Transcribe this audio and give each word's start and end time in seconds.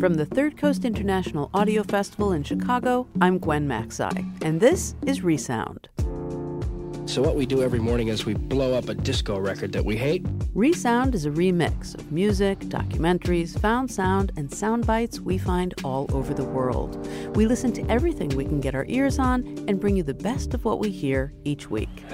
From 0.00 0.14
the 0.14 0.24
Third 0.24 0.56
Coast 0.56 0.86
International 0.86 1.50
Audio 1.52 1.82
Festival 1.82 2.32
in 2.32 2.42
Chicago, 2.42 3.06
I'm 3.20 3.36
Gwen 3.36 3.68
Macsai, 3.68 4.42
and 4.42 4.58
this 4.58 4.94
is 5.04 5.20
Resound. 5.20 5.90
So, 7.04 7.20
what 7.20 7.36
we 7.36 7.44
do 7.44 7.62
every 7.62 7.80
morning 7.80 8.08
is 8.08 8.24
we 8.24 8.32
blow 8.32 8.72
up 8.72 8.88
a 8.88 8.94
disco 8.94 9.38
record 9.38 9.72
that 9.72 9.84
we 9.84 9.98
hate. 9.98 10.24
Resound 10.54 11.14
is 11.14 11.26
a 11.26 11.30
remix 11.30 11.94
of 11.96 12.10
music, 12.10 12.60
documentaries, 12.60 13.60
found 13.60 13.90
sound, 13.90 14.32
and 14.38 14.50
sound 14.50 14.86
bites 14.86 15.20
we 15.20 15.36
find 15.36 15.74
all 15.84 16.06
over 16.16 16.32
the 16.32 16.44
world. 16.44 17.06
We 17.36 17.44
listen 17.44 17.70
to 17.74 17.86
everything 17.90 18.30
we 18.30 18.46
can 18.46 18.60
get 18.60 18.74
our 18.74 18.86
ears 18.88 19.18
on 19.18 19.42
and 19.68 19.78
bring 19.78 19.98
you 19.98 20.02
the 20.02 20.14
best 20.14 20.54
of 20.54 20.64
what 20.64 20.78
we 20.78 20.88
hear 20.88 21.34
each 21.44 21.68
week. 21.68 22.04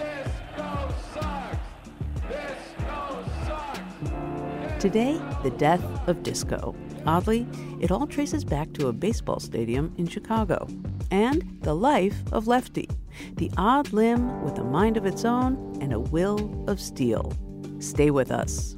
Today, 4.81 5.20
the 5.45 5.55
death 5.57 5.84
of 6.09 6.25
disco. 6.25 6.75
Oddly, 7.06 7.46
it 7.80 7.92
all 7.92 8.06
traces 8.06 8.44
back 8.44 8.72
to 8.74 8.88
a 8.88 8.92
baseball 8.92 9.38
stadium 9.38 9.94
in 9.96 10.08
Chicago. 10.08 10.66
And 11.10 11.58
the 11.62 11.74
life 11.74 12.16
of 12.32 12.48
Lefty, 12.48 12.88
the 13.36 13.50
odd 13.56 13.92
limb 13.92 14.42
with 14.42 14.58
a 14.58 14.64
mind 14.64 14.96
of 14.96 15.06
its 15.06 15.24
own 15.24 15.78
and 15.80 15.92
a 15.92 16.00
will 16.00 16.64
of 16.66 16.80
steel. 16.80 17.32
Stay 17.78 18.10
with 18.10 18.32
us. 18.32 18.77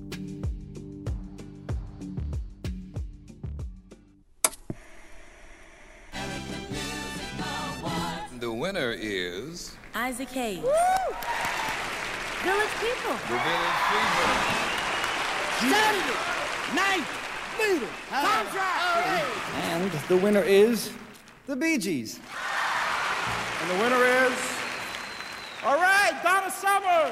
The 8.39 8.53
winner 8.53 8.93
is 8.93 9.75
Isaac 9.95 10.29
Hayes. 10.29 10.63
Village 12.43 12.75
people. 12.79 13.17
the 13.27 13.39
Village 13.43 13.81
People. 13.89 14.59
Saturday 15.59 16.75
night 16.75 17.28
meeting. 17.59 17.89
And 18.13 19.91
the 20.09 20.17
winner 20.17 20.43
is 20.43 20.93
the 21.47 21.57
Bee 21.57 21.79
Gees. 21.79 22.21
And 23.61 23.71
the 23.71 23.83
winner 23.83 24.05
is. 24.05 24.33
All 25.65 25.77
right, 25.77 26.13
Donna 26.23 26.51
Summer. 26.51 27.11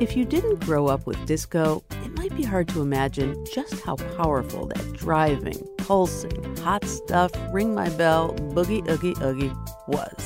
If 0.00 0.16
you 0.16 0.24
didn't 0.24 0.64
grow 0.64 0.88
up 0.88 1.06
with 1.06 1.24
disco, 1.26 1.84
it 2.04 2.18
might 2.18 2.34
be 2.36 2.42
hard 2.42 2.66
to 2.70 2.80
imagine 2.80 3.44
just 3.54 3.80
how 3.82 3.96
powerful 4.16 4.66
that 4.66 4.92
driving, 4.94 5.64
pulsing, 5.78 6.56
hot 6.56 6.84
stuff, 6.86 7.30
ring 7.52 7.72
my 7.74 7.88
bell, 7.90 8.34
boogie 8.52 8.82
oogie 8.90 9.14
oogie 9.22 9.52
was. 9.86 10.21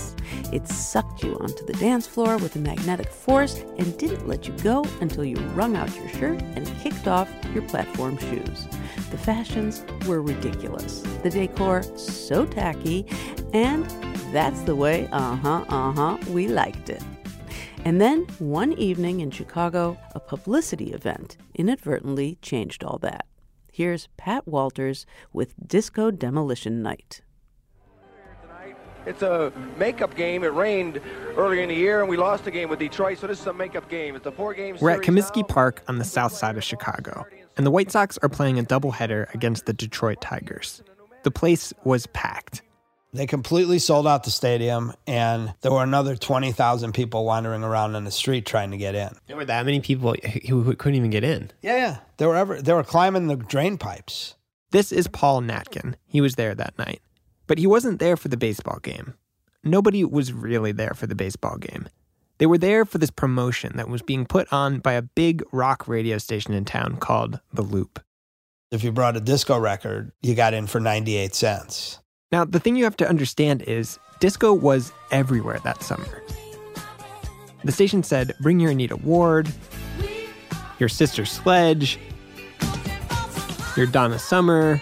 It 0.52 0.68
sucked 0.68 1.22
you 1.22 1.36
onto 1.38 1.64
the 1.64 1.72
dance 1.74 2.06
floor 2.06 2.36
with 2.36 2.56
a 2.56 2.60
magnetic 2.60 3.08
force 3.08 3.64
and 3.78 3.98
didn't 3.98 4.28
let 4.28 4.46
you 4.46 4.54
go 4.62 4.84
until 5.00 5.24
you 5.24 5.36
wrung 5.54 5.76
out 5.76 5.94
your 5.96 6.08
shirt 6.08 6.40
and 6.40 6.66
kicked 6.78 7.08
off 7.08 7.28
your 7.52 7.62
platform 7.64 8.16
shoes. 8.18 8.68
The 9.10 9.18
fashions 9.18 9.84
were 10.06 10.22
ridiculous, 10.22 11.00
the 11.22 11.30
decor 11.30 11.82
so 11.96 12.46
tacky, 12.46 13.06
and 13.52 13.84
that's 14.32 14.60
the 14.62 14.76
way, 14.76 15.08
uh 15.12 15.36
huh, 15.36 15.64
uh 15.68 15.92
huh, 15.92 16.18
we 16.30 16.48
liked 16.48 16.90
it. 16.90 17.02
And 17.84 18.00
then, 18.00 18.26
one 18.38 18.72
evening 18.72 19.20
in 19.20 19.30
Chicago, 19.30 19.96
a 20.14 20.20
publicity 20.20 20.92
event 20.92 21.36
inadvertently 21.54 22.38
changed 22.42 22.82
all 22.82 22.98
that. 22.98 23.26
Here's 23.72 24.08
Pat 24.16 24.48
Walters 24.48 25.06
with 25.32 25.54
Disco 25.68 26.10
Demolition 26.10 26.82
Night. 26.82 27.20
It's 29.06 29.22
a 29.22 29.52
makeup 29.78 30.16
game. 30.16 30.42
It 30.42 30.52
rained 30.52 31.00
earlier 31.36 31.62
in 31.62 31.68
the 31.68 31.74
year, 31.74 32.00
and 32.00 32.08
we 32.08 32.16
lost 32.16 32.46
a 32.46 32.50
game 32.50 32.68
with 32.68 32.80
Detroit, 32.80 33.18
so 33.18 33.28
this 33.28 33.40
is 33.40 33.46
a 33.46 33.52
makeup 33.52 33.88
game. 33.88 34.16
It's 34.16 34.26
a 34.26 34.32
four-game 34.32 34.78
We're 34.80 34.90
at 34.90 35.04
series 35.04 35.24
Comiskey 35.24 35.42
now. 35.42 35.54
Park 35.54 35.82
on 35.86 35.98
the 35.98 36.04
south 36.04 36.32
side 36.32 36.56
of 36.56 36.64
Chicago, 36.64 37.24
and 37.56 37.64
the 37.64 37.70
White 37.70 37.92
Sox 37.92 38.18
are 38.18 38.28
playing 38.28 38.58
a 38.58 38.64
doubleheader 38.64 39.32
against 39.32 39.66
the 39.66 39.72
Detroit 39.72 40.20
Tigers. 40.20 40.82
The 41.22 41.30
place 41.30 41.72
was 41.84 42.06
packed. 42.08 42.62
They 43.12 43.26
completely 43.26 43.78
sold 43.78 44.06
out 44.06 44.24
the 44.24 44.30
stadium, 44.30 44.92
and 45.06 45.54
there 45.60 45.72
were 45.72 45.82
another 45.82 46.16
20,000 46.16 46.92
people 46.92 47.24
wandering 47.24 47.62
around 47.62 47.94
in 47.94 48.04
the 48.04 48.10
street 48.10 48.44
trying 48.44 48.72
to 48.72 48.76
get 48.76 48.94
in. 48.94 49.10
There 49.26 49.36
were 49.36 49.44
that 49.44 49.64
many 49.64 49.80
people 49.80 50.14
who 50.48 50.62
who 50.62 50.74
couldn't 50.74 50.96
even 50.96 51.10
get 51.10 51.24
in. 51.24 51.50
Yeah, 51.62 51.76
yeah. 51.76 51.96
They 52.18 52.26
were, 52.26 52.36
ever, 52.36 52.60
they 52.60 52.72
were 52.72 52.84
climbing 52.84 53.28
the 53.28 53.36
drain 53.36 53.78
pipes. 53.78 54.34
This 54.72 54.92
is 54.92 55.06
Paul 55.06 55.40
Natkin. 55.42 55.94
He 56.04 56.20
was 56.20 56.34
there 56.34 56.54
that 56.54 56.76
night. 56.76 57.00
But 57.46 57.58
he 57.58 57.66
wasn't 57.66 57.98
there 57.98 58.16
for 58.16 58.28
the 58.28 58.36
baseball 58.36 58.78
game. 58.82 59.14
Nobody 59.62 60.04
was 60.04 60.32
really 60.32 60.72
there 60.72 60.94
for 60.94 61.06
the 61.06 61.14
baseball 61.14 61.58
game. 61.58 61.88
They 62.38 62.46
were 62.46 62.58
there 62.58 62.84
for 62.84 62.98
this 62.98 63.10
promotion 63.10 63.76
that 63.76 63.88
was 63.88 64.02
being 64.02 64.26
put 64.26 64.52
on 64.52 64.80
by 64.80 64.92
a 64.92 65.02
big 65.02 65.42
rock 65.52 65.88
radio 65.88 66.18
station 66.18 66.52
in 66.52 66.64
town 66.64 66.96
called 66.96 67.40
The 67.52 67.62
Loop. 67.62 68.00
If 68.70 68.84
you 68.84 68.92
brought 68.92 69.16
a 69.16 69.20
disco 69.20 69.58
record, 69.58 70.12
you 70.22 70.34
got 70.34 70.52
in 70.52 70.66
for 70.66 70.80
98 70.80 71.34
cents. 71.34 72.00
Now, 72.32 72.44
the 72.44 72.60
thing 72.60 72.76
you 72.76 72.84
have 72.84 72.96
to 72.98 73.08
understand 73.08 73.62
is 73.62 73.98
disco 74.20 74.52
was 74.52 74.92
everywhere 75.10 75.60
that 75.64 75.82
summer. 75.82 76.22
The 77.64 77.72
station 77.72 78.02
said, 78.02 78.34
bring 78.40 78.60
your 78.60 78.70
Anita 78.72 78.96
Ward, 78.96 79.50
your 80.78 80.88
Sister 80.88 81.24
Sledge, 81.24 81.98
your 83.76 83.86
Donna 83.86 84.18
Summer. 84.18 84.80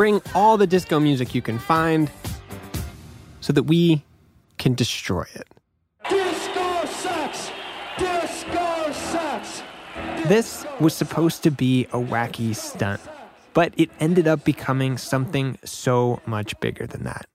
Bring 0.00 0.22
all 0.34 0.56
the 0.56 0.66
disco 0.66 0.98
music 0.98 1.34
you 1.34 1.42
can 1.42 1.58
find 1.58 2.10
so 3.42 3.52
that 3.52 3.64
we 3.64 4.02
can 4.56 4.72
destroy 4.72 5.26
it. 5.34 5.46
Disco 6.08 6.86
sucks. 6.86 7.50
Disco 7.98 8.92
sucks. 8.92 9.62
This 10.26 10.64
was 10.80 10.94
supposed 10.94 11.42
to 11.42 11.50
be 11.50 11.84
a 11.92 11.98
wacky 11.98 12.56
stunt, 12.56 13.02
but 13.52 13.74
it 13.76 13.90
ended 14.00 14.26
up 14.26 14.42
becoming 14.42 14.96
something 14.96 15.58
so 15.66 16.22
much 16.24 16.58
bigger 16.60 16.86
than 16.86 17.04
that. 17.04 17.26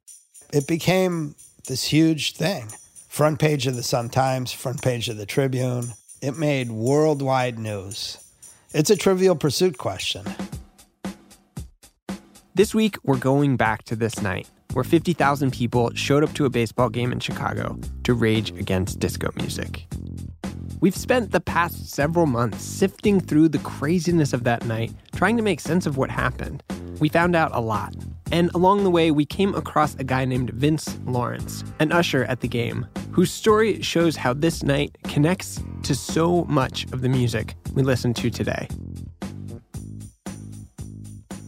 It 0.52 0.66
became 0.66 1.36
this 1.68 1.84
huge 1.84 2.34
thing. 2.34 2.70
Front 3.10 3.38
page 3.38 3.68
of 3.68 3.76
the 3.76 3.84
Sun 3.84 4.10
Times, 4.10 4.52
front 4.52 4.82
page 4.82 5.08
of 5.08 5.18
the 5.18 5.28
Tribune. 5.28 5.90
It 6.20 6.36
made 6.36 6.72
worldwide 6.72 7.60
news. 7.60 8.18
It's 8.74 8.90
a 8.90 8.98
trivial 8.98 9.36
pursuit 9.36 9.78
question. 9.78 10.26
This 12.56 12.74
week, 12.74 12.96
we're 13.04 13.18
going 13.18 13.58
back 13.58 13.84
to 13.84 13.98
this 13.98 14.22
night 14.22 14.48
where 14.72 14.86
50,000 14.86 15.52
people 15.52 15.92
showed 15.94 16.24
up 16.24 16.32
to 16.36 16.46
a 16.46 16.50
baseball 16.50 16.88
game 16.88 17.12
in 17.12 17.20
Chicago 17.20 17.78
to 18.06 18.14
rage 18.14 18.52
against 18.52 18.98
disco 18.98 19.30
music. 19.36 19.86
We've 20.80 20.96
spent 20.96 21.34
the 21.34 21.42
past 21.42 21.90
several 21.90 22.28
months 22.28 22.64
sifting 22.64 23.20
through 23.20 23.50
the 23.50 23.60
craziness 23.60 24.32
of 24.32 24.46
that 24.46 24.64
night, 24.64 24.94
trying 25.14 25.36
to 25.36 25.44
make 25.44 25.60
sense 25.60 25.86
of 25.86 25.98
what 25.98 26.10
happened. 26.10 26.64
We 27.02 27.10
found 27.10 27.36
out 27.36 27.54
a 27.54 27.60
lot. 27.60 27.94
And 28.32 28.50
along 28.56 28.86
the 28.86 28.90
way, 28.90 29.12
we 29.12 29.26
came 29.26 29.54
across 29.54 29.96
a 29.96 30.06
guy 30.06 30.24
named 30.24 30.52
Vince 30.52 30.98
Lawrence, 31.06 31.62
an 31.82 31.92
usher 31.92 32.24
at 32.24 32.40
the 32.40 32.48
game, 32.48 32.88
whose 33.12 33.32
story 33.32 33.82
shows 33.82 34.16
how 34.16 34.34
this 34.34 34.64
night 34.64 34.98
connects 35.04 35.62
to 35.84 35.94
so 35.94 36.46
much 36.46 36.86
of 36.94 37.02
the 37.02 37.10
music 37.10 37.56
we 37.74 37.84
listen 37.84 38.14
to 38.14 38.30
today. 38.30 38.70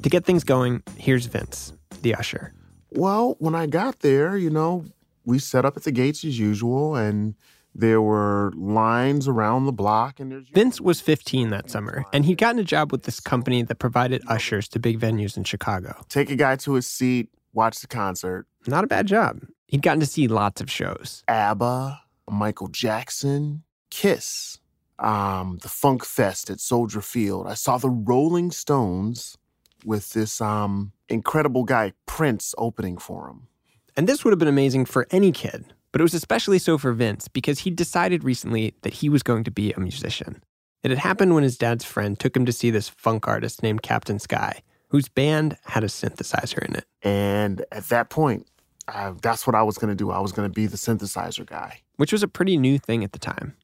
To 0.04 0.10
get 0.10 0.26
things 0.26 0.44
going, 0.44 0.84
here's 0.98 1.26
Vince, 1.26 1.74
the 2.02 2.16
usher. 2.16 2.54
Well, 2.92 3.36
when 3.40 3.56
I 3.56 3.66
got 3.66 4.00
there, 4.00 4.38
you 4.38 4.50
know, 4.50 4.86
we 5.26 5.40
set 5.40 5.66
up 5.66 5.76
at 5.76 5.84
the 5.84 5.92
gates 5.92 6.24
as 6.24 6.40
usual, 6.40 6.96
and 6.96 7.36
there 7.76 8.02
were 8.02 8.54
lines 8.56 9.28
around 9.28 9.66
the 9.66 9.72
block. 9.72 10.20
And 10.20 10.32
there's 10.32 10.48
Vince 10.50 10.80
was 10.80 11.02
15 11.02 11.50
that 11.50 11.70
summer, 11.70 12.06
and 12.14 12.26
he'd 12.26 12.38
gotten 12.38 12.60
a 12.60 12.64
job 12.64 12.92
with 12.92 13.04
this 13.04 13.20
company 13.20 13.64
that 13.64 13.76
provided 13.80 14.24
ushers 14.28 14.68
to 14.70 14.80
big 14.80 15.00
venues 15.00 15.36
in 15.36 15.44
Chicago. 15.44 15.96
take 16.10 16.30
a 16.30 16.36
guy 16.36 16.56
to 16.58 16.74
his 16.74 16.88
seat, 16.88 17.30
watch 17.54 17.80
the 17.80 17.88
concert. 17.88 18.46
Not 18.68 18.84
a 18.84 18.88
bad 18.88 19.08
job. 19.08 19.42
He'd 19.68 19.82
gotten 19.82 20.00
to 20.00 20.06
see 20.06 20.28
lots 20.28 20.62
of 20.62 20.72
shows. 20.72 21.24
ABBA, 21.28 22.00
Michael 22.30 22.68
Jackson, 22.70 23.64
Kiss, 23.90 24.60
um, 25.00 25.60
the 25.62 25.70
Funk 25.70 26.06
Fest 26.06 26.50
at 26.50 26.60
Soldier 26.60 27.02
Field. 27.02 27.48
I 27.48 27.54
saw 27.54 27.78
the 27.78 27.90
Rolling 27.90 28.52
Stones 28.52 29.38
with 29.86 30.14
this 30.14 30.42
um, 30.42 30.92
incredible 31.10 31.64
guy, 31.64 31.94
Prince, 32.06 32.54
opening 32.58 32.98
for 32.98 33.30
him. 33.30 33.48
And 33.96 34.08
this 34.08 34.24
would 34.24 34.32
have 34.32 34.40
been 34.40 34.48
amazing 34.48 34.86
for 34.86 35.08
any 35.12 35.32
kid, 35.32 35.66
but 35.92 36.02
it 36.02 36.04
was 36.04 36.14
especially 36.14 36.60
so 36.60 36.78
for 36.78 36.94
Vince 36.94 37.28
because 37.28 37.60
he 37.60 37.72
decided 37.72 38.24
recently 38.24 38.76
that 38.82 38.96
he 38.96 39.10
was 39.10 39.24
going 39.24 39.44
to 39.44 39.52
be 39.52 39.74
a 39.74 39.80
musician. 39.80 40.44
It 40.84 40.92
had 40.92 41.00
happened 41.00 41.34
when 41.34 41.44
his 41.44 41.58
dad's 41.58 41.84
friend 41.84 42.20
took 42.20 42.36
him 42.36 42.46
to 42.46 42.52
see 42.52 42.70
this 42.70 42.90
funk 42.90 43.28
artist 43.28 43.64
named 43.64 43.82
Captain 43.82 44.20
Sky, 44.20 44.62
whose 44.90 45.10
band 45.10 45.58
had 45.66 45.84
a 45.84 45.88
synthesizer 45.88 46.64
in 46.68 46.76
it. 46.76 46.86
And 47.02 47.66
at 47.72 47.90
that 47.90 48.10
point, 48.10 48.48
I, 48.88 49.14
that's 49.22 49.46
what 49.48 49.56
I 49.56 49.64
was 49.64 49.78
going 49.78 49.90
to 49.90 49.96
do. 49.96 50.12
I 50.12 50.20
was 50.20 50.32
going 50.32 50.48
to 50.48 50.54
be 50.54 50.66
the 50.66 50.78
synthesizer 50.78 51.46
guy. 51.46 51.82
which 51.98 52.12
was 52.12 52.24
a 52.24 52.28
pretty 52.28 52.58
new 52.58 52.78
thing 52.78 53.04
at 53.04 53.12
the 53.12 53.20
time. 53.20 53.56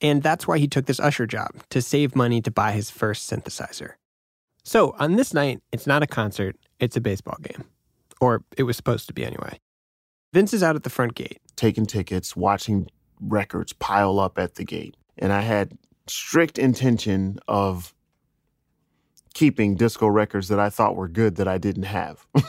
And 0.00 0.22
that's 0.22 0.48
why 0.48 0.58
he 0.58 0.66
took 0.66 0.86
this 0.86 0.98
usher 0.98 1.26
job 1.26 1.50
to 1.70 1.80
save 1.80 2.16
money 2.16 2.42
to 2.42 2.50
buy 2.50 2.72
his 2.72 2.90
first 2.90 3.30
synthesizer. 3.30 3.92
So 4.64 4.94
on 4.98 5.16
this 5.16 5.34
night, 5.34 5.60
it's 5.72 5.86
not 5.86 6.02
a 6.02 6.06
concert, 6.06 6.56
it's 6.80 6.96
a 6.96 7.00
baseball 7.00 7.38
game. 7.42 7.64
Or 8.20 8.44
it 8.56 8.62
was 8.62 8.76
supposed 8.76 9.06
to 9.08 9.12
be 9.12 9.24
anyway. 9.24 9.60
Vince 10.32 10.52
is 10.52 10.62
out 10.62 10.76
at 10.76 10.82
the 10.82 10.90
front 10.90 11.14
gate. 11.14 11.38
taking 11.56 11.86
tickets, 11.86 12.34
watching 12.34 12.88
records 13.20 13.72
pile 13.72 14.18
up 14.18 14.38
at 14.38 14.56
the 14.56 14.64
gate. 14.64 14.96
And 15.18 15.32
I 15.32 15.42
had 15.42 15.78
strict 16.06 16.58
intention 16.58 17.38
of 17.46 17.94
keeping 19.34 19.74
disco 19.76 20.06
records 20.06 20.48
that 20.48 20.58
I 20.58 20.70
thought 20.70 20.96
were 20.96 21.08
good 21.08 21.36
that 21.36 21.48
I 21.48 21.58
didn't 21.58 21.84
have. 21.84 22.26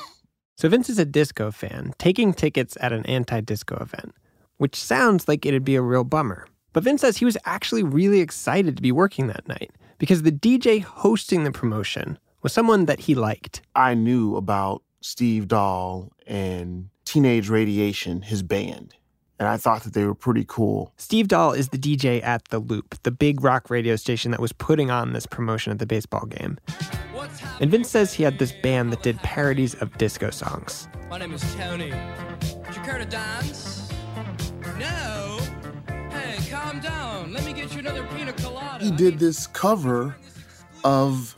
So 0.57 0.69
Vince 0.69 0.89
is 0.89 0.97
a 0.97 1.05
disco 1.05 1.51
fan, 1.51 1.93
taking 1.97 2.33
tickets 2.33 2.77
at 2.79 2.93
an 2.93 3.05
anti 3.07 3.41
disco 3.41 3.75
event, 3.75 4.15
which 4.55 4.75
sounds 4.75 5.27
like 5.27 5.45
it'd 5.45 5.65
be 5.65 5.75
a 5.75 5.81
real 5.81 6.05
bummer. 6.05 6.47
But 6.75 6.83
Vince 6.83 6.99
says 6.99 7.15
he 7.15 7.23
was 7.23 7.37
actually 7.45 7.83
really 7.83 8.19
excited 8.19 8.75
to 8.75 8.81
be 8.81 8.91
working 8.91 9.27
that 9.27 9.47
night 9.47 9.71
because 9.97 10.23
the 10.23 10.31
DJ 10.33 10.83
hosting 10.83 11.45
the 11.45 11.51
promotion 11.53 12.19
was 12.41 12.51
someone 12.51 12.83
that 12.87 12.99
he 12.99 13.15
liked. 13.15 13.61
I 13.73 13.93
knew 13.93 14.35
about 14.35 14.83
Steve 14.99 15.47
Dahl 15.47 16.11
and 16.27 16.89
Teenage 17.05 17.47
Radiation, 17.47 18.23
his 18.23 18.43
band, 18.43 18.93
and 19.39 19.47
I 19.47 19.55
thought 19.55 19.83
that 19.83 19.93
they 19.93 20.03
were 20.03 20.13
pretty 20.13 20.43
cool. 20.45 20.91
Steve 20.97 21.29
Dahl 21.29 21.53
is 21.53 21.69
the 21.69 21.77
DJ 21.77 22.21
at 22.21 22.43
The 22.49 22.59
Loop, 22.59 23.01
the 23.03 23.11
big 23.11 23.41
rock 23.41 23.69
radio 23.69 23.95
station 23.95 24.31
that 24.31 24.41
was 24.41 24.51
putting 24.51 24.91
on 24.91 25.13
this 25.13 25.25
promotion 25.25 25.71
at 25.71 25.79
the 25.79 25.85
baseball 25.85 26.25
game. 26.25 26.57
And 27.61 27.71
Vince 27.71 27.89
says 27.89 28.13
he 28.13 28.23
had 28.23 28.37
this 28.37 28.51
band 28.51 28.91
that 28.91 29.01
did 29.01 29.17
parodies 29.19 29.75
of 29.75 29.97
disco 29.97 30.29
songs. 30.29 30.89
My 31.09 31.19
name 31.19 31.31
is 31.31 31.55
Tony. 31.55 31.93
Would 32.67 32.75
you 32.75 32.81
care 32.81 32.97
to 32.97 33.05
dance? 33.05 33.89
No? 34.77 35.34
Hey, 36.45 36.51
calm 36.51 36.79
down. 36.79 37.33
Let 37.33 37.43
me 37.43 37.53
get 37.53 37.73
you 37.73 37.79
another 37.79 38.03
pina 38.15 38.33
colada. 38.33 38.83
He 38.85 38.91
did 38.91 39.17
this 39.17 39.47
cover 39.47 40.15
of 40.83 41.35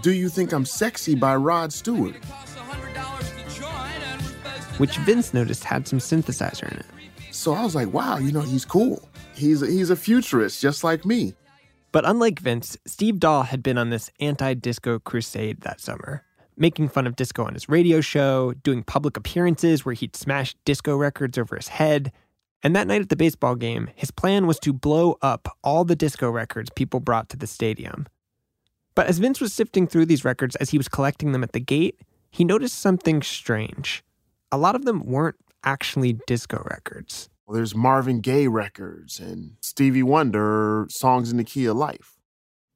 Do 0.00 0.12
You 0.12 0.28
Think 0.30 0.52
I'm 0.52 0.64
Sexy 0.64 1.14
by 1.14 1.36
Rod 1.36 1.72
Stewart. 1.72 2.16
which 4.78 4.96
Vince 4.98 5.34
noticed 5.34 5.62
had 5.62 5.86
some 5.86 5.98
synthesizer 5.98 6.72
in 6.72 6.78
it. 6.78 6.86
So 7.32 7.52
I 7.52 7.62
was 7.62 7.74
like, 7.74 7.92
wow, 7.92 8.16
you 8.16 8.32
know, 8.32 8.40
he's 8.40 8.64
cool. 8.64 9.06
He's 9.34 9.60
he's 9.60 9.90
a 9.90 9.96
futurist 9.96 10.62
just 10.62 10.82
like 10.82 11.04
me. 11.04 11.34
But 11.92 12.08
unlike 12.08 12.38
Vince, 12.38 12.78
Steve 12.86 13.20
Dahl 13.20 13.42
had 13.42 13.62
been 13.62 13.76
on 13.76 13.90
this 13.90 14.10
anti 14.20 14.54
disco 14.54 14.98
crusade 14.98 15.60
that 15.62 15.82
summer, 15.82 16.24
making 16.56 16.88
fun 16.88 17.06
of 17.06 17.14
disco 17.14 17.44
on 17.44 17.52
his 17.52 17.68
radio 17.68 18.00
show, 18.00 18.54
doing 18.62 18.82
public 18.82 19.18
appearances 19.18 19.84
where 19.84 19.94
he'd 19.94 20.16
smash 20.16 20.54
disco 20.64 20.96
records 20.96 21.36
over 21.36 21.56
his 21.56 21.68
head. 21.68 22.10
And 22.62 22.76
that 22.76 22.86
night 22.86 23.00
at 23.00 23.08
the 23.08 23.16
baseball 23.16 23.54
game, 23.54 23.88
his 23.94 24.10
plan 24.10 24.46
was 24.46 24.58
to 24.60 24.72
blow 24.72 25.16
up 25.22 25.56
all 25.64 25.84
the 25.84 25.96
disco 25.96 26.30
records 26.30 26.70
people 26.74 27.00
brought 27.00 27.28
to 27.30 27.36
the 27.36 27.46
stadium. 27.46 28.06
But 28.94 29.06
as 29.06 29.18
Vince 29.18 29.40
was 29.40 29.52
sifting 29.52 29.86
through 29.86 30.06
these 30.06 30.24
records 30.24 30.56
as 30.56 30.70
he 30.70 30.78
was 30.78 30.88
collecting 30.88 31.32
them 31.32 31.42
at 31.42 31.52
the 31.52 31.60
gate, 31.60 32.00
he 32.30 32.44
noticed 32.44 32.78
something 32.78 33.22
strange. 33.22 34.04
A 34.52 34.58
lot 34.58 34.74
of 34.74 34.84
them 34.84 35.06
weren't 35.06 35.36
actually 35.64 36.18
disco 36.26 36.62
records. 36.70 37.30
Well, 37.46 37.56
there's 37.56 37.74
Marvin 37.74 38.20
Gaye 38.20 38.46
records 38.46 39.18
and 39.18 39.56
Stevie 39.60 40.02
Wonder 40.02 40.86
songs 40.90 41.30
in 41.30 41.36
the 41.36 41.44
key 41.44 41.66
of 41.66 41.76
life, 41.76 42.18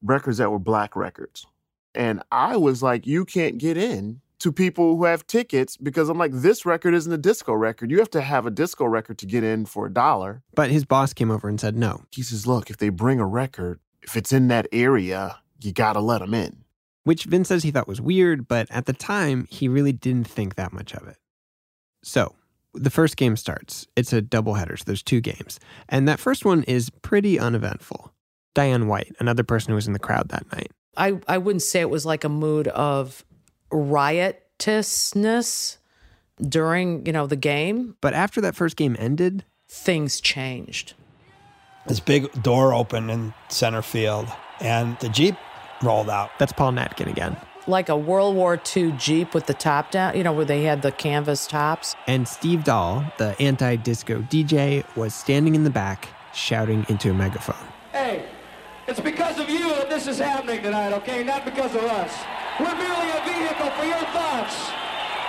records 0.03 0.39
that 0.39 0.51
were 0.51 0.59
black 0.59 0.97
records. 0.97 1.47
And 1.95 2.23
I 2.33 2.57
was 2.57 2.83
like, 2.83 3.07
you 3.07 3.25
can't 3.25 3.59
get 3.59 3.77
in 3.77 4.21
to 4.41 4.53
people 4.53 4.97
who 4.97 5.05
have 5.05 5.27
tickets 5.27 5.77
because 5.77 6.09
I'm 6.09 6.19
like, 6.19 6.33
this 6.33 6.67
record 6.67 6.95
isn't 6.95 7.13
a 7.13 7.19
disco 7.19 7.53
record. 7.55 7.91
You 7.91 7.99
have 7.99 8.11
to 8.11 8.21
have 8.21 8.47
a 8.47 8.51
disco 8.51 8.85
record 8.85 9.19
to 9.19 9.27
get 9.27 9.45
in 9.45 9.65
for 9.67 9.87
a 9.87 9.93
dollar. 9.93 10.43
But 10.55 10.71
his 10.71 10.85
boss 10.85 11.13
came 11.13 11.31
over 11.31 11.49
and 11.49 11.61
said 11.61 11.77
no. 11.77 12.03
He 12.11 12.23
says, 12.23 12.47
look, 12.47 12.69
if 12.71 12.77
they 12.77 12.89
bring 12.89 13.21
a 13.21 13.27
record, 13.27 13.81
if 14.03 14.17
it's 14.17 14.33
in 14.33 14.49
that 14.49 14.67
area, 14.73 15.39
you 15.63 15.73
gotta 15.73 16.01
let 16.01 16.19
them 16.19 16.35
in. 16.35 16.65
which 17.05 17.25
Vince 17.25 17.49
says 17.49 17.63
he 17.63 17.71
thought 17.71 17.87
was 17.89 18.01
weird, 18.01 18.49
but 18.49 18.67
at 18.71 18.87
the 18.87 18.93
time, 18.93 19.47
he 19.51 19.69
really 19.69 19.93
didn't 19.93 20.27
think 20.29 20.55
that 20.57 20.73
much 20.73 20.95
of 20.95 21.07
it. 21.07 21.17
So, 22.03 22.35
the 22.75 22.91
first 22.91 23.17
game 23.17 23.37
starts. 23.37 23.87
It's 23.95 24.13
a 24.13 24.21
doubleheader, 24.21 24.79
so 24.79 24.85
there's 24.87 25.03
two 25.03 25.21
games. 25.21 25.61
And 25.89 26.09
that 26.09 26.19
first 26.19 26.45
one 26.45 26.65
is 26.65 26.91
pretty 26.91 27.39
uneventful. 27.39 28.13
Diane 28.55 28.89
White, 28.89 29.15
another 29.21 29.45
person 29.45 29.71
who 29.71 29.75
was 29.77 29.87
in 29.87 29.93
the 29.93 29.99
crowd 29.99 30.29
that 30.31 30.51
night. 30.53 30.71
I, 30.97 31.21
I 31.29 31.39
wouldn't 31.39 31.63
say 31.63 31.81
it 31.81 31.91
was 31.91 32.05
like 32.07 32.25
a 32.25 32.29
mood 32.29 32.69
of 32.69 33.25
riotousness 33.75 35.79
during, 36.41 37.07
you 37.07 37.13
know, 37.13 37.27
the 37.27 37.37
game. 37.37 37.97
But 38.01 38.15
after 38.15 38.41
that 38.41 38.55
first 38.55 38.77
game 38.77 38.97
ended, 38.99 39.45
things 39.69 40.21
changed. 40.21 40.95
This 41.87 42.01
big 42.01 42.43
door 42.43 42.73
opened 42.73 43.11
in 43.11 43.35
center 43.49 43.83
field, 43.83 44.27
and 44.61 44.99
the 45.01 45.11
Jeep 45.11 45.37
rolled 45.83 46.09
out. 46.09 46.31
That's 46.39 46.53
Paul 46.53 46.73
Natkin 46.73 47.11
again. 47.11 47.37
Like 47.67 47.89
a 47.89 47.97
World 47.97 48.37
War 48.37 48.61
II 48.77 48.93
Jeep 48.93 49.35
with 49.35 49.47
the 49.47 49.55
top 49.55 49.91
down, 49.91 50.17
you 50.17 50.23
know, 50.23 50.33
where 50.33 50.45
they 50.45 50.63
had 50.63 50.83
the 50.83 50.93
canvas 50.93 51.47
tops. 51.47 51.95
And 52.07 52.29
Steve 52.29 52.65
Dahl, 52.65 53.05
the 53.19 53.35
anti 53.41 53.77
disco 53.77 54.21
DJ, 54.23 54.85
was 54.97 55.15
standing 55.15 55.55
in 55.55 55.65
the 55.65 55.71
back 55.71 56.09
shouting 56.35 56.85
into 56.89 57.11
a 57.11 57.15
megaphone. 57.15 57.57
Hey, 57.93 58.27
it's 58.87 59.01
because 59.01 59.39
of 59.39 59.49
you 59.49 59.71
that 59.71 59.89
this 59.89 60.07
is 60.07 60.19
happening 60.19 60.63
tonight, 60.63 60.93
okay? 60.93 61.25
Not 61.25 61.45
because 61.45 61.75
of 61.75 61.85
us. 61.85 62.13
We're 62.61 62.75
merely 62.75 63.11
a 63.11 63.23
vehicle 63.25 63.71
for 63.71 63.85
your 63.85 64.05
thoughts. 64.13 64.71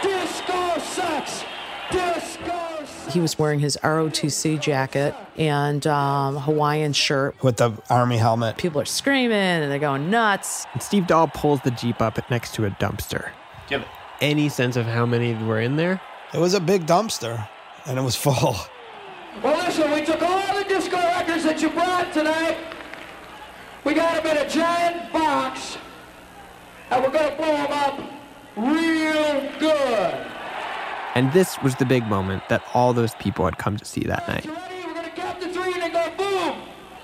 Disco 0.03 0.79
sucks. 0.79 1.43
Disco 1.91 2.85
sucks. 2.85 3.13
He 3.13 3.19
was 3.19 3.37
wearing 3.39 3.59
his 3.59 3.77
ROTC 3.81 4.59
jacket 4.61 5.15
and 5.37 5.85
um, 5.87 6.37
Hawaiian 6.37 6.93
shirt. 6.93 7.41
with 7.43 7.57
the 7.57 7.71
army 7.89 8.17
helmet. 8.17 8.57
People 8.57 8.79
are 8.81 8.85
screaming 8.85 9.37
and 9.37 9.71
they're 9.71 9.79
going 9.79 10.09
nuts. 10.09 10.65
And 10.73 10.81
Steve 10.83 11.07
Dahl 11.07 11.27
pulls 11.27 11.61
the 11.61 11.71
Jeep 11.71 12.01
up 12.01 12.19
next 12.29 12.53
to 12.55 12.65
a 12.65 12.69
dumpster. 12.71 13.29
Do 13.67 13.75
you 13.75 13.79
have 13.79 13.87
any 14.21 14.49
sense 14.49 14.75
of 14.75 14.85
how 14.85 15.05
many 15.05 15.33
were 15.45 15.59
in 15.59 15.75
there? 15.77 15.99
It 16.33 16.39
was 16.39 16.53
a 16.53 16.59
big 16.59 16.85
dumpster, 16.85 17.47
and 17.85 17.97
it 17.97 18.01
was 18.01 18.15
full. 18.15 18.55
Well, 19.43 19.57
listen, 19.65 19.89
we 19.91 20.03
took 20.05 20.21
all 20.21 20.57
the 20.57 20.63
disco 20.63 20.97
records 20.97 21.43
that 21.43 21.61
you 21.61 21.69
brought 21.69 22.13
tonight. 22.13 22.57
We 23.83 23.93
got 23.93 24.21
them 24.23 24.37
in 24.37 24.45
a 24.45 24.49
giant 24.49 25.11
box, 25.13 25.77
and 26.95 27.03
we're 27.03 27.11
going 27.11 27.29
to 27.29 27.35
blow 27.35 27.51
them 27.51 27.71
up 27.71 27.99
real 28.55 29.59
good. 29.59 30.27
And 31.15 31.31
this 31.33 31.61
was 31.61 31.75
the 31.75 31.85
big 31.85 32.05
moment 32.07 32.47
that 32.47 32.63
all 32.73 32.93
those 32.93 33.13
people 33.15 33.43
had 33.43 33.57
come 33.57 33.75
to 33.75 33.85
see 33.85 34.01
that 34.01 34.25
night. 34.29 34.45
Ready? 34.45 34.85
We're 34.85 34.93
going 34.93 35.05
to 35.05 35.11
count 35.11 35.41
to 35.41 35.51
three 35.51 35.73
and 35.73 35.81
then 35.81 35.91
go 35.91 36.09
boom. 36.17 36.55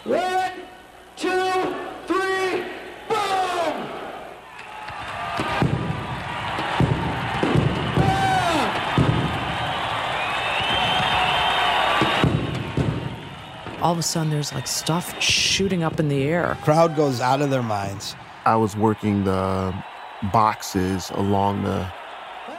One, 0.05 0.51
two, 1.17 1.75
three, 2.07 2.63
boom. 3.10 3.88
All 13.81 13.91
of 13.91 13.98
a 13.98 14.03
sudden, 14.03 14.29
there's 14.29 14.53
like 14.53 14.67
stuff 14.67 15.21
shooting 15.21 15.83
up 15.83 16.00
in 16.00 16.07
the 16.07 16.24
air. 16.24 16.57
Crowd 16.62 16.95
goes 16.95 17.19
out 17.19 17.41
of 17.41 17.50
their 17.50 17.63
minds. 17.63 18.15
I 18.45 18.55
was 18.55 18.75
working 18.75 19.24
the 19.24 19.74
boxes 20.31 21.12
along 21.12 21.63
the 21.63 21.91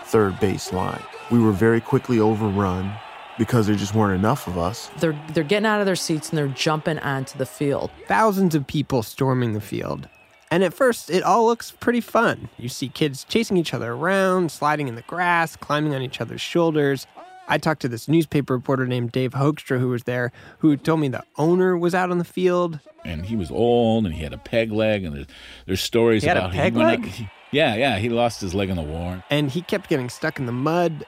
third 0.04 0.38
base 0.40 0.72
line. 0.72 1.02
We 1.30 1.38
were 1.38 1.52
very 1.52 1.80
quickly 1.80 2.20
overrun 2.20 2.92
because 3.38 3.66
there 3.66 3.76
just 3.76 3.94
weren't 3.94 4.18
enough 4.18 4.46
of 4.46 4.58
us. 4.58 4.90
They're 4.98 5.18
they're 5.32 5.44
getting 5.44 5.66
out 5.66 5.80
of 5.80 5.86
their 5.86 5.96
seats 5.96 6.28
and 6.28 6.38
they're 6.38 6.48
jumping 6.48 6.98
onto 6.98 7.38
the 7.38 7.46
field. 7.46 7.90
Thousands 8.06 8.54
of 8.54 8.66
people 8.66 9.02
storming 9.02 9.52
the 9.52 9.60
field. 9.60 10.08
And 10.50 10.62
at 10.62 10.74
first, 10.74 11.08
it 11.08 11.22
all 11.22 11.46
looks 11.46 11.70
pretty 11.70 12.02
fun. 12.02 12.50
You 12.58 12.68
see 12.68 12.88
kids 12.90 13.24
chasing 13.24 13.56
each 13.56 13.72
other 13.72 13.92
around, 13.92 14.52
sliding 14.52 14.86
in 14.86 14.96
the 14.96 15.02
grass, 15.02 15.56
climbing 15.56 15.94
on 15.94 16.02
each 16.02 16.20
other's 16.20 16.42
shoulders. 16.42 17.06
I 17.52 17.59
talked 17.59 17.82
to 17.82 17.88
this 17.88 18.09
newspaper 18.09 18.54
reporter 18.54 18.87
named 18.87 19.12
Dave 19.12 19.32
Hoekstra 19.32 19.78
who 19.78 19.88
was 19.90 20.04
there, 20.04 20.32
who 20.61 20.75
told 20.78 21.00
me 21.00 21.09
the 21.09 21.23
owner 21.37 21.76
was 21.76 21.94
out 21.94 22.11
on 22.11 22.16
the 22.16 22.25
field. 22.25 22.80
And 23.04 23.26
he 23.26 23.37
was 23.37 23.50
old 23.50 24.06
and 24.06 24.14
he 24.14 24.23
had 24.23 24.32
a 24.32 24.38
peg 24.38 24.73
leg, 24.73 25.04
and 25.04 25.14
there's, 25.14 25.26
there's 25.66 25.80
stories 25.82 26.23
He 26.23 26.28
had 26.28 26.38
a 26.38 26.40
about 26.47 26.52
peg 26.52 26.73
he 26.73 26.78
leg? 26.78 27.00
up- 27.00 27.04
he- 27.06 27.28
yeah, 27.50 27.75
yeah, 27.75 27.99
he 27.99 28.09
lost 28.09 28.40
his 28.40 28.54
leg 28.54 28.71
in 28.71 28.76
the 28.76 28.82
war. 28.82 29.23
and 29.28 29.50
he 29.50 29.61
kept 29.61 29.90
getting 29.90 30.09
stuck 30.09 30.38
in 30.38 30.47
the 30.47 30.52
mud. 30.52 31.04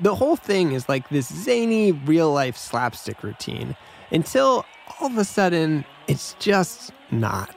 The 0.00 0.14
whole 0.14 0.36
thing 0.36 0.72
is 0.72 0.86
like 0.88 1.08
this 1.08 1.32
zany 1.32 1.92
real 1.92 2.30
life 2.30 2.56
slapstick 2.58 3.22
routine 3.22 3.74
until 4.10 4.66
all 5.00 5.06
of 5.06 5.16
a 5.16 5.24
sudden 5.24 5.86
it's 6.08 6.34
just 6.40 6.92
not. 7.10 7.56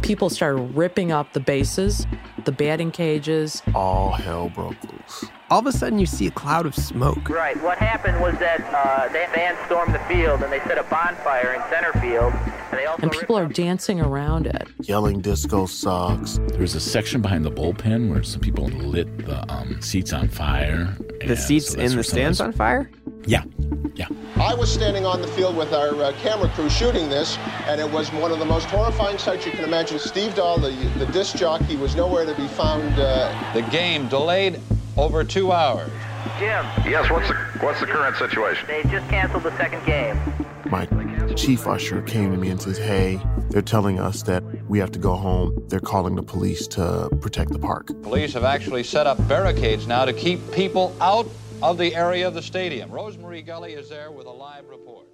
People 0.00 0.30
started 0.30 0.62
ripping 0.74 1.12
up 1.12 1.34
the 1.34 1.40
bases, 1.40 2.06
the 2.44 2.52
batting 2.52 2.90
cages. 2.90 3.62
All 3.74 4.12
hell 4.12 4.48
broke 4.48 4.76
loose. 4.84 5.24
All 5.54 5.60
of 5.60 5.66
a 5.66 5.72
sudden 5.72 6.00
you 6.00 6.06
see 6.06 6.26
a 6.26 6.32
cloud 6.32 6.66
of 6.66 6.74
smoke. 6.74 7.28
Right. 7.28 7.56
What 7.62 7.78
happened 7.78 8.20
was 8.20 8.36
that 8.40 8.60
uh, 8.74 9.06
they 9.12 9.24
fans 9.32 9.56
stormed 9.66 9.94
the 9.94 10.00
field 10.00 10.42
and 10.42 10.52
they 10.52 10.58
set 10.58 10.78
a 10.78 10.82
bonfire 10.82 11.54
in 11.54 11.62
center 11.70 11.92
field, 12.00 12.32
and 12.72 12.80
they 12.80 12.86
also 12.86 13.02
And 13.04 13.12
people 13.12 13.38
are 13.38 13.46
dancing 13.46 14.00
around 14.00 14.48
it. 14.48 14.66
Yelling 14.80 15.20
disco 15.20 15.66
sucks. 15.66 16.38
There 16.48 16.58
was 16.58 16.74
a 16.74 16.80
section 16.80 17.22
behind 17.22 17.44
the 17.44 17.52
bullpen 17.52 18.10
where 18.10 18.24
some 18.24 18.40
people 18.40 18.64
lit 18.64 19.26
the 19.26 19.48
um, 19.48 19.80
seats 19.80 20.12
on 20.12 20.26
fire. 20.26 20.96
The 21.24 21.36
seats 21.36 21.74
so 21.74 21.78
in 21.78 21.94
the 21.94 22.02
stands 22.02 22.40
on 22.40 22.52
fire? 22.52 22.90
Yeah, 23.24 23.44
yeah. 23.94 24.08
I 24.34 24.54
was 24.54 24.74
standing 24.74 25.06
on 25.06 25.22
the 25.22 25.28
field 25.28 25.56
with 25.56 25.72
our 25.72 25.94
uh, 26.02 26.12
camera 26.20 26.48
crew 26.48 26.68
shooting 26.68 27.08
this, 27.08 27.38
and 27.68 27.80
it 27.80 27.88
was 27.88 28.12
one 28.14 28.32
of 28.32 28.40
the 28.40 28.44
most 28.44 28.66
horrifying 28.66 29.18
sights 29.18 29.46
you 29.46 29.52
can 29.52 29.62
imagine. 29.62 30.00
Steve 30.00 30.34
Dahl, 30.34 30.58
the, 30.58 30.72
the 30.98 31.06
disc 31.12 31.36
jockey, 31.36 31.76
was 31.76 31.94
nowhere 31.94 32.26
to 32.26 32.34
be 32.34 32.48
found. 32.48 32.98
Uh, 32.98 33.32
The 33.54 33.62
game 33.70 34.08
delayed 34.08 34.60
over 34.96 35.24
two 35.24 35.52
hours. 35.52 35.90
Jim. 36.38 36.64
Yes, 36.84 37.10
what's 37.10 37.28
the, 37.28 37.34
what's 37.60 37.80
the 37.80 37.86
current 37.86 38.16
situation? 38.16 38.66
They 38.66 38.82
just 38.84 39.08
canceled 39.08 39.42
the 39.42 39.56
second 39.56 39.84
game. 39.84 40.18
My 40.66 40.86
chief 41.34 41.66
usher 41.66 42.00
came 42.02 42.32
to 42.32 42.38
me 42.38 42.48
and 42.48 42.60
says, 42.60 42.78
Hey, 42.78 43.20
they're 43.50 43.62
telling 43.62 44.00
us 44.00 44.22
that 44.22 44.42
we 44.68 44.78
have 44.78 44.90
to 44.92 44.98
go 44.98 45.14
home. 45.14 45.62
They're 45.68 45.80
calling 45.80 46.14
the 46.14 46.22
police 46.22 46.66
to 46.68 47.08
protect 47.20 47.52
the 47.52 47.58
park. 47.58 47.88
Police 48.02 48.32
have 48.32 48.44
actually 48.44 48.82
set 48.82 49.06
up 49.06 49.16
barricades 49.28 49.86
now 49.86 50.04
to 50.04 50.12
keep 50.12 50.40
people 50.52 50.96
out 51.00 51.28
of 51.62 51.78
the 51.78 51.94
area 51.94 52.26
of 52.26 52.34
the 52.34 52.42
stadium. 52.42 52.90
Rosemary 52.90 53.42
Gully 53.42 53.74
is 53.74 53.88
there 53.88 54.10
with 54.10 54.26
a 54.26 54.30
live 54.30 54.66
report. 54.68 55.06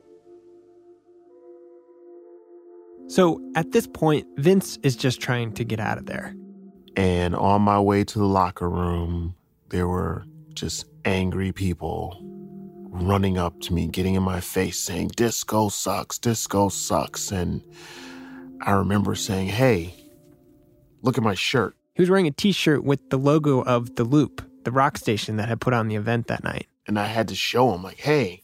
So 3.09 3.41
at 3.57 3.73
this 3.73 3.89
point, 3.89 4.27
Vince 4.37 4.79
is 4.85 4.95
just 4.95 5.21
trying 5.21 5.53
to 5.55 5.65
get 5.65 5.81
out 5.81 5.99
of 5.99 6.07
there. 6.07 6.35
And 6.97 7.35
on 7.35 7.63
my 7.63 7.81
way 7.81 8.05
to 8.05 8.19
the 8.19 8.25
locker 8.25 8.69
room, 8.69 9.35
there 9.71 9.89
were 9.89 10.25
just 10.55 10.85
angry 11.05 11.53
people 11.53 12.21
running 12.91 13.39
up 13.39 13.59
to 13.61 13.73
me, 13.73 13.87
getting 13.87 14.15
in 14.15 14.23
my 14.23 14.41
face, 14.41 14.79
saying, 14.79 15.09
Disco 15.17 15.69
sucks, 15.69 16.19
disco 16.19 16.69
sucks. 16.69 17.31
And 17.31 17.63
I 18.63 18.73
remember 18.73 19.15
saying, 19.15 19.49
Hey, 19.49 19.95
look 21.03 21.17
at 21.17 21.25
my 21.25 21.35
shirt. 21.35 21.77
He 21.95 22.03
was 22.03 22.11
wearing 22.11 22.27
a 22.27 22.33
t 22.33 22.53
shirt 22.53 22.85
with 22.85 23.11
the 23.11 23.17
logo 23.17 23.63
of 23.63 23.97
The 23.97 24.05
Loop, 24.05 24.43
the 24.65 24.71
rock 24.71 24.99
station 24.99 25.37
that 25.37 25.49
had 25.49 25.61
put 25.61 25.73
on 25.73 25.89
the 25.89 25.97
event 25.97 26.27
that 26.27 26.45
night. 26.45 26.67
And 26.87 26.99
I 26.99 27.07
had 27.07 27.29
to 27.29 27.35
show 27.35 27.73
him, 27.73 27.83
like, 27.83 28.01
hey, 28.01 28.43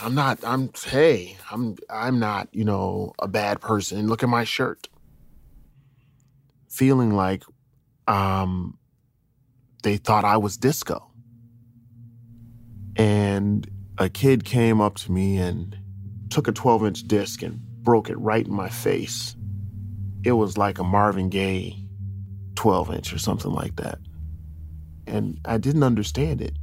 I'm 0.00 0.14
not, 0.14 0.38
I'm, 0.44 0.70
hey, 0.86 1.36
I'm, 1.50 1.76
I'm 1.90 2.18
not, 2.18 2.48
you 2.52 2.64
know, 2.64 3.12
a 3.18 3.28
bad 3.28 3.60
person. 3.60 4.06
Look 4.06 4.22
at 4.22 4.28
my 4.28 4.44
shirt. 4.44 4.88
Feeling 6.68 7.14
like, 7.14 7.42
um, 8.06 8.77
they 9.88 9.96
thought 9.96 10.26
I 10.26 10.36
was 10.36 10.58
disco. 10.58 11.10
And 12.96 13.66
a 13.96 14.10
kid 14.10 14.44
came 14.44 14.82
up 14.82 14.96
to 14.96 15.12
me 15.12 15.38
and 15.38 15.74
took 16.28 16.46
a 16.46 16.52
12 16.52 16.84
inch 16.84 17.02
disc 17.04 17.42
and 17.42 17.58
broke 17.82 18.10
it 18.10 18.18
right 18.18 18.46
in 18.46 18.52
my 18.52 18.68
face. 18.68 19.34
It 20.24 20.32
was 20.32 20.58
like 20.58 20.78
a 20.78 20.84
Marvin 20.84 21.30
Gaye 21.30 21.74
12 22.56 22.90
inch 22.96 23.12
or 23.14 23.18
something 23.18 23.50
like 23.50 23.76
that. 23.76 23.98
And 25.06 25.40
I 25.46 25.56
didn't 25.56 25.84
understand 25.84 26.42
it 26.42 26.58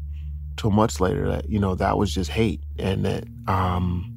till 0.55 0.69
much 0.69 0.99
later 0.99 1.27
that, 1.27 1.49
you 1.49 1.57
know, 1.57 1.73
that 1.73 1.97
was 1.97 2.13
just 2.13 2.29
hate 2.29 2.61
and 2.77 3.05
that 3.05 3.23
um, 3.47 4.15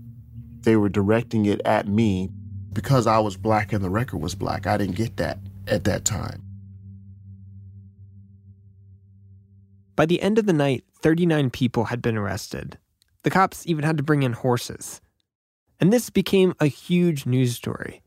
they 0.60 0.76
were 0.76 0.90
directing 0.90 1.46
it 1.46 1.62
at 1.64 1.88
me 1.88 2.28
because 2.74 3.06
I 3.06 3.20
was 3.20 3.38
black 3.38 3.72
and 3.72 3.82
the 3.82 3.88
record 3.88 4.18
was 4.18 4.34
black. 4.34 4.66
I 4.66 4.76
didn't 4.76 4.96
get 4.96 5.16
that 5.16 5.38
at 5.66 5.84
that 5.84 6.04
time. 6.04 6.42
By 9.98 10.06
the 10.06 10.22
end 10.22 10.38
of 10.38 10.46
the 10.46 10.52
night, 10.52 10.84
39 11.02 11.50
people 11.50 11.86
had 11.86 12.00
been 12.00 12.16
arrested. 12.16 12.78
The 13.24 13.30
cops 13.30 13.66
even 13.66 13.84
had 13.84 13.96
to 13.96 14.04
bring 14.04 14.22
in 14.22 14.32
horses. 14.32 15.00
And 15.80 15.92
this 15.92 16.08
became 16.08 16.54
a 16.60 16.66
huge 16.66 17.26
news 17.26 17.56
story. 17.56 18.00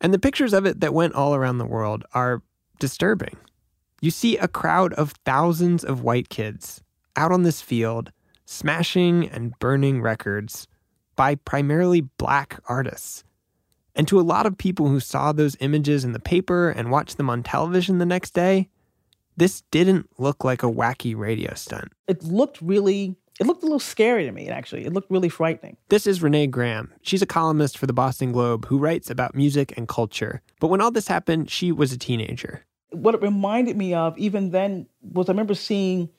And 0.00 0.14
the 0.14 0.18
pictures 0.18 0.54
of 0.54 0.64
it 0.64 0.80
that 0.80 0.94
went 0.94 1.12
all 1.12 1.34
around 1.34 1.58
the 1.58 1.66
world 1.66 2.06
are 2.14 2.40
disturbing. 2.78 3.36
You 4.00 4.10
see 4.10 4.38
a 4.38 4.48
crowd 4.48 4.94
of 4.94 5.12
thousands 5.26 5.84
of 5.84 6.02
white 6.02 6.30
kids 6.30 6.82
out 7.16 7.32
on 7.32 7.42
this 7.42 7.60
field, 7.60 8.12
smashing 8.46 9.28
and 9.28 9.58
burning 9.58 10.00
records 10.00 10.68
by 11.16 11.34
primarily 11.34 12.00
black 12.00 12.60
artists. 12.66 13.24
And 13.94 14.08
to 14.08 14.18
a 14.18 14.22
lot 14.22 14.46
of 14.46 14.56
people 14.56 14.88
who 14.88 15.00
saw 15.00 15.32
those 15.32 15.54
images 15.60 16.02
in 16.02 16.12
the 16.12 16.18
paper 16.18 16.70
and 16.70 16.90
watched 16.90 17.18
them 17.18 17.28
on 17.28 17.42
television 17.42 17.98
the 17.98 18.06
next 18.06 18.30
day, 18.30 18.70
this 19.40 19.62
didn't 19.70 20.06
look 20.18 20.44
like 20.44 20.62
a 20.62 20.66
wacky 20.66 21.16
radio 21.16 21.54
stunt. 21.54 21.90
It 22.06 22.22
looked 22.22 22.60
really, 22.60 23.16
it 23.40 23.46
looked 23.46 23.62
a 23.62 23.66
little 23.66 23.80
scary 23.80 24.26
to 24.26 24.32
me, 24.32 24.50
actually. 24.50 24.84
It 24.84 24.92
looked 24.92 25.10
really 25.10 25.30
frightening. 25.30 25.78
This 25.88 26.06
is 26.06 26.22
Renee 26.22 26.46
Graham. 26.46 26.92
She's 27.00 27.22
a 27.22 27.26
columnist 27.26 27.78
for 27.78 27.86
the 27.86 27.94
Boston 27.94 28.32
Globe 28.32 28.66
who 28.66 28.76
writes 28.76 29.08
about 29.08 29.34
music 29.34 29.72
and 29.78 29.88
culture. 29.88 30.42
But 30.60 30.68
when 30.68 30.82
all 30.82 30.90
this 30.90 31.08
happened, 31.08 31.50
she 31.50 31.72
was 31.72 31.90
a 31.90 31.96
teenager. 31.96 32.66
What 32.90 33.14
it 33.14 33.22
reminded 33.22 33.78
me 33.78 33.94
of, 33.94 34.18
even 34.18 34.50
then, 34.50 34.86
was 35.00 35.30
I 35.30 35.32
remember 35.32 35.54
seeing 35.54 36.10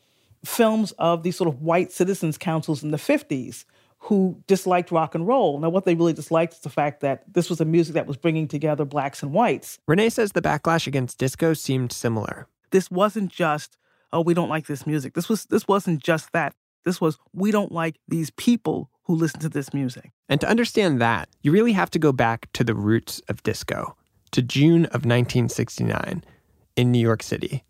films 0.44 0.92
of 0.94 1.22
these 1.22 1.36
sort 1.36 1.48
of 1.48 1.62
white 1.62 1.92
citizens 1.92 2.40
councils 2.40 2.82
in 2.82 2.90
the 2.90 2.98
50s 2.98 3.66
who 4.00 4.42
disliked 4.48 4.90
rock 4.90 5.14
and 5.14 5.28
roll. 5.28 5.60
Now, 5.60 5.70
what 5.70 5.86
they 5.86 5.94
really 5.94 6.14
disliked 6.14 6.56
is 6.56 6.62
the 6.62 6.72
fact 6.72 7.02
that 7.02 7.32
this 7.32 7.52
was 7.52 7.62
a 7.62 7.66
music 7.66 7.94
that 7.94 8.08
was 8.08 8.18
bringing 8.18 8.48
together 8.48 8.84
blacks 8.84 9.22
and 9.22 9.32
whites. 9.32 9.78
Renee 9.88 10.10
says 10.10 10.32
the 10.32 10.42
backlash 10.42 10.88
against 10.88 11.20
disco 11.20 11.54
seemed 11.54 11.92
similar. 11.92 12.48
This 12.72 12.90
wasn't 12.90 13.32
just, 13.32 13.78
oh, 14.12 14.22
we 14.22 14.34
don't 14.34 14.50
like 14.50 14.68
this 14.68 14.88
music. 14.88 15.14
This 15.14 15.30
was 15.30 15.46
this 15.46 15.68
wasn't 15.68 16.02
just 16.02 16.32
that. 16.34 16.54
This 16.84 17.00
was 17.00 17.18
we 17.34 17.52
don't 17.52 17.72
like 17.72 18.00
these 18.08 18.32
people 18.32 18.90
who 19.04 19.16
listen 19.16 19.40
to 19.42 19.50
this 19.50 19.74
music. 19.74 20.12
And 20.30 20.40
to 20.42 20.50
understand 20.50 21.02
that, 21.02 21.30
you 21.42 21.52
really 21.52 21.74
have 21.74 21.92
to 21.92 22.00
go 22.00 22.12
back 22.12 22.52
to 22.54 22.64
the 22.64 22.76
roots 22.76 23.22
of 23.28 23.44
disco, 23.44 23.96
to 24.32 24.42
June 24.42 24.86
of 24.86 25.06
1969 25.06 26.24
in 26.76 26.92
New 26.92 27.00
York 27.00 27.24
City. 27.24 27.64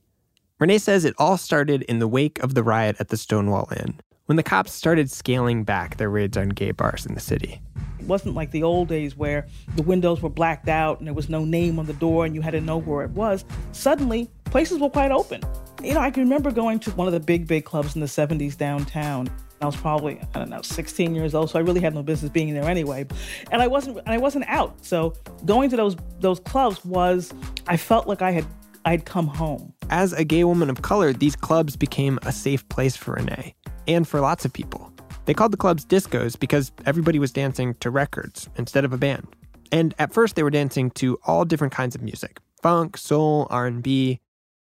Renee 0.59 0.77
says 0.77 1.05
it 1.05 1.15
all 1.17 1.37
started 1.37 1.81
in 1.83 1.99
the 1.99 2.07
wake 2.07 2.37
of 2.43 2.53
the 2.53 2.63
riot 2.63 2.95
at 2.99 3.07
the 3.07 3.17
Stonewall 3.17 3.67
Inn, 3.75 3.99
when 4.31 4.37
the 4.37 4.43
cops 4.43 4.71
started 4.71 5.11
scaling 5.11 5.65
back 5.65 5.97
their 5.97 6.09
raids 6.09 6.37
on 6.37 6.47
gay 6.47 6.71
bars 6.71 7.05
in 7.05 7.15
the 7.15 7.19
city. 7.19 7.61
It 7.99 8.05
wasn't 8.05 8.33
like 8.33 8.51
the 8.51 8.63
old 8.63 8.87
days 8.87 9.13
where 9.13 9.45
the 9.75 9.81
windows 9.81 10.21
were 10.21 10.29
blacked 10.29 10.69
out 10.69 10.99
and 10.99 11.05
there 11.05 11.13
was 11.13 11.27
no 11.27 11.43
name 11.43 11.77
on 11.77 11.85
the 11.85 11.91
door 11.95 12.23
and 12.23 12.33
you 12.33 12.39
had 12.39 12.51
to 12.51 12.61
know 12.61 12.77
where 12.77 13.03
it 13.03 13.11
was. 13.11 13.43
Suddenly, 13.73 14.31
places 14.45 14.79
were 14.79 14.89
quite 14.89 15.11
open. 15.11 15.41
You 15.83 15.95
know, 15.95 15.99
I 15.99 16.11
can 16.11 16.23
remember 16.23 16.49
going 16.49 16.79
to 16.79 16.91
one 16.91 17.07
of 17.07 17.13
the 17.13 17.19
big, 17.19 17.45
big 17.45 17.65
clubs 17.65 17.93
in 17.93 17.99
the 17.99 18.07
70s 18.07 18.55
downtown. 18.55 19.29
I 19.61 19.65
was 19.65 19.75
probably, 19.75 20.21
I 20.33 20.39
don't 20.39 20.49
know, 20.49 20.61
16 20.61 21.13
years 21.13 21.35
old, 21.35 21.49
so 21.49 21.59
I 21.59 21.61
really 21.63 21.81
had 21.81 21.93
no 21.93 22.01
business 22.01 22.31
being 22.31 22.53
there 22.53 22.69
anyway. 22.69 23.07
And 23.51 23.61
I 23.61 23.67
wasn't 23.67 23.97
and 23.97 24.11
I 24.11 24.17
wasn't 24.17 24.45
out. 24.47 24.85
So 24.85 25.13
going 25.43 25.69
to 25.71 25.75
those 25.75 25.97
those 26.21 26.39
clubs 26.39 26.85
was 26.85 27.33
I 27.67 27.75
felt 27.75 28.07
like 28.07 28.21
I 28.21 28.31
had 28.31 28.45
I'd 28.85 29.05
come 29.05 29.27
home. 29.27 29.73
As 29.89 30.13
a 30.13 30.23
gay 30.23 30.45
woman 30.45 30.69
of 30.69 30.83
color, 30.83 31.11
these 31.11 31.35
clubs 31.35 31.75
became 31.75 32.17
a 32.23 32.31
safe 32.31 32.67
place 32.69 32.95
for 32.95 33.15
Renee 33.15 33.55
and 33.87 34.07
for 34.07 34.19
lots 34.19 34.45
of 34.45 34.53
people. 34.53 34.91
They 35.25 35.33
called 35.33 35.53
the 35.53 35.57
clubs 35.57 35.85
discos 35.85 36.39
because 36.39 36.71
everybody 36.85 37.19
was 37.19 37.31
dancing 37.31 37.75
to 37.75 37.89
records 37.89 38.49
instead 38.57 38.85
of 38.85 38.93
a 38.93 38.97
band. 38.97 39.27
And 39.71 39.93
at 39.99 40.13
first 40.13 40.35
they 40.35 40.43
were 40.43 40.49
dancing 40.49 40.91
to 40.91 41.19
all 41.25 41.45
different 41.45 41.73
kinds 41.73 41.95
of 41.95 42.01
music, 42.01 42.39
funk, 42.61 42.97
soul, 42.97 43.47
R&B. 43.49 44.19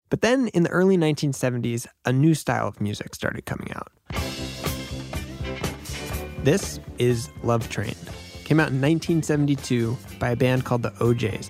But 0.10 0.22
then 0.22 0.48
in 0.50 0.64
the 0.64 0.70
early 0.70 0.98
1970s, 0.98 1.88
a 2.06 2.14
new 2.14 2.34
style 2.34 2.68
of 2.68 2.82
music 2.82 3.14
started 3.16 3.46
coming 3.46 3.72
out. 3.74 3.92
This 6.44 6.80
is 6.98 7.30
Love 7.44 7.70
Train. 7.70 7.96
Came 8.46 8.60
out 8.60 8.70
in 8.70 8.82
1972 8.82 9.98
by 10.20 10.32
a 10.32 10.36
band 10.36 10.64
called 10.64 10.82
the 10.82 10.94
O'Jays. 11.02 11.50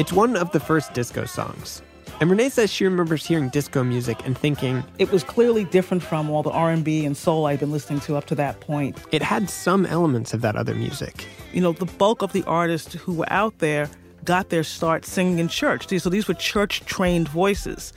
It's 0.00 0.14
one 0.14 0.34
of 0.34 0.50
the 0.52 0.60
first 0.60 0.94
disco 0.94 1.26
songs. 1.26 1.82
And 2.20 2.30
Renee 2.30 2.48
says 2.48 2.72
she 2.72 2.86
remembers 2.86 3.26
hearing 3.26 3.50
disco 3.50 3.84
music 3.84 4.24
and 4.24 4.36
thinking 4.36 4.82
it 4.96 5.12
was 5.12 5.22
clearly 5.22 5.64
different 5.64 6.02
from 6.02 6.30
all 6.30 6.42
the 6.42 6.50
R&B 6.50 7.04
and 7.04 7.14
soul 7.14 7.44
I'd 7.44 7.60
been 7.60 7.70
listening 7.70 8.00
to 8.00 8.16
up 8.16 8.24
to 8.28 8.34
that 8.36 8.60
point. 8.60 8.96
It 9.12 9.20
had 9.20 9.50
some 9.50 9.84
elements 9.84 10.32
of 10.32 10.40
that 10.40 10.56
other 10.56 10.74
music. 10.74 11.26
You 11.52 11.60
know, 11.60 11.72
the 11.72 11.84
bulk 11.84 12.22
of 12.22 12.32
the 12.32 12.42
artists 12.44 12.94
who 12.94 13.12
were 13.12 13.30
out 13.30 13.58
there 13.58 13.90
got 14.24 14.48
their 14.48 14.64
start 14.64 15.04
singing 15.04 15.38
in 15.38 15.48
church. 15.48 15.86
So 16.00 16.08
these 16.08 16.26
were 16.26 16.32
church-trained 16.32 17.28
voices, 17.28 17.92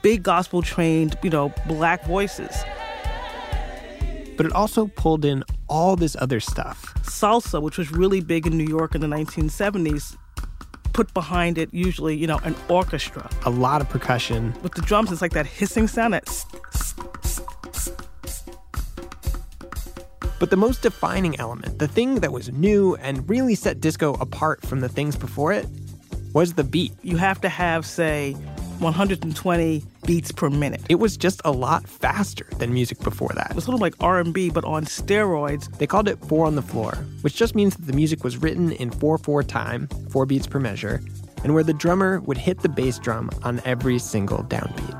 big 0.00 0.22
gospel-trained, 0.22 1.18
you 1.24 1.30
know, 1.30 1.52
black 1.66 2.06
voices. 2.06 2.56
But 4.36 4.46
it 4.46 4.52
also 4.52 4.86
pulled 4.86 5.24
in 5.24 5.42
all 5.68 5.96
this 5.96 6.14
other 6.20 6.38
stuff. 6.38 6.94
Salsa, 7.02 7.60
which 7.60 7.78
was 7.78 7.90
really 7.90 8.20
big 8.20 8.46
in 8.46 8.56
New 8.56 8.68
York 8.68 8.94
in 8.94 9.00
the 9.00 9.08
1970s, 9.08 10.16
put 10.98 11.14
behind 11.14 11.58
it 11.58 11.72
usually, 11.72 12.16
you 12.16 12.26
know, 12.26 12.40
an 12.42 12.56
orchestra. 12.68 13.30
A 13.46 13.50
lot 13.50 13.80
of 13.80 13.88
percussion. 13.88 14.52
With 14.64 14.74
the 14.74 14.82
drums, 14.82 15.12
it's 15.12 15.22
like 15.22 15.30
that 15.30 15.46
hissing 15.46 15.86
sound 15.86 16.12
that. 16.12 16.26
But 20.40 20.50
the 20.50 20.56
most 20.56 20.82
defining 20.82 21.38
element, 21.38 21.78
the 21.78 21.86
thing 21.86 22.16
that 22.16 22.32
was 22.32 22.50
new 22.50 22.96
and 22.96 23.30
really 23.30 23.54
set 23.54 23.78
disco 23.80 24.14
apart 24.14 24.66
from 24.66 24.80
the 24.80 24.88
things 24.88 25.14
before 25.14 25.52
it, 25.52 25.68
was 26.32 26.54
the 26.54 26.64
beat. 26.64 26.90
You 27.04 27.16
have 27.16 27.40
to 27.42 27.48
have, 27.48 27.86
say, 27.86 28.32
120 28.80 29.84
beats 30.08 30.32
per 30.32 30.48
minute. 30.48 30.80
It 30.88 30.94
was 30.94 31.18
just 31.18 31.42
a 31.44 31.52
lot 31.52 31.86
faster 31.86 32.46
than 32.56 32.72
music 32.72 32.98
before 33.00 33.28
that. 33.34 33.50
It 33.50 33.54
was 33.54 33.64
sort 33.64 33.74
of 33.74 33.82
like 33.82 33.94
R&B 34.00 34.48
but 34.48 34.64
on 34.64 34.86
steroids. 34.86 35.70
They 35.76 35.86
called 35.86 36.08
it 36.08 36.18
4 36.24 36.46
on 36.46 36.54
the 36.54 36.62
floor, 36.62 36.94
which 37.20 37.36
just 37.36 37.54
means 37.54 37.76
that 37.76 37.86
the 37.86 37.92
music 37.92 38.24
was 38.24 38.38
written 38.38 38.72
in 38.72 38.88
4/4 38.90 39.42
time, 39.46 39.86
4 40.08 40.24
beats 40.24 40.46
per 40.46 40.58
measure, 40.58 41.02
and 41.44 41.52
where 41.52 41.62
the 41.62 41.74
drummer 41.74 42.20
would 42.20 42.38
hit 42.38 42.62
the 42.62 42.70
bass 42.70 42.98
drum 42.98 43.28
on 43.42 43.60
every 43.66 43.98
single 43.98 44.44
downbeat. 44.44 44.96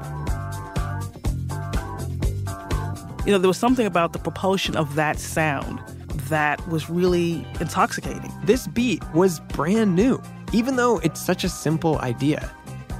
You 3.24 3.32
know, 3.32 3.38
there 3.38 3.48
was 3.48 3.56
something 3.56 3.86
about 3.86 4.12
the 4.12 4.18
propulsion 4.18 4.76
of 4.76 4.94
that 4.96 5.18
sound 5.18 5.80
that 6.28 6.60
was 6.68 6.90
really 6.90 7.46
intoxicating. 7.60 8.30
This 8.44 8.66
beat 8.66 9.02
was 9.14 9.40
brand 9.54 9.96
new, 9.96 10.20
even 10.52 10.76
though 10.76 10.98
it's 10.98 11.18
such 11.20 11.44
a 11.44 11.48
simple 11.48 11.98
idea. 12.00 12.50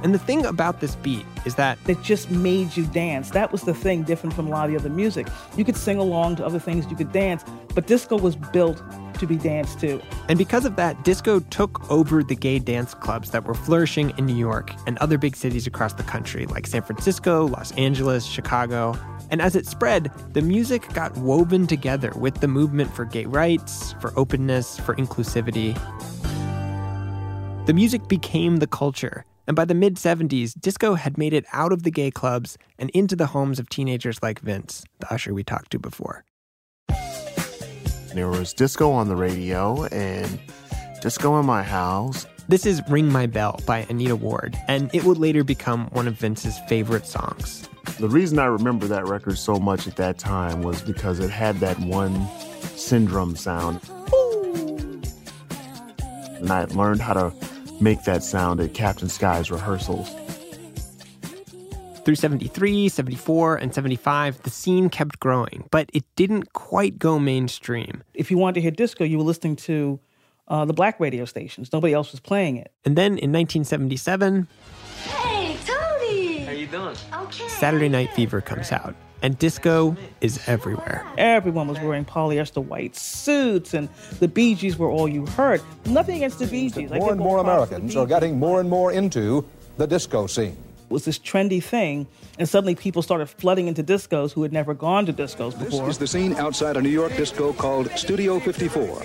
And 0.03 0.13
the 0.13 0.19
thing 0.19 0.45
about 0.45 0.79
this 0.79 0.95
beat 0.95 1.25
is 1.45 1.55
that 1.55 1.77
it 1.87 2.01
just 2.01 2.31
made 2.31 2.75
you 2.77 2.85
dance. 2.85 3.31
That 3.31 3.51
was 3.51 3.63
the 3.63 3.73
thing 3.73 4.03
different 4.03 4.33
from 4.35 4.47
a 4.47 4.49
lot 4.49 4.65
of 4.65 4.71
the 4.71 4.77
other 4.77 4.89
music. 4.89 5.27
You 5.57 5.65
could 5.65 5.75
sing 5.75 5.97
along 5.97 6.37
to 6.37 6.45
other 6.45 6.59
things, 6.59 6.85
you 6.89 6.95
could 6.95 7.11
dance, 7.11 7.43
but 7.75 7.87
disco 7.87 8.17
was 8.17 8.35
built 8.35 8.81
to 9.19 9.27
be 9.27 9.35
danced 9.35 9.79
to. 9.81 10.01
And 10.29 10.37
because 10.37 10.65
of 10.65 10.75
that, 10.77 11.03
disco 11.03 11.39
took 11.39 11.89
over 11.91 12.23
the 12.23 12.35
gay 12.35 12.59
dance 12.59 12.93
clubs 12.93 13.31
that 13.31 13.43
were 13.45 13.53
flourishing 13.53 14.13
in 14.17 14.25
New 14.25 14.35
York 14.35 14.73
and 14.87 14.97
other 14.99 15.17
big 15.17 15.35
cities 15.35 15.67
across 15.67 15.93
the 15.93 16.03
country, 16.03 16.45
like 16.45 16.65
San 16.65 16.81
Francisco, 16.81 17.47
Los 17.47 17.71
Angeles, 17.73 18.25
Chicago. 18.25 18.97
And 19.31 19.41
as 19.41 19.55
it 19.55 19.67
spread, 19.67 20.11
the 20.33 20.41
music 20.41 20.91
got 20.93 21.15
woven 21.17 21.67
together 21.67 22.11
with 22.15 22.39
the 22.39 22.47
movement 22.47 22.93
for 22.95 23.05
gay 23.05 23.25
rights, 23.25 23.93
for 23.99 24.17
openness, 24.17 24.79
for 24.79 24.95
inclusivity. 24.95 25.75
The 27.65 27.73
music 27.73 28.07
became 28.07 28.57
the 28.57 28.67
culture, 28.67 29.25
and 29.49 29.55
by 29.55 29.65
the 29.65 29.73
mid 29.73 29.95
70s, 29.95 30.53
disco 30.61 30.93
had 30.93 31.17
made 31.17 31.33
it 31.33 31.43
out 31.51 31.73
of 31.73 31.81
the 31.81 31.89
gay 31.89 32.11
clubs 32.11 32.55
and 32.77 32.91
into 32.91 33.15
the 33.15 33.25
homes 33.25 33.57
of 33.57 33.67
teenagers 33.67 34.21
like 34.21 34.39
Vince, 34.41 34.83
the 34.99 35.11
usher 35.11 35.33
we 35.33 35.43
talked 35.43 35.71
to 35.71 35.79
before. 35.79 36.23
There 38.13 38.27
was 38.27 38.53
disco 38.53 38.91
on 38.91 39.07
the 39.07 39.15
radio 39.15 39.85
and 39.85 40.39
disco 41.01 41.39
in 41.39 41.47
my 41.47 41.63
house. 41.63 42.27
This 42.47 42.67
is 42.67 42.83
Ring 42.89 43.11
My 43.11 43.25
Bell 43.25 43.59
by 43.65 43.87
Anita 43.89 44.15
Ward, 44.15 44.55
and 44.67 44.93
it 44.93 45.03
would 45.03 45.17
later 45.17 45.43
become 45.43 45.87
one 45.93 46.07
of 46.07 46.13
Vince's 46.13 46.59
favorite 46.67 47.07
songs. 47.07 47.67
The 47.99 48.07
reason 48.07 48.37
I 48.37 48.45
remember 48.45 48.85
that 48.85 49.07
record 49.07 49.39
so 49.39 49.55
much 49.55 49.87
at 49.87 49.95
that 49.95 50.19
time 50.19 50.61
was 50.61 50.83
because 50.83 51.19
it 51.19 51.31
had 51.31 51.55
that 51.57 51.79
one 51.79 52.13
Syndrum 52.77 53.35
sound. 53.35 53.81
And 56.37 56.51
I 56.51 56.65
learned 56.65 57.01
how 57.01 57.13
to 57.13 57.48
make 57.81 58.03
that 58.03 58.23
sound 58.23 58.59
at 58.59 58.73
Captain 58.73 59.09
Sky's 59.09 59.51
rehearsals. 59.51 60.09
Through 62.05 62.15
73, 62.15 62.89
74, 62.89 63.57
and 63.57 63.73
75, 63.73 64.41
the 64.43 64.49
scene 64.49 64.89
kept 64.89 65.19
growing, 65.19 65.67
but 65.69 65.89
it 65.93 66.03
didn't 66.15 66.53
quite 66.53 66.97
go 66.97 67.19
mainstream. 67.19 68.03
If 68.13 68.31
you 68.31 68.37
wanted 68.37 68.55
to 68.55 68.61
hear 68.61 68.71
disco, 68.71 69.03
you 69.03 69.17
were 69.17 69.23
listening 69.23 69.57
to 69.57 69.99
uh, 70.47 70.65
the 70.65 70.73
black 70.73 70.99
radio 70.99 71.25
stations. 71.25 71.71
Nobody 71.71 71.93
else 71.93 72.11
was 72.11 72.19
playing 72.19 72.57
it. 72.57 72.71
And 72.85 72.95
then 72.97 73.17
in 73.19 73.31
1977, 73.31 74.47
Hey, 75.03 75.57
Tony! 75.65 76.39
How 76.39 76.51
you 76.51 76.67
doing? 76.67 76.95
Okay. 77.13 77.47
Saturday 77.47 77.89
Night 77.89 78.11
Fever 78.13 78.41
comes 78.41 78.71
out 78.71 78.95
and 79.21 79.37
disco 79.37 79.95
is 80.21 80.39
everywhere. 80.47 81.05
Everyone 81.17 81.67
was 81.67 81.79
wearing 81.79 82.05
polyester 82.05 82.63
white 82.63 82.95
suits, 82.95 83.73
and 83.73 83.89
the 84.19 84.27
Bee 84.27 84.55
Gees 84.55 84.77
were 84.77 84.89
all 84.89 85.07
you 85.07 85.25
heard. 85.25 85.61
Nothing 85.85 86.17
against 86.17 86.39
the 86.39 86.47
Bee 86.47 86.69
Gees. 86.69 86.91
More 86.91 87.11
and 87.11 87.19
more 87.19 87.39
Americans 87.39 87.95
are 87.95 88.05
getting 88.05 88.39
more 88.39 88.59
and 88.59 88.69
more 88.69 88.91
into 88.91 89.45
the 89.77 89.87
disco 89.87 90.27
scene. 90.27 90.57
It 90.89 90.93
was 90.93 91.05
this 91.05 91.19
trendy 91.19 91.61
thing, 91.61 92.07
and 92.39 92.49
suddenly 92.49 92.75
people 92.75 93.01
started 93.01 93.27
flooding 93.27 93.67
into 93.67 93.83
discos 93.83 94.31
who 94.31 94.41
had 94.41 94.51
never 94.51 94.73
gone 94.73 95.05
to 95.05 95.13
discos 95.13 95.57
before. 95.57 95.85
This 95.85 95.95
is 95.95 95.97
the 95.99 96.07
scene 96.07 96.33
outside 96.35 96.77
a 96.77 96.81
New 96.81 96.89
York 96.89 97.15
disco 97.15 97.53
called 97.53 97.91
Studio 97.91 98.39
54. 98.39 99.03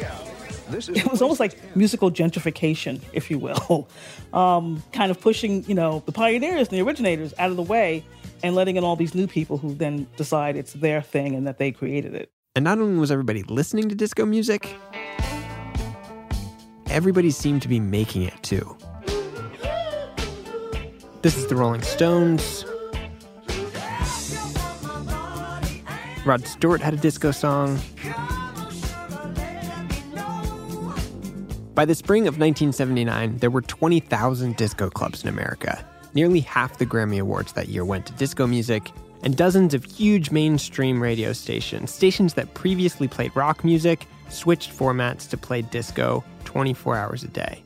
it 0.70 1.10
was 1.10 1.20
almost 1.20 1.40
like 1.40 1.76
musical 1.76 2.10
gentrification, 2.10 3.00
if 3.12 3.30
you 3.30 3.38
will, 3.38 3.86
um, 4.32 4.82
kind 4.92 5.10
of 5.10 5.20
pushing 5.20 5.64
you 5.64 5.74
know 5.74 6.02
the 6.06 6.12
pioneers 6.12 6.68
and 6.68 6.78
the 6.78 6.82
originators 6.82 7.34
out 7.38 7.50
of 7.50 7.56
the 7.56 7.62
way 7.62 8.04
and 8.44 8.54
letting 8.54 8.76
in 8.76 8.84
all 8.84 8.94
these 8.94 9.14
new 9.14 9.26
people 9.26 9.56
who 9.56 9.74
then 9.74 10.06
decide 10.18 10.54
it's 10.54 10.74
their 10.74 11.00
thing 11.00 11.34
and 11.34 11.46
that 11.46 11.56
they 11.56 11.72
created 11.72 12.14
it. 12.14 12.30
And 12.54 12.62
not 12.62 12.78
only 12.78 13.00
was 13.00 13.10
everybody 13.10 13.42
listening 13.44 13.88
to 13.88 13.94
disco 13.94 14.26
music, 14.26 14.76
everybody 16.90 17.30
seemed 17.30 17.62
to 17.62 17.68
be 17.68 17.80
making 17.80 18.24
it 18.24 18.40
too. 18.42 18.76
This 21.22 21.38
is 21.38 21.46
the 21.46 21.56
Rolling 21.56 21.80
Stones. 21.80 22.66
Rod 26.26 26.46
Stewart 26.46 26.82
had 26.82 26.92
a 26.92 26.98
disco 26.98 27.30
song. 27.30 27.80
By 31.74 31.86
the 31.86 31.94
spring 31.94 32.28
of 32.28 32.34
1979, 32.34 33.38
there 33.38 33.50
were 33.50 33.62
20,000 33.62 34.56
disco 34.56 34.90
clubs 34.90 35.22
in 35.22 35.30
America. 35.30 35.82
Nearly 36.14 36.40
half 36.40 36.78
the 36.78 36.86
Grammy 36.86 37.20
Awards 37.20 37.52
that 37.52 37.68
year 37.68 37.84
went 37.84 38.06
to 38.06 38.12
disco 38.14 38.46
music, 38.46 38.90
and 39.22 39.36
dozens 39.36 39.74
of 39.74 39.84
huge 39.84 40.30
mainstream 40.30 41.02
radio 41.02 41.32
stations, 41.32 41.90
stations 41.90 42.34
that 42.34 42.54
previously 42.54 43.08
played 43.08 43.34
rock 43.34 43.64
music, 43.64 44.06
switched 44.28 44.76
formats 44.76 45.28
to 45.30 45.36
play 45.36 45.62
disco 45.62 46.22
24 46.44 46.96
hours 46.96 47.24
a 47.24 47.28
day. 47.28 47.62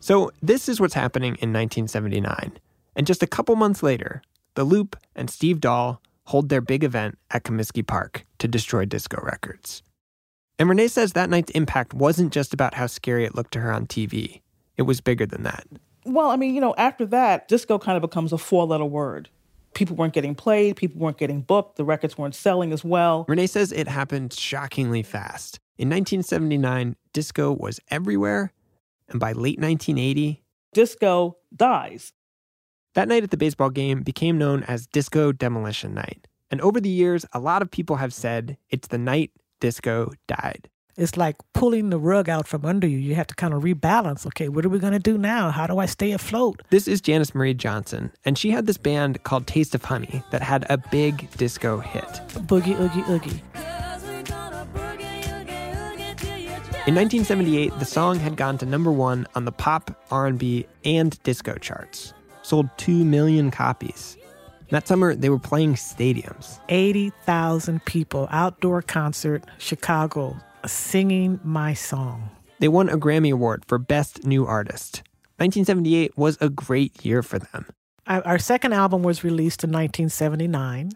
So, 0.00 0.30
this 0.40 0.70
is 0.70 0.80
what's 0.80 0.94
happening 0.94 1.34
in 1.40 1.52
1979. 1.52 2.58
And 2.96 3.06
just 3.06 3.22
a 3.22 3.26
couple 3.26 3.54
months 3.56 3.82
later, 3.82 4.22
The 4.54 4.64
Loop 4.64 4.96
and 5.14 5.28
Steve 5.28 5.60
Dahl 5.60 6.00
hold 6.24 6.48
their 6.48 6.62
big 6.62 6.82
event 6.82 7.18
at 7.30 7.44
Comiskey 7.44 7.86
Park 7.86 8.24
to 8.38 8.48
destroy 8.48 8.86
disco 8.86 9.20
records. 9.22 9.82
And 10.58 10.68
Renee 10.68 10.88
says 10.88 11.12
that 11.12 11.28
night's 11.28 11.50
impact 11.52 11.92
wasn't 11.92 12.32
just 12.32 12.54
about 12.54 12.74
how 12.74 12.86
scary 12.86 13.24
it 13.24 13.34
looked 13.34 13.52
to 13.52 13.60
her 13.60 13.72
on 13.72 13.86
TV, 13.86 14.40
it 14.78 14.82
was 14.82 15.02
bigger 15.02 15.26
than 15.26 15.42
that. 15.42 15.66
Well, 16.08 16.30
I 16.30 16.36
mean, 16.36 16.54
you 16.54 16.60
know, 16.60 16.74
after 16.76 17.04
that, 17.06 17.48
disco 17.48 17.78
kind 17.78 17.96
of 17.96 18.02
becomes 18.02 18.32
a 18.32 18.38
four 18.38 18.66
letter 18.66 18.84
word. 18.84 19.28
People 19.74 19.96
weren't 19.96 20.14
getting 20.14 20.34
played, 20.34 20.76
people 20.76 21.00
weren't 21.00 21.18
getting 21.18 21.42
booked, 21.42 21.76
the 21.76 21.84
records 21.84 22.16
weren't 22.16 22.34
selling 22.34 22.72
as 22.72 22.82
well. 22.82 23.26
Renee 23.28 23.46
says 23.46 23.70
it 23.70 23.86
happened 23.86 24.32
shockingly 24.32 25.02
fast. 25.02 25.60
In 25.76 25.88
1979, 25.90 26.96
disco 27.12 27.52
was 27.52 27.78
everywhere, 27.90 28.52
and 29.08 29.20
by 29.20 29.32
late 29.32 29.60
1980, 29.60 30.42
disco 30.72 31.36
dies. 31.54 32.12
That 32.94 33.06
night 33.06 33.22
at 33.22 33.30
the 33.30 33.36
baseball 33.36 33.70
game 33.70 34.02
became 34.02 34.38
known 34.38 34.64
as 34.64 34.86
Disco 34.86 35.30
Demolition 35.30 35.94
Night. 35.94 36.26
And 36.50 36.60
over 36.62 36.80
the 36.80 36.88
years, 36.88 37.24
a 37.32 37.38
lot 37.38 37.62
of 37.62 37.70
people 37.70 37.96
have 37.96 38.12
said 38.12 38.56
it's 38.70 38.88
the 38.88 38.98
night 38.98 39.30
disco 39.60 40.12
died. 40.26 40.68
It's 40.98 41.16
like 41.16 41.36
pulling 41.52 41.90
the 41.90 41.98
rug 41.98 42.28
out 42.28 42.48
from 42.48 42.64
under 42.64 42.88
you. 42.88 42.98
You 42.98 43.14
have 43.14 43.28
to 43.28 43.34
kind 43.36 43.54
of 43.54 43.62
rebalance. 43.62 44.26
Okay, 44.26 44.48
what 44.48 44.66
are 44.66 44.68
we 44.68 44.80
going 44.80 44.94
to 44.94 44.98
do 44.98 45.16
now? 45.16 45.52
How 45.52 45.68
do 45.68 45.78
I 45.78 45.86
stay 45.86 46.10
afloat? 46.10 46.60
This 46.70 46.88
is 46.88 47.00
Janice 47.00 47.36
Marie 47.36 47.54
Johnson, 47.54 48.10
and 48.24 48.36
she 48.36 48.50
had 48.50 48.66
this 48.66 48.78
band 48.78 49.22
called 49.22 49.46
Taste 49.46 49.76
of 49.76 49.84
Honey 49.84 50.24
that 50.32 50.42
had 50.42 50.66
a 50.68 50.76
big 50.76 51.30
disco 51.36 51.78
hit. 51.78 52.02
Boogie 52.48 52.78
Oogie 52.80 53.04
Oogie. 53.08 53.40
In 56.88 56.96
1978, 56.96 57.78
the 57.78 57.84
song 57.84 58.18
had 58.18 58.36
gone 58.36 58.58
to 58.58 58.66
number 58.66 58.90
1 58.90 59.24
on 59.36 59.44
the 59.44 59.52
pop, 59.52 60.04
R&B, 60.10 60.66
and 60.84 61.22
disco 61.22 61.54
charts. 61.58 62.12
Sold 62.42 62.68
2 62.78 63.04
million 63.04 63.52
copies. 63.52 64.16
That 64.70 64.88
summer, 64.88 65.14
they 65.14 65.28
were 65.28 65.38
playing 65.38 65.74
stadiums. 65.74 66.58
80,000 66.68 67.84
people, 67.84 68.26
outdoor 68.32 68.82
concert, 68.82 69.44
Chicago, 69.58 70.36
singing 70.66 71.40
my 71.42 71.74
song. 71.74 72.30
They 72.58 72.68
won 72.68 72.88
a 72.88 72.98
Grammy 72.98 73.32
Award 73.32 73.64
for 73.66 73.78
Best 73.78 74.24
New 74.24 74.46
Artist. 74.46 75.02
1978 75.36 76.16
was 76.16 76.36
a 76.40 76.48
great 76.48 77.04
year 77.04 77.22
for 77.22 77.38
them. 77.38 77.66
Our 78.06 78.38
second 78.38 78.72
album 78.72 79.02
was 79.02 79.22
released 79.22 79.62
in 79.62 79.70
1979, 79.70 80.92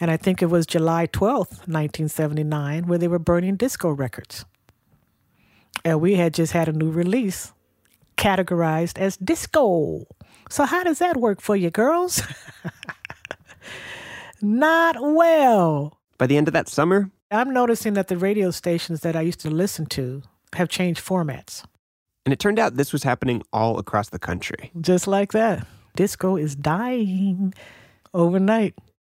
and 0.00 0.10
I 0.10 0.16
think 0.16 0.42
it 0.42 0.46
was 0.46 0.66
July 0.66 1.06
12th, 1.06 1.68
1979, 1.68 2.86
where 2.86 2.98
they 2.98 3.08
were 3.08 3.18
burning 3.18 3.56
disco 3.56 3.90
records. 3.90 4.46
And 5.84 6.00
we 6.00 6.14
had 6.14 6.32
just 6.32 6.52
had 6.52 6.68
a 6.68 6.72
new 6.72 6.90
release 6.90 7.52
categorized 8.16 8.98
as 8.98 9.16
disco. 9.18 10.06
So, 10.48 10.64
how 10.64 10.82
does 10.82 10.98
that 10.98 11.18
work 11.18 11.40
for 11.40 11.54
you, 11.54 11.70
girls? 11.70 12.22
Not 14.40 14.96
well. 14.98 15.98
By 16.18 16.26
the 16.26 16.36
end 16.36 16.48
of 16.48 16.54
that 16.54 16.68
summer, 16.68 17.10
I'm 17.30 17.52
noticing 17.52 17.94
that 17.94 18.08
the 18.08 18.16
radio 18.16 18.50
stations 18.50 19.00
that 19.00 19.16
I 19.16 19.20
used 19.22 19.40
to 19.40 19.50
listen 19.50 19.86
to 19.86 20.22
have 20.54 20.68
changed 20.68 21.04
formats. 21.04 21.64
and 22.24 22.32
it 22.32 22.38
turned 22.38 22.58
out 22.58 22.76
this 22.76 22.92
was 22.92 23.02
happening 23.04 23.42
all 23.52 23.78
across 23.78 24.08
the 24.10 24.18
country. 24.18 24.70
Just 24.80 25.06
like 25.06 25.32
that. 25.32 25.66
Disco 25.94 26.36
is 26.36 26.54
dying 26.56 27.54
overnight. 28.14 28.74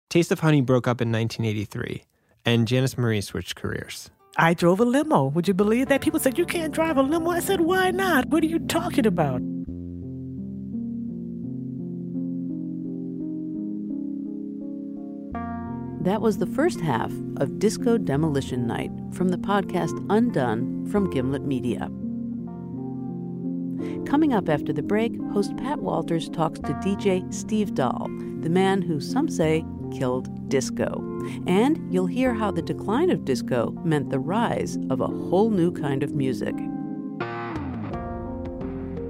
Taste 0.09 0.31
of 0.33 0.41
Honey 0.41 0.61
broke 0.61 0.87
up 0.89 1.01
in 1.01 1.11
1983, 1.13 2.05
and 2.45 2.67
Janice 2.69 2.97
Marie 2.99 3.21
switched 3.21 3.55
careers. 3.57 4.11
I 4.37 4.55
drove 4.55 4.81
a 4.81 4.85
limo. 4.85 5.27
Would 5.27 5.47
you 5.49 5.55
believe 5.55 5.89
that? 5.89 6.01
People 6.01 6.21
said, 6.21 6.39
You 6.39 6.47
can't 6.47 6.73
drive 6.73 6.97
a 6.97 7.03
limo. 7.03 7.31
I 7.31 7.41
said, 7.41 7.61
Why 7.61 7.91
not? 7.91 8.27
What 8.27 8.43
are 8.43 8.47
you 8.47 8.59
talking 8.61 9.07
about? 9.07 9.41
That 16.01 16.23
was 16.23 16.39
the 16.39 16.47
first 16.47 16.81
half 16.81 17.13
of 17.37 17.59
Disco 17.59 17.99
Demolition 17.99 18.67
Night 18.67 18.91
from 19.13 19.29
the 19.29 19.37
podcast 19.37 20.03
Undone 20.09 20.87
from 20.87 21.11
Gimlet 21.11 21.43
Media. 21.43 21.91
Coming 24.07 24.33
up 24.33 24.49
after 24.49 24.73
the 24.73 24.83
break, 24.83 25.15
host 25.31 25.55
Pat 25.59 25.81
Walters 25.81 26.31
talks 26.31 26.59
to 26.61 26.73
DJ 26.83 27.33
Steve 27.35 27.75
Dahl, 27.75 28.07
the 28.41 28.49
man 28.49 28.81
who 28.81 28.99
some 28.99 29.29
say 29.29 29.63
killed 29.93 30.49
disco. 30.49 31.05
And 31.47 31.93
you'll 31.93 32.07
hear 32.07 32.33
how 32.33 32.51
the 32.51 32.63
decline 32.63 33.11
of 33.11 33.27
disco 33.27 33.73
meant 33.85 34.09
the 34.09 34.19
rise 34.19 34.79
of 34.89 35.03
a 35.03 35.07
whole 35.07 35.51
new 35.51 35.71
kind 35.71 36.03
of 36.03 36.15
music. 36.15 36.55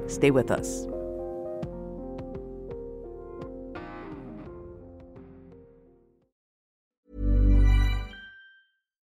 Stay 0.09 0.33
with 0.33 0.51
us. 0.51 0.90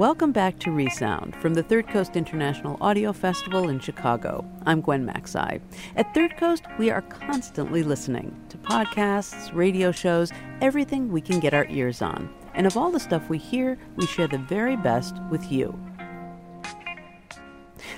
Welcome 0.00 0.32
back 0.32 0.58
to 0.60 0.70
Resound 0.70 1.36
from 1.36 1.52
the 1.52 1.62
Third 1.62 1.86
Coast 1.86 2.16
International 2.16 2.78
Audio 2.80 3.12
Festival 3.12 3.68
in 3.68 3.78
Chicago. 3.80 4.50
I'm 4.64 4.80
Gwen 4.80 5.06
Macsai. 5.06 5.60
At 5.94 6.14
Third 6.14 6.38
Coast, 6.38 6.64
we 6.78 6.88
are 6.88 7.02
constantly 7.02 7.82
listening 7.82 8.34
to 8.48 8.56
podcasts, 8.56 9.54
radio 9.54 9.92
shows, 9.92 10.32
everything 10.62 11.12
we 11.12 11.20
can 11.20 11.38
get 11.38 11.52
our 11.52 11.66
ears 11.66 12.00
on. 12.00 12.34
And 12.54 12.66
of 12.66 12.78
all 12.78 12.90
the 12.90 12.98
stuff 12.98 13.28
we 13.28 13.36
hear, 13.36 13.76
we 13.96 14.06
share 14.06 14.26
the 14.26 14.38
very 14.38 14.74
best 14.74 15.16
with 15.30 15.52
you. 15.52 15.78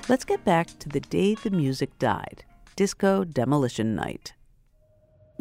Let's 0.09 0.25
get 0.25 0.45
back 0.45 0.77
to 0.81 0.89
the 0.89 0.99
day 0.99 1.37
the 1.37 1.51
music 1.51 2.01
died 2.01 2.43
Disco 2.75 3.23
Demolition 3.23 3.95
Night. 3.95 4.33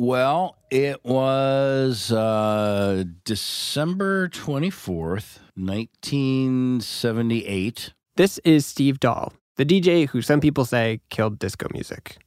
Well, 0.03 0.57
it 0.71 1.05
was 1.05 2.11
uh, 2.11 3.03
December 3.23 4.29
24th, 4.29 5.37
1978. 5.53 7.93
This 8.15 8.39
is 8.39 8.65
Steve 8.65 8.99
Dahl, 8.99 9.33
the 9.57 9.65
DJ 9.65 10.09
who 10.09 10.23
some 10.23 10.39
people 10.39 10.65
say 10.65 11.01
killed 11.11 11.37
disco 11.37 11.67
music. 11.71 12.17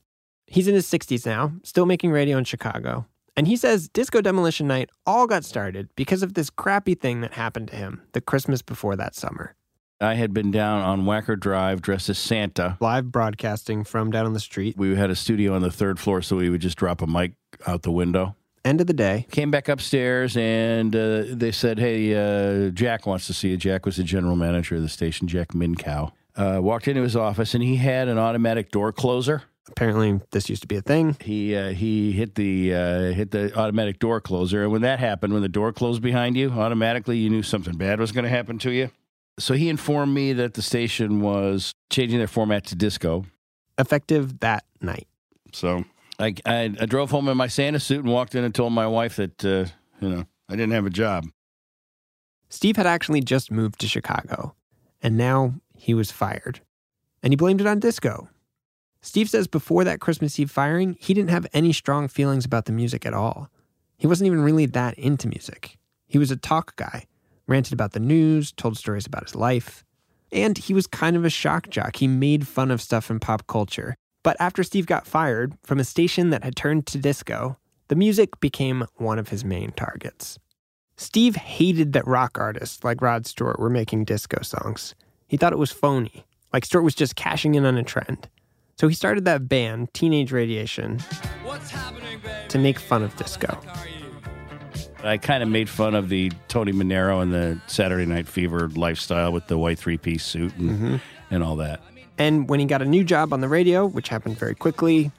He's 0.46 0.68
in 0.68 0.76
his 0.76 0.86
60s 0.86 1.26
now, 1.26 1.54
still 1.64 1.84
making 1.84 2.12
radio 2.12 2.38
in 2.38 2.44
Chicago. 2.44 3.06
And 3.36 3.48
he 3.48 3.56
says 3.56 3.88
Disco 3.88 4.20
Demolition 4.20 4.68
Night 4.68 4.90
all 5.04 5.26
got 5.26 5.44
started 5.44 5.88
because 5.96 6.22
of 6.22 6.34
this 6.34 6.50
crappy 6.50 6.94
thing 6.94 7.22
that 7.22 7.32
happened 7.32 7.66
to 7.70 7.76
him 7.76 8.02
the 8.12 8.20
Christmas 8.20 8.62
before 8.62 8.94
that 8.94 9.16
summer. 9.16 9.56
I 10.00 10.14
had 10.14 10.34
been 10.34 10.50
down 10.50 10.82
on 10.82 11.04
Wacker 11.04 11.38
Drive 11.38 11.80
dressed 11.80 12.08
as 12.08 12.18
Santa. 12.18 12.76
Live 12.80 13.10
broadcasting 13.10 13.84
from 13.84 14.10
down 14.10 14.26
on 14.26 14.32
the 14.32 14.40
street. 14.40 14.76
We 14.76 14.94
had 14.96 15.10
a 15.10 15.16
studio 15.16 15.54
on 15.54 15.62
the 15.62 15.70
third 15.70 15.98
floor, 15.98 16.20
so 16.20 16.36
we 16.36 16.50
would 16.50 16.60
just 16.60 16.76
drop 16.76 17.00
a 17.00 17.06
mic 17.06 17.32
out 17.66 17.82
the 17.82 17.90
window. 17.90 18.36
End 18.64 18.80
of 18.80 18.86
the 18.86 18.94
day. 18.94 19.26
Came 19.30 19.50
back 19.50 19.68
upstairs 19.68 20.36
and 20.36 20.96
uh, 20.96 21.24
they 21.28 21.52
said, 21.52 21.78
Hey, 21.78 22.14
uh, 22.14 22.70
Jack 22.70 23.06
wants 23.06 23.26
to 23.26 23.34
see 23.34 23.50
you. 23.50 23.56
Jack 23.58 23.84
was 23.84 23.96
the 23.96 24.04
general 24.04 24.36
manager 24.36 24.76
of 24.76 24.82
the 24.82 24.88
station, 24.88 25.28
Jack 25.28 25.48
Minkow. 25.48 26.12
Uh, 26.34 26.60
walked 26.62 26.88
into 26.88 27.02
his 27.02 27.14
office 27.14 27.54
and 27.54 27.62
he 27.62 27.76
had 27.76 28.08
an 28.08 28.18
automatic 28.18 28.70
door 28.70 28.90
closer. 28.90 29.42
Apparently, 29.68 30.20
this 30.30 30.50
used 30.50 30.62
to 30.62 30.68
be 30.68 30.76
a 30.76 30.82
thing. 30.82 31.16
He 31.20 31.56
uh, 31.56 31.70
he 31.70 32.12
hit 32.12 32.34
the 32.34 32.74
uh, 32.74 33.00
hit 33.12 33.30
the 33.30 33.56
automatic 33.58 33.98
door 33.98 34.20
closer, 34.20 34.62
and 34.62 34.70
when 34.70 34.82
that 34.82 34.98
happened, 34.98 35.32
when 35.32 35.40
the 35.40 35.48
door 35.48 35.72
closed 35.72 36.02
behind 36.02 36.36
you, 36.36 36.50
automatically 36.50 37.16
you 37.16 37.30
knew 37.30 37.42
something 37.42 37.74
bad 37.76 37.98
was 37.98 38.12
going 38.12 38.24
to 38.24 38.30
happen 38.30 38.58
to 38.58 38.70
you. 38.70 38.90
So 39.38 39.54
he 39.54 39.70
informed 39.70 40.12
me 40.12 40.34
that 40.34 40.54
the 40.54 40.60
station 40.60 41.20
was 41.20 41.72
changing 41.90 42.18
their 42.18 42.28
format 42.28 42.66
to 42.66 42.76
disco, 42.76 43.24
effective 43.78 44.40
that 44.40 44.64
night. 44.82 45.08
So 45.52 45.84
I, 46.18 46.34
I, 46.46 46.74
I 46.80 46.86
drove 46.86 47.10
home 47.10 47.28
in 47.28 47.36
my 47.36 47.48
Santa 47.48 47.80
suit 47.80 48.04
and 48.04 48.12
walked 48.12 48.34
in 48.34 48.44
and 48.44 48.54
told 48.54 48.72
my 48.72 48.86
wife 48.86 49.16
that 49.16 49.44
uh, 49.44 49.66
you 50.00 50.08
know 50.08 50.24
I 50.48 50.56
didn't 50.56 50.72
have 50.72 50.86
a 50.86 50.90
job. 50.90 51.26
Steve 52.48 52.76
had 52.76 52.86
actually 52.86 53.20
just 53.20 53.50
moved 53.50 53.80
to 53.80 53.88
Chicago, 53.88 54.54
and 55.02 55.16
now 55.16 55.54
he 55.76 55.94
was 55.94 56.10
fired. 56.10 56.60
And 57.22 57.32
he 57.32 57.36
blamed 57.36 57.60
it 57.60 57.66
on 57.66 57.80
disco. 57.80 58.28
Steve 59.00 59.28
says 59.28 59.46
before 59.46 59.84
that 59.84 60.00
Christmas 60.00 60.38
Eve 60.38 60.50
firing, 60.50 60.96
he 61.00 61.14
didn't 61.14 61.30
have 61.30 61.46
any 61.52 61.72
strong 61.72 62.08
feelings 62.08 62.44
about 62.44 62.66
the 62.66 62.72
music 62.72 63.04
at 63.04 63.12
all. 63.12 63.50
He 63.98 64.06
wasn't 64.06 64.26
even 64.26 64.42
really 64.42 64.66
that 64.66 64.98
into 64.98 65.28
music. 65.28 65.78
He 66.06 66.18
was 66.18 66.30
a 66.30 66.36
talk 66.36 66.76
guy, 66.76 67.06
ranted 67.46 67.72
about 67.72 67.92
the 67.92 68.00
news, 68.00 68.52
told 68.52 68.76
stories 68.76 69.06
about 69.06 69.24
his 69.24 69.34
life. 69.34 69.84
And 70.32 70.56
he 70.56 70.74
was 70.74 70.86
kind 70.86 71.16
of 71.16 71.24
a 71.24 71.30
shock 71.30 71.68
jock. 71.70 71.96
He 71.96 72.08
made 72.08 72.46
fun 72.48 72.70
of 72.70 72.80
stuff 72.80 73.10
in 73.10 73.20
pop 73.20 73.46
culture. 73.46 73.94
But 74.24 74.36
after 74.40 74.64
Steve 74.64 74.86
got 74.86 75.06
fired 75.06 75.54
from 75.62 75.78
a 75.78 75.84
station 75.84 76.30
that 76.30 76.42
had 76.42 76.56
turned 76.56 76.86
to 76.88 76.98
disco, 76.98 77.56
the 77.86 77.94
music 77.94 78.40
became 78.40 78.84
one 78.96 79.20
of 79.20 79.28
his 79.28 79.44
main 79.44 79.70
targets. 79.72 80.38
Steve 80.96 81.36
hated 81.36 81.92
that 81.92 82.06
rock 82.06 82.38
artists 82.38 82.82
like 82.82 83.00
Rod 83.02 83.26
Stewart 83.26 83.60
were 83.60 83.70
making 83.70 84.04
disco 84.04 84.42
songs. 84.42 84.94
He 85.28 85.36
thought 85.36 85.52
it 85.52 85.58
was 85.58 85.70
phony, 85.70 86.24
like 86.52 86.64
Stewart 86.64 86.84
was 86.84 86.94
just 86.94 87.16
cashing 87.16 87.54
in 87.54 87.64
on 87.64 87.76
a 87.76 87.82
trend. 87.84 88.28
So 88.76 88.88
he 88.88 88.94
started 88.94 89.24
that 89.26 89.48
band, 89.48 89.92
Teenage 89.94 90.32
Radiation, 90.32 90.98
to 92.48 92.58
make 92.58 92.78
fun 92.78 93.02
of 93.02 93.14
disco. 93.16 93.60
I 95.02 95.18
kind 95.18 95.42
of 95.42 95.48
made 95.50 95.68
fun 95.68 95.94
of 95.94 96.08
the 96.08 96.32
Tony 96.48 96.72
Manero 96.72 97.20
and 97.22 97.32
the 97.32 97.60
Saturday 97.66 98.06
Night 98.06 98.26
Fever 98.26 98.68
lifestyle 98.70 99.32
with 99.32 99.46
the 99.48 99.58
white 99.58 99.78
three 99.78 99.98
piece 99.98 100.24
suit 100.24 100.56
and, 100.56 100.70
Mhm. 100.70 101.00
and 101.30 101.42
all 101.42 101.56
that. 101.56 101.82
And 102.18 102.48
when 102.48 102.60
he 102.60 102.66
got 102.66 102.82
a 102.82 102.84
new 102.84 103.04
job 103.04 103.32
on 103.32 103.40
the 103.40 103.48
radio, 103.48 103.86
which 103.86 104.08
happened 104.08 104.38
very 104.38 104.54
quickly, 104.54 105.10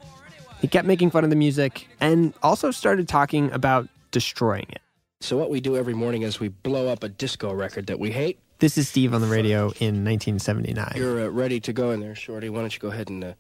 he 0.62 0.68
kept 0.68 0.88
making 0.88 1.12
fun 1.12 1.24
of 1.24 1.30
the 1.30 1.36
music 1.36 1.88
and 2.00 2.34
also 2.42 2.72
started 2.72 3.08
talking 3.08 3.52
about 3.52 3.88
destroying 4.12 4.66
it. 4.70 4.82
So 5.22 5.38
what 5.38 5.50
we 5.50 5.60
do 5.60 5.76
every 5.76 5.94
morning 5.94 6.22
is 6.22 6.40
we 6.40 6.50
blow 6.50 6.88
up 6.88 7.04
a 7.04 7.10
disco 7.10 7.54
record 7.54 7.88
that 7.88 8.00
we 8.00 8.12
hate. 8.12 8.40
This 8.60 8.78
is 8.78 8.88
Steve 8.88 9.14
on 9.14 9.22
the 9.22 9.28
radio 9.28 9.64
in 9.80 10.06
1979. 10.06 10.94
You're 10.96 11.26
uh, 11.26 11.28
ready 11.30 11.60
to 11.60 11.74
go 11.74 11.92
in 11.92 12.00
there, 12.00 12.16
Shorty. 12.16 12.50
Why 12.50 12.62
don't 12.62 12.74
you 12.74 12.80
go 12.80 12.88
ahead 12.90 13.10
and 13.10 13.24
uh, 13.24 13.34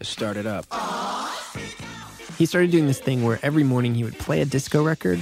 start 0.00 0.36
it 0.38 0.46
up? 0.46 0.64
He 2.38 2.46
started 2.46 2.70
doing 2.70 2.86
this 2.86 2.98
thing 2.98 3.22
where 3.22 3.38
every 3.42 3.64
morning 3.64 3.94
he 3.94 4.04
would 4.04 4.18
play 4.18 4.40
a 4.40 4.46
disco 4.46 4.82
record. 4.82 5.20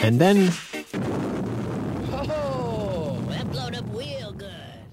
And 0.00 0.20
then 0.20 0.50
Oh, 2.10 3.20
that 3.28 3.50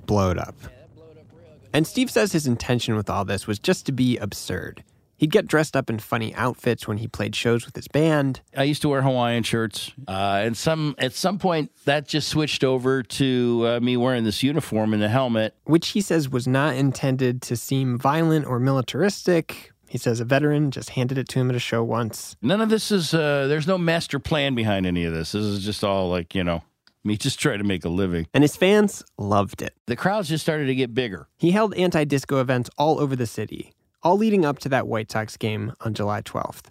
blowed 0.05 0.37
up 0.37 0.55
blow 0.95 1.05
it 1.11 1.17
up. 1.17 1.69
And 1.73 1.85
Steve 1.85 2.09
says 2.09 2.31
his 2.31 2.47
intention 2.47 2.95
with 2.95 3.09
all 3.09 3.25
this 3.25 3.47
was 3.47 3.59
just 3.59 3.85
to 3.87 3.91
be 3.91 4.17
absurd. 4.17 4.83
He'd 5.17 5.31
get 5.31 5.47
dressed 5.47 5.77
up 5.77 5.89
in 5.89 5.99
funny 5.99 6.35
outfits 6.35 6.87
when 6.87 6.97
he 6.97 7.07
played 7.07 7.35
shows 7.35 7.65
with 7.65 7.75
his 7.75 7.87
band. 7.87 8.41
I 8.55 8.63
used 8.63 8.81
to 8.81 8.89
wear 8.89 9.01
Hawaiian 9.01 9.43
shirts, 9.43 9.91
uh, 10.07 10.41
and 10.43 10.57
some 10.57 10.93
at 10.97 11.13
some 11.13 11.39
point 11.39 11.71
that 11.85 12.07
just 12.07 12.27
switched 12.27 12.63
over 12.65 13.01
to 13.01 13.63
uh, 13.65 13.79
me 13.79 13.95
wearing 13.95 14.25
this 14.25 14.43
uniform 14.43 14.93
and 14.93 15.01
the 15.01 15.07
helmet. 15.07 15.55
which 15.63 15.89
he 15.89 16.01
says 16.01 16.27
was 16.27 16.47
not 16.47 16.75
intended 16.75 17.41
to 17.43 17.55
seem 17.55 17.97
violent 17.97 18.45
or 18.45 18.59
militaristic. 18.59 19.71
He 19.87 19.97
says 19.97 20.19
a 20.19 20.25
veteran 20.25 20.71
just 20.71 20.89
handed 20.91 21.17
it 21.17 21.29
to 21.29 21.39
him 21.39 21.49
at 21.49 21.55
a 21.55 21.59
show 21.59 21.81
once. 21.81 22.35
None 22.41 22.59
of 22.59 22.69
this 22.69 22.91
is. 22.91 23.13
Uh, 23.13 23.47
there's 23.47 23.67
no 23.67 23.77
master 23.77 24.19
plan 24.19 24.53
behind 24.53 24.85
any 24.85 25.05
of 25.05 25.13
this. 25.13 25.31
This 25.31 25.43
is 25.43 25.63
just 25.63 25.83
all 25.83 26.09
like 26.09 26.35
you 26.35 26.43
know 26.43 26.61
me 27.09 27.17
just 27.17 27.39
trying 27.39 27.59
to 27.59 27.63
make 27.63 27.85
a 27.85 27.89
living. 27.89 28.27
And 28.33 28.43
his 28.43 28.55
fans 28.55 29.03
loved 29.17 29.61
it. 29.61 29.73
The 29.85 29.95
crowds 29.95 30.29
just 30.29 30.43
started 30.43 30.65
to 30.65 30.75
get 30.75 30.93
bigger. 30.93 31.27
He 31.37 31.51
held 31.51 31.73
anti 31.75 32.03
disco 32.03 32.41
events 32.41 32.69
all 32.77 32.99
over 32.99 33.15
the 33.15 33.27
city, 33.27 33.73
all 34.03 34.17
leading 34.17 34.43
up 34.43 34.59
to 34.59 34.69
that 34.69 34.87
White 34.87 35.11
Sox 35.11 35.37
game 35.37 35.73
on 35.81 35.93
July 35.93 36.21
12th. 36.21 36.65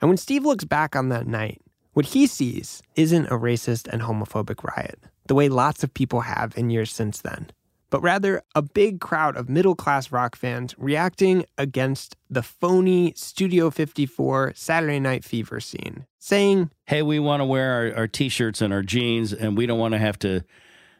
And 0.00 0.08
when 0.08 0.16
Steve 0.16 0.44
looks 0.44 0.64
back 0.64 0.94
on 0.94 1.08
that 1.08 1.26
night, 1.26 1.60
what 1.92 2.06
he 2.06 2.26
sees 2.26 2.82
isn't 2.94 3.26
a 3.26 3.38
racist 3.38 3.88
and 3.88 4.02
homophobic 4.02 4.62
riot, 4.62 4.98
the 5.26 5.34
way 5.34 5.48
lots 5.48 5.82
of 5.82 5.92
people 5.92 6.22
have 6.22 6.56
in 6.56 6.70
years 6.70 6.92
since 6.92 7.20
then, 7.20 7.50
but 7.90 8.00
rather 8.00 8.42
a 8.54 8.62
big 8.62 9.00
crowd 9.00 9.36
of 9.36 9.48
middle 9.48 9.74
class 9.74 10.10
rock 10.10 10.36
fans 10.36 10.74
reacting 10.78 11.44
against 11.58 12.16
the 12.28 12.42
phony 12.42 13.12
Studio 13.16 13.70
54 13.70 14.52
Saturday 14.54 15.00
Night 15.00 15.24
Fever 15.24 15.60
scene, 15.60 16.06
saying, 16.18 16.70
Hey, 16.86 17.02
we 17.02 17.18
want 17.18 17.40
to 17.40 17.44
wear 17.44 17.72
our, 17.72 18.00
our 18.02 18.08
t-shirts 18.08 18.62
and 18.62 18.72
our 18.72 18.82
jeans, 18.82 19.32
and 19.32 19.56
we 19.56 19.66
don't 19.66 19.78
want 19.78 19.92
to 19.92 19.98
have 19.98 20.18
to. 20.20 20.44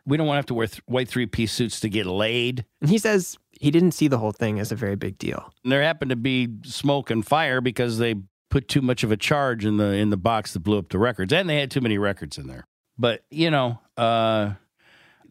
We 0.06 0.16
don't 0.16 0.26
want 0.26 0.36
to 0.36 0.38
have 0.38 0.46
to 0.46 0.54
wear 0.54 0.66
th- 0.66 0.82
white 0.86 1.08
three-piece 1.08 1.52
suits 1.52 1.78
to 1.80 1.88
get 1.88 2.06
laid. 2.06 2.64
and 2.80 2.90
he 2.90 2.98
says 2.98 3.38
he 3.52 3.70
didn't 3.70 3.92
see 3.92 4.08
the 4.08 4.18
whole 4.18 4.32
thing 4.32 4.58
as 4.58 4.72
a 4.72 4.74
very 4.74 4.96
big 4.96 5.18
deal. 5.18 5.52
And 5.62 5.70
there 5.70 5.82
happened 5.82 6.08
to 6.08 6.16
be 6.16 6.48
smoke 6.64 7.10
and 7.10 7.24
fire 7.24 7.60
because 7.60 7.98
they 7.98 8.14
put 8.50 8.66
too 8.66 8.80
much 8.80 9.04
of 9.04 9.12
a 9.12 9.16
charge 9.16 9.64
in 9.64 9.76
the 9.76 9.92
in 9.92 10.10
the 10.10 10.16
box 10.16 10.54
that 10.54 10.60
blew 10.60 10.78
up 10.78 10.88
the 10.88 10.98
records, 10.98 11.32
and 11.32 11.48
they 11.48 11.60
had 11.60 11.70
too 11.70 11.80
many 11.80 11.98
records 11.98 12.38
in 12.38 12.46
there. 12.46 12.64
But 12.98 13.22
you 13.30 13.50
know, 13.50 13.78
uh, 13.96 14.54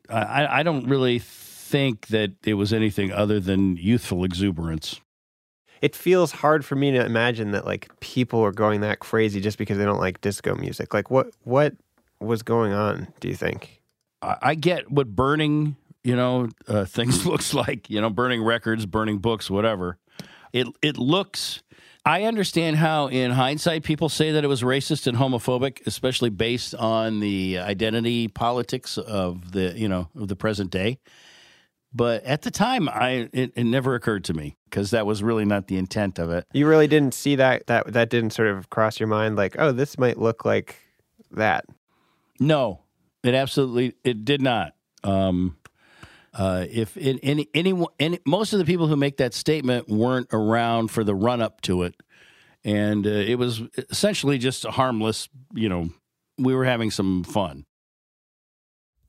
I 0.10 0.60
I 0.60 0.64
don't 0.64 0.88
really 0.88 1.20
think 1.70 2.08
that 2.08 2.32
it 2.44 2.56
was 2.56 2.74
anything 2.74 3.12
other 3.12 3.40
than 3.40 3.78
youthful 3.78 4.24
exuberance. 4.24 5.00
It 5.82 5.96
feels 5.96 6.32
hard 6.32 6.66
for 6.66 6.76
me 6.76 6.92
to 6.92 7.06
imagine 7.06 7.52
that 7.52 7.66
like 7.66 7.98
people 8.00 8.42
are 8.42 8.52
going 8.52 8.82
that 8.82 9.00
crazy 9.00 9.40
just 9.40 9.58
because 9.58 9.78
they 9.78 9.86
don't 9.86 10.00
like 10.00 10.20
disco 10.20 10.56
music. 10.56 10.94
Like 10.94 11.10
what 11.10 11.32
what 11.44 11.76
was 12.20 12.42
going 12.44 12.74
on, 12.74 13.08
do 13.20 13.28
you 13.30 13.36
think? 13.36 13.82
I, 14.22 14.36
I 14.42 14.56
get 14.56 14.92
what 14.92 15.16
burning, 15.16 15.78
you 16.04 16.16
know, 16.16 16.50
uh, 16.68 16.86
things 16.98 17.26
looks 17.26 17.54
like. 17.54 17.90
You 17.90 18.02
know, 18.02 18.10
burning 18.10 18.44
records, 18.44 18.86
burning 18.86 19.20
books, 19.20 19.50
whatever. 19.50 19.98
It 20.52 20.68
it 20.82 20.98
looks. 20.98 21.64
I 22.06 22.24
understand 22.24 22.78
how, 22.78 23.08
in 23.08 23.32
hindsight, 23.32 23.84
people 23.84 24.10
say 24.10 24.32
that 24.32 24.44
it 24.44 24.48
was 24.48 24.64
racist 24.64 25.06
and 25.06 25.18
homophobic, 25.18 25.86
especially 25.86 26.30
based 26.30 26.74
on 26.74 27.20
the 27.20 27.60
identity 27.60 28.28
politics 28.28 28.98
of 28.98 29.52
the 29.52 29.78
you 29.78 29.88
know 29.88 30.10
of 30.16 30.28
the 30.28 30.36
present 30.36 30.72
day. 30.72 31.00
But 31.94 32.24
at 32.24 32.44
the 32.44 32.52
time, 32.52 32.88
I 32.88 33.30
it, 33.34 33.54
it 33.56 33.64
never 33.64 33.96
occurred 33.96 34.24
to 34.26 34.34
me 34.34 34.58
because 34.66 34.92
that 34.92 35.06
was 35.06 35.24
really 35.24 35.46
not 35.46 35.68
the 35.68 35.78
intent 35.78 36.20
of 36.20 36.30
it. 36.30 36.46
You 36.54 36.68
really 36.68 36.88
didn't 36.88 37.14
see 37.14 37.36
that 37.38 37.68
that 37.68 37.94
that 37.94 38.10
didn't 38.10 38.32
sort 38.32 38.50
of 38.50 38.70
cross 38.70 39.00
your 39.00 39.08
mind 39.08 39.36
like, 39.36 39.56
oh, 39.58 39.72
this 39.72 39.98
might 39.98 40.18
look 40.18 40.46
like 40.46 40.76
that. 41.32 41.66
No, 42.40 42.82
it 43.24 43.34
absolutely 43.34 43.96
it 44.04 44.24
did 44.24 44.42
not. 44.42 44.74
Um, 45.04 45.58
uh, 46.34 46.66
if 46.70 46.96
in, 46.96 47.20
any 47.20 47.50
any 47.54 47.74
any 48.00 48.20
most 48.26 48.54
of 48.54 48.60
the 48.60 48.66
people 48.66 48.88
who 48.88 48.96
make 48.96 49.18
that 49.18 49.34
statement 49.34 49.90
weren't 49.90 50.28
around 50.32 50.90
for 50.92 51.04
the 51.04 51.16
run 51.16 51.42
up 51.42 51.62
to 51.62 51.84
it, 51.84 51.96
and 52.64 53.08
uh, 53.08 53.10
it 53.10 53.36
was 53.40 53.64
essentially 53.90 54.38
just 54.38 54.64
a 54.64 54.72
harmless. 54.72 55.28
You 55.54 55.70
know, 55.70 55.90
we 56.38 56.54
were 56.54 56.66
having 56.66 56.92
some 56.92 57.24
fun. 57.24 57.66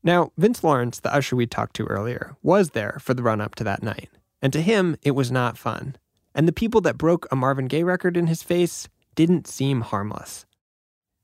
Now, 0.03 0.33
Vince 0.39 0.65
Lawrence, 0.65 1.01
the 1.01 1.15
usher 1.15 1.37
we 1.37 1.47
talked 1.47 1.77
to 1.77 1.87
earlier, 1.87 2.37
was 2.43 2.71
there 2.71 2.99
for 3.01 3.13
the 3.13 3.23
run 3.23 3.41
up 3.41 3.55
to 3.57 3.65
that 3.65 3.83
night. 3.83 4.09
And 4.41 4.53
to 4.53 4.63
him, 4.63 4.97
it 5.03 5.11
was 5.11 5.31
not 5.31 5.59
fun. 5.59 5.97
And 6.35 6.49
the 6.49 6.53
people 6.53 6.81
that 6.83 6.97
broke 6.97 7.27
a 7.31 7.37
Marvin 7.37 7.67
Gaye 7.67 7.83
record 7.83 8.17
in 8.17 8.27
his 8.27 8.43
face 8.43 8.89
didn't 9.15 9.47
seem 9.47 9.83
harmless. 9.83 10.47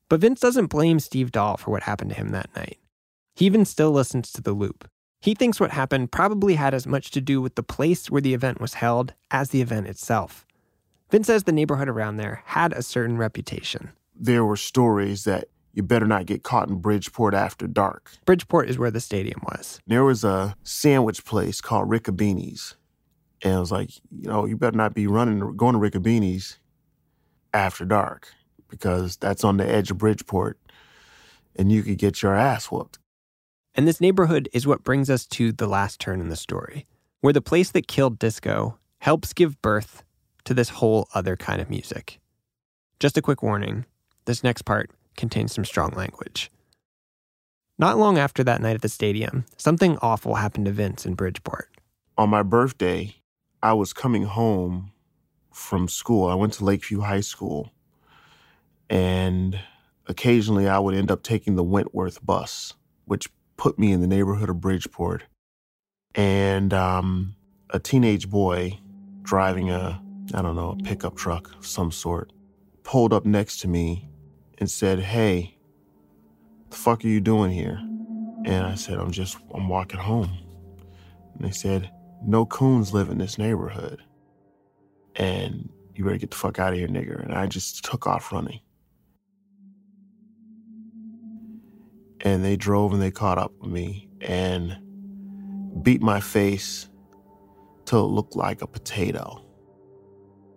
But 0.08 0.20
Vince 0.20 0.40
doesn't 0.40 0.66
blame 0.66 1.00
Steve 1.00 1.32
Dahl 1.32 1.56
for 1.56 1.70
what 1.70 1.84
happened 1.84 2.10
to 2.10 2.16
him 2.16 2.30
that 2.30 2.54
night. 2.54 2.78
He 3.34 3.46
even 3.46 3.64
still 3.64 3.92
listens 3.92 4.30
to 4.32 4.42
the 4.42 4.52
loop. 4.52 4.88
He 5.20 5.34
thinks 5.34 5.58
what 5.58 5.70
happened 5.70 6.12
probably 6.12 6.54
had 6.54 6.74
as 6.74 6.86
much 6.86 7.10
to 7.12 7.20
do 7.20 7.40
with 7.40 7.54
the 7.54 7.62
place 7.62 8.10
where 8.10 8.20
the 8.20 8.34
event 8.34 8.60
was 8.60 8.74
held 8.74 9.14
as 9.30 9.50
the 9.50 9.62
event 9.62 9.86
itself. 9.86 10.46
Vince 11.10 11.26
says 11.28 11.44
the 11.44 11.52
neighborhood 11.52 11.88
around 11.88 12.16
there 12.16 12.42
had 12.46 12.72
a 12.72 12.82
certain 12.82 13.16
reputation. 13.16 13.90
There 14.14 14.44
were 14.44 14.56
stories 14.56 15.24
that 15.24 15.48
you 15.76 15.82
better 15.82 16.06
not 16.06 16.24
get 16.24 16.42
caught 16.42 16.70
in 16.70 16.76
Bridgeport 16.76 17.34
after 17.34 17.66
dark. 17.66 18.10
Bridgeport 18.24 18.70
is 18.70 18.78
where 18.78 18.90
the 18.90 18.98
stadium 18.98 19.42
was. 19.44 19.78
There 19.86 20.04
was 20.04 20.24
a 20.24 20.56
sandwich 20.64 21.24
place 21.24 21.60
called 21.60 21.90
Ricobene's. 21.90 22.76
And 23.42 23.52
it 23.52 23.60
was 23.60 23.70
like, 23.70 23.90
you 24.10 24.28
know, 24.28 24.46
you 24.46 24.56
better 24.56 24.76
not 24.76 24.94
be 24.94 25.06
running, 25.06 25.54
going 25.54 25.74
to 25.74 25.78
Ricobene's 25.78 26.58
after 27.52 27.84
dark 27.84 28.32
because 28.68 29.18
that's 29.18 29.44
on 29.44 29.58
the 29.58 29.68
edge 29.68 29.90
of 29.90 29.98
Bridgeport 29.98 30.58
and 31.54 31.70
you 31.70 31.82
could 31.82 31.98
get 31.98 32.22
your 32.22 32.34
ass 32.34 32.70
whooped. 32.70 32.98
And 33.74 33.86
this 33.86 34.00
neighborhood 34.00 34.48
is 34.54 34.66
what 34.66 34.82
brings 34.82 35.10
us 35.10 35.26
to 35.26 35.52
the 35.52 35.66
last 35.66 36.00
turn 36.00 36.22
in 36.22 36.30
the 36.30 36.36
story, 36.36 36.86
where 37.20 37.34
the 37.34 37.42
place 37.42 37.70
that 37.72 37.86
killed 37.86 38.18
disco 38.18 38.78
helps 39.00 39.34
give 39.34 39.60
birth 39.60 40.02
to 40.44 40.54
this 40.54 40.70
whole 40.70 41.08
other 41.14 41.36
kind 41.36 41.60
of 41.60 41.68
music. 41.68 42.18
Just 42.98 43.18
a 43.18 43.22
quick 43.22 43.42
warning 43.42 43.84
this 44.24 44.42
next 44.42 44.62
part 44.62 44.90
contains 45.16 45.52
some 45.52 45.64
strong 45.64 45.90
language. 45.90 46.50
Not 47.79 47.98
long 47.98 48.16
after 48.18 48.42
that 48.44 48.62
night 48.62 48.74
at 48.74 48.83
the 48.83 48.88
stadium, 48.88 49.44
something 49.57 49.98
awful 50.00 50.37
happened 50.37 50.66
to 50.66 50.72
Vince 50.72 51.05
in 51.05 51.14
Bridgeport. 51.14 51.68
On 52.16 52.31
my 52.31 52.42
birthday, 52.42 53.16
I 53.62 53.74
was 53.74 53.92
coming 53.92 54.22
home 54.24 54.92
from 55.52 55.88
school. 55.88 56.29
I 56.29 56.35
went 56.35 56.55
to 56.55 56.64
Lakeview 56.64 57.00
High 57.00 57.20
School. 57.20 57.72
And 58.88 59.59
occasionally 60.07 60.68
I 60.68 60.79
would 60.79 60.94
end 60.94 61.11
up 61.11 61.22
taking 61.22 61.57
the 61.57 61.64
Wentworth 61.64 62.24
bus, 62.24 62.74
which 63.05 63.29
put 63.57 63.79
me 63.79 63.92
in 63.92 64.00
the 64.00 64.07
neighborhood 64.07 64.48
of 64.48 64.61
Bridgeport. 64.61 65.24
And 66.14 66.72
um, 66.72 67.35
a 67.70 67.79
teenage 67.79 68.31
boy 68.31 68.79
driving 69.22 69.70
a, 69.70 70.00
I 70.33 70.42
don't 70.42 70.57
know, 70.57 70.76
a 70.79 70.83
pickup 70.83 71.16
truck 71.16 71.55
of 71.57 71.66
some 71.66 71.90
sort, 71.90 72.33
pulled 72.85 73.12
up 73.12 73.26
next 73.26 73.59
to 73.61 73.68
me 73.68 74.09
and 74.59 74.71
said, 74.71 75.01
Hey, 75.01 75.57
the 76.71 76.77
fuck 76.77 77.05
are 77.05 77.09
you 77.09 77.21
doing 77.21 77.51
here? 77.51 77.79
And 78.45 78.66
I 78.66 78.75
said, 78.75 78.99
I'm 78.99 79.11
just, 79.11 79.38
I'm 79.55 79.69
walking 79.69 80.01
home. 80.01 80.37
And 81.35 81.47
they 81.47 81.53
said, 81.53 81.90
No 82.25 82.47
coons 82.47 82.92
live 82.92 83.11
in 83.11 83.19
this 83.19 83.38
neighborhood. 83.38 84.03
And 85.16 85.69
you 85.95 86.05
better 86.05 86.19
get 86.19 86.31
the 86.31 86.37
fuck 86.37 86.59
out 86.59 86.73
of 86.73 86.79
here, 86.79 86.88
nigger. 86.88 87.23
And 87.23 87.35
I 87.35 87.47
just 87.47 87.85
took 87.85 88.07
off 88.07 88.33
running. 88.33 88.61
And 92.21 92.45
they 92.45 92.57
drove 92.57 92.92
and 92.92 93.01
they 93.01 93.11
caught 93.11 93.38
up 93.38 93.53
with 93.61 93.71
me 93.71 94.09
and 94.21 94.77
beat 95.83 96.03
my 96.03 96.21
face 96.21 96.88
till 97.85 98.05
it 98.05 98.09
looked 98.09 98.37
like 98.37 98.62
a 98.62 98.66
potato. 98.66 99.42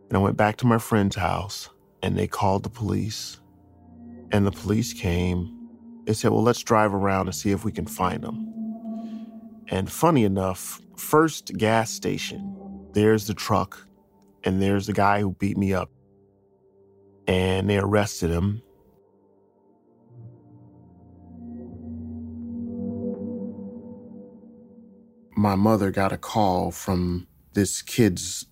And 0.10 0.18
I 0.18 0.20
went 0.20 0.38
back 0.38 0.58
to 0.58 0.68
my 0.68 0.78
friend's 0.80 1.16
house 1.16 1.70
and 2.02 2.18
they 2.18 2.28
called 2.28 2.64
the 2.64 2.70
police. 2.70 3.40
And 4.32 4.46
the 4.46 4.52
police 4.52 4.94
came. 4.94 5.56
They 6.06 6.14
said, 6.14 6.32
Well, 6.32 6.44
let's 6.44 6.64
drive 6.64 6.94
around 6.94 7.28
and 7.28 7.36
see 7.36 7.52
if 7.52 7.64
we 7.64 7.72
can 7.72 7.86
find 7.86 8.24
them. 8.24 8.46
And 9.68 9.92
funny 9.92 10.24
enough, 10.24 10.82
first 10.98 11.56
gas 11.58 11.92
station, 11.92 12.88
there's 12.94 13.28
the 13.28 13.34
truck, 13.34 13.86
and 14.44 14.62
there's 14.62 14.88
the 14.88 14.94
guy 14.94 15.22
who 15.22 15.32
beat 15.34 15.58
me 15.58 15.74
up. 15.74 15.92
And 17.28 17.70
they 17.70 17.78
arrested 17.78 18.32
him. 18.32 18.64
my 25.40 25.56
mother 25.56 25.90
got 25.90 26.12
a 26.12 26.18
call 26.18 26.70
from 26.70 27.26
this 27.54 27.82
kid's 27.82 28.46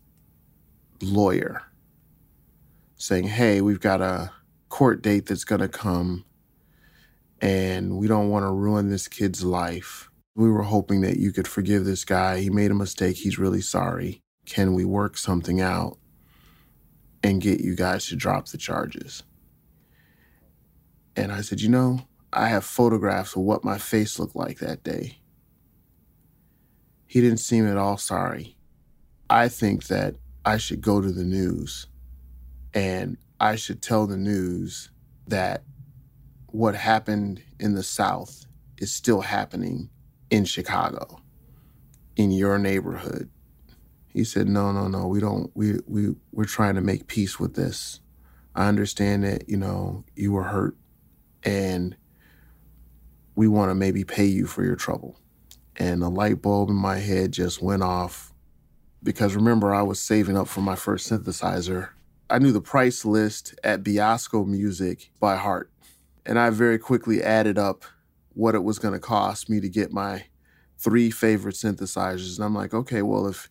lawyer 1.01 1.61
saying, 2.95 3.25
Hey, 3.27 3.59
we've 3.59 3.81
got 3.81 4.01
a 4.01 4.31
court 4.69 5.01
date 5.01 5.25
that's 5.25 5.43
going 5.43 5.61
to 5.61 5.67
come, 5.67 6.25
and 7.41 7.97
we 7.97 8.07
don't 8.07 8.29
want 8.29 8.43
to 8.43 8.51
ruin 8.51 8.89
this 8.89 9.07
kid's 9.07 9.43
life. 9.43 10.09
We 10.35 10.51
were 10.51 10.63
hoping 10.63 11.01
that 11.01 11.17
you 11.17 11.31
could 11.31 11.47
forgive 11.47 11.85
this 11.85 12.05
guy. 12.05 12.39
He 12.39 12.49
made 12.49 12.71
a 12.71 12.75
mistake. 12.75 13.17
He's 13.17 13.39
really 13.39 13.61
sorry. 13.61 14.21
Can 14.45 14.73
we 14.73 14.85
work 14.85 15.17
something 15.17 15.61
out 15.61 15.97
and 17.23 17.41
get 17.41 17.61
you 17.61 17.75
guys 17.75 18.07
to 18.07 18.15
drop 18.15 18.47
the 18.47 18.57
charges? 18.57 19.23
And 21.15 21.31
I 21.31 21.41
said, 21.41 21.61
You 21.61 21.69
know, 21.69 22.01
I 22.31 22.49
have 22.49 22.63
photographs 22.63 23.35
of 23.35 23.41
what 23.41 23.63
my 23.63 23.77
face 23.77 24.19
looked 24.19 24.35
like 24.35 24.59
that 24.59 24.83
day. 24.83 25.19
He 27.07 27.21
didn't 27.21 27.39
seem 27.39 27.67
at 27.67 27.77
all 27.77 27.97
sorry. 27.97 28.55
I 29.29 29.47
think 29.49 29.87
that 29.87 30.15
I 30.45 30.57
should 30.57 30.81
go 30.81 31.01
to 31.01 31.11
the 31.11 31.23
news 31.23 31.87
and 32.73 33.17
I 33.39 33.55
should 33.55 33.81
tell 33.81 34.07
the 34.07 34.17
news 34.17 34.89
that 35.27 35.63
what 36.47 36.75
happened 36.75 37.43
in 37.59 37.75
the 37.75 37.83
South 37.83 38.45
is 38.77 38.93
still 38.93 39.21
happening 39.21 39.89
in 40.29 40.45
Chicago, 40.45 41.21
in 42.15 42.31
your 42.31 42.57
neighborhood. 42.57 43.29
He 44.07 44.23
said, 44.23 44.47
No, 44.47 44.71
no, 44.71 44.87
no, 44.87 45.07
we 45.07 45.19
don't, 45.19 45.51
we, 45.55 45.79
we, 45.85 46.15
we're 46.31 46.45
trying 46.45 46.75
to 46.75 46.81
make 46.81 47.07
peace 47.07 47.39
with 47.39 47.55
this. 47.55 47.99
I 48.55 48.67
understand 48.67 49.23
that, 49.23 49.47
you 49.47 49.57
know, 49.57 50.03
you 50.15 50.31
were 50.31 50.43
hurt 50.43 50.75
and 51.43 51.95
we 53.35 53.47
want 53.47 53.69
to 53.69 53.75
maybe 53.75 54.03
pay 54.03 54.25
you 54.25 54.47
for 54.47 54.63
your 54.63 54.75
trouble. 54.75 55.19
And 55.75 56.01
a 56.01 56.09
light 56.09 56.41
bulb 56.41 56.69
in 56.69 56.75
my 56.75 56.97
head 56.97 57.31
just 57.31 57.61
went 57.61 57.83
off 57.83 58.33
because 59.03 59.35
remember, 59.35 59.73
I 59.73 59.83
was 59.83 59.99
saving 60.01 60.35
up 60.35 60.47
for 60.47 60.61
my 60.61 60.75
first 60.75 61.09
synthesizer. 61.09 61.89
I 62.29 62.39
knew 62.39 62.51
the 62.51 62.61
price 62.61 63.05
list 63.05 63.55
at 63.63 63.83
Biasco 63.83 64.45
Music 64.45 65.11
by 65.19 65.37
heart. 65.37 65.71
And 66.25 66.37
I 66.37 66.49
very 66.49 66.77
quickly 66.77 67.23
added 67.23 67.57
up 67.57 67.85
what 68.33 68.53
it 68.53 68.63
was 68.63 68.79
going 68.79 68.93
to 68.93 68.99
cost 68.99 69.49
me 69.49 69.61
to 69.61 69.69
get 69.69 69.93
my 69.93 70.25
three 70.77 71.09
favorite 71.09 71.55
synthesizers. 71.55 72.35
And 72.35 72.45
I'm 72.45 72.53
like, 72.53 72.73
okay, 72.73 73.01
well, 73.01 73.27
if 73.27 73.49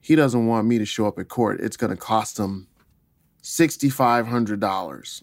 he 0.00 0.14
doesn't 0.14 0.46
want 0.46 0.66
me 0.66 0.78
to 0.78 0.84
show 0.84 1.06
up 1.06 1.18
at 1.18 1.28
court, 1.28 1.60
it's 1.60 1.76
going 1.76 1.90
to 1.90 1.96
cost 1.96 2.38
him 2.38 2.68
$6,500. 3.42 5.22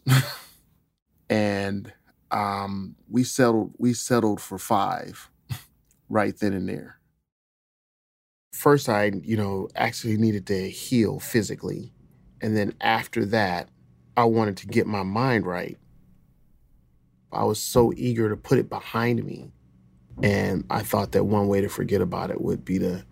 and 1.30 1.94
um, 2.32 2.96
we 3.10 3.24
settled 3.24 3.74
we 3.78 3.94
settled 3.94 4.42
for 4.42 4.58
five 4.58 5.30
right 6.10 6.38
then 6.38 6.54
and 6.54 6.68
there. 6.68 7.00
First, 8.52 8.90
I 8.90 9.12
you 9.24 9.38
know 9.38 9.70
actually 9.76 10.18
needed 10.18 10.48
to 10.48 10.70
heal 10.70 11.20
physically, 11.20 11.94
and 12.46 12.56
then 12.56 12.76
after 12.80 13.26
that, 13.26 13.70
I 14.16 14.26
wanted 14.26 14.58
to 14.58 14.68
get 14.68 14.86
my 14.86 15.02
mind 15.02 15.48
right. 15.48 15.80
I 17.32 17.44
was 17.44 17.60
so 17.60 17.92
eager 17.98 18.30
to 18.30 18.38
put 18.38 18.60
it 18.60 18.70
behind 18.70 19.24
me, 19.26 19.52
and 20.22 20.64
I 20.70 20.84
thought 20.84 21.14
that 21.14 21.24
one 21.24 21.48
way 21.48 21.62
to 21.62 21.68
forget 21.68 22.02
about 22.02 22.30
it 22.30 22.40
would 22.40 22.64
be 22.64 22.78
to 22.78 23.04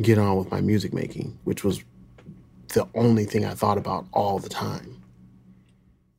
get 0.00 0.16
on 0.16 0.36
with 0.36 0.52
my 0.52 0.60
music 0.60 0.94
making, 0.94 1.40
which 1.42 1.64
was 1.64 1.82
the 2.68 2.86
only 2.94 3.24
thing 3.24 3.44
I 3.44 3.54
thought 3.54 3.78
about 3.78 4.06
all 4.12 4.38
the 4.38 4.48
time. 4.48 5.02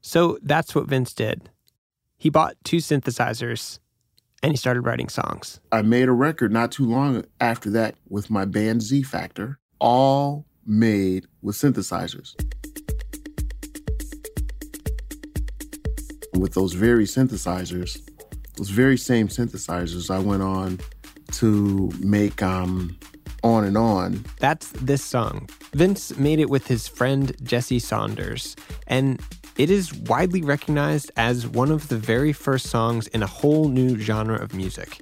So 0.02 0.38
that's 0.44 0.76
what 0.76 0.88
Vince 0.88 1.14
did. 1.14 1.50
He 2.18 2.30
bought 2.30 2.58
two 2.66 2.78
synthesizers 2.78 3.80
and 4.44 4.52
he 4.52 4.58
started 4.58 4.82
writing 4.82 5.08
songs. 5.08 5.62
I 5.72 5.82
made 5.82 6.10
a 6.10 6.12
record 6.12 6.52
not 6.52 6.74
too 6.74 6.86
long 6.86 7.24
after 7.40 7.70
that 7.70 7.96
with 8.10 8.30
my 8.30 8.44
band 8.44 8.82
Z 8.82 9.04
Factor, 9.04 9.60
all 9.80 10.46
made 10.66 11.28
with 11.42 11.56
synthesizers. 11.56 12.36
With 16.38 16.54
those 16.54 16.74
very 16.74 17.06
synthesizers, 17.06 18.02
those 18.58 18.70
very 18.70 18.98
same 18.98 19.28
synthesizers, 19.28 20.10
I 20.10 20.20
went 20.20 20.44
on 20.44 20.80
to 21.34 21.92
make 22.00 22.42
um, 22.42 22.98
On 23.44 23.64
and 23.64 23.78
On. 23.78 24.24
That's 24.40 24.70
this 24.72 25.04
song. 25.04 25.50
Vince 25.74 26.16
made 26.18 26.40
it 26.40 26.50
with 26.50 26.68
his 26.68 26.88
friend 26.88 27.36
Jesse 27.44 27.80
Saunders, 27.80 28.56
and 28.88 29.20
it 29.58 29.70
is 29.70 29.94
widely 29.94 30.42
recognized 30.42 31.12
as 31.18 31.48
one 31.48 31.72
of 31.72 31.88
the 31.88 31.98
very 31.98 32.34
first 32.34 32.68
songs 32.68 33.08
in 33.08 33.24
a 33.24 33.28
whole 33.28 33.70
new 33.70 33.98
genre 33.98 34.36
of 34.36 34.54
music 34.54 35.02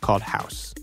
called 0.00 0.22
house. 0.22 0.74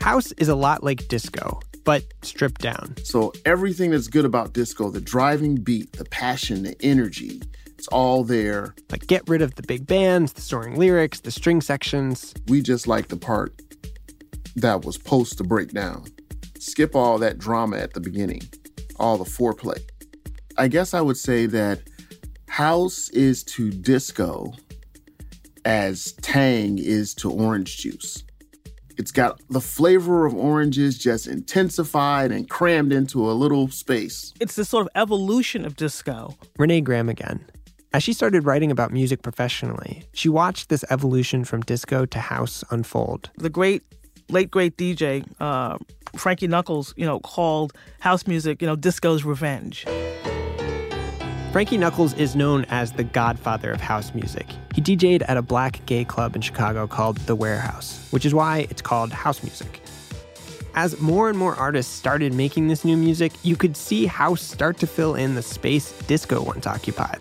House 0.00 0.32
is 0.32 0.48
a 0.48 0.54
lot 0.54 0.84
like 0.84 1.08
disco, 1.08 1.60
but 1.86 2.04
stripped 2.20 2.60
down. 2.60 2.94
So, 3.02 3.32
everything 3.46 3.92
that's 3.92 4.08
good 4.08 4.26
about 4.26 4.52
disco 4.52 4.90
the 4.90 5.00
driving 5.00 5.54
beat, 5.54 5.92
the 5.92 6.04
passion, 6.04 6.64
the 6.64 6.76
energy 6.82 7.40
it's 7.78 7.88
all 7.88 8.24
there. 8.24 8.74
Like, 8.90 9.06
get 9.06 9.22
rid 9.28 9.42
of 9.42 9.54
the 9.54 9.62
big 9.62 9.86
bands, 9.86 10.32
the 10.32 10.40
soaring 10.40 10.76
lyrics, 10.76 11.20
the 11.20 11.30
string 11.30 11.60
sections. 11.60 12.34
We 12.48 12.62
just 12.62 12.86
like 12.86 13.08
the 13.08 13.16
part 13.16 13.60
that 14.56 14.84
was 14.84 14.96
supposed 14.96 15.38
to 15.38 15.44
break 15.44 15.70
down. 15.70 16.06
Skip 16.58 16.96
all 16.96 17.18
that 17.18 17.38
drama 17.38 17.76
at 17.76 17.92
the 17.92 18.00
beginning, 18.00 18.42
all 18.98 19.18
the 19.18 19.24
foreplay. 19.24 19.78
I 20.56 20.68
guess 20.68 20.94
I 20.94 21.00
would 21.00 21.18
say 21.18 21.46
that 21.46 21.82
house 22.48 23.10
is 23.10 23.44
to 23.44 23.70
disco 23.70 24.54
as 25.64 26.12
tang 26.22 26.78
is 26.78 27.14
to 27.16 27.30
orange 27.30 27.76
juice. 27.76 28.24
It's 28.98 29.12
got 29.12 29.40
the 29.50 29.60
flavor 29.60 30.24
of 30.24 30.34
oranges 30.34 30.96
just 30.96 31.26
intensified 31.26 32.32
and 32.32 32.48
crammed 32.48 32.92
into 32.92 33.30
a 33.30 33.32
little 33.32 33.68
space. 33.68 34.32
It's 34.40 34.56
this 34.56 34.68
sort 34.68 34.86
of 34.86 34.88
evolution 34.94 35.64
of 35.64 35.76
disco. 35.76 36.34
Renee 36.58 36.80
Graham 36.80 37.08
again. 37.08 37.44
As 37.92 38.02
she 38.02 38.12
started 38.12 38.44
writing 38.44 38.70
about 38.70 38.92
music 38.92 39.22
professionally, 39.22 40.02
she 40.12 40.28
watched 40.28 40.68
this 40.68 40.84
evolution 40.90 41.44
from 41.44 41.60
disco 41.62 42.06
to 42.06 42.18
house 42.18 42.64
unfold. 42.70 43.30
The 43.36 43.50
great, 43.50 43.82
late 44.28 44.50
great 44.50 44.76
DJ, 44.76 45.26
uh, 45.40 45.78
Frankie 46.16 46.46
Knuckles, 46.48 46.94
you 46.96 47.06
know, 47.06 47.20
called 47.20 47.72
house 48.00 48.26
music, 48.26 48.60
you 48.60 48.66
know, 48.66 48.76
disco's 48.76 49.24
revenge. 49.24 49.86
Frankie 51.56 51.78
Knuckles 51.78 52.12
is 52.12 52.36
known 52.36 52.66
as 52.68 52.92
the 52.92 53.02
godfather 53.02 53.72
of 53.72 53.80
house 53.80 54.12
music. 54.12 54.46
He 54.74 54.82
DJ'd 54.82 55.22
at 55.22 55.38
a 55.38 55.40
black 55.40 55.80
gay 55.86 56.04
club 56.04 56.36
in 56.36 56.42
Chicago 56.42 56.86
called 56.86 57.16
The 57.20 57.34
Warehouse, 57.34 58.06
which 58.10 58.26
is 58.26 58.34
why 58.34 58.66
it's 58.68 58.82
called 58.82 59.10
house 59.10 59.42
music. 59.42 59.80
As 60.74 61.00
more 61.00 61.30
and 61.30 61.38
more 61.38 61.54
artists 61.54 61.90
started 61.90 62.34
making 62.34 62.68
this 62.68 62.84
new 62.84 62.94
music, 62.94 63.32
you 63.42 63.56
could 63.56 63.74
see 63.74 64.04
house 64.04 64.42
start 64.42 64.76
to 64.80 64.86
fill 64.86 65.14
in 65.14 65.34
the 65.34 65.40
space 65.40 65.92
disco 66.06 66.42
once 66.42 66.66
occupied. 66.66 67.20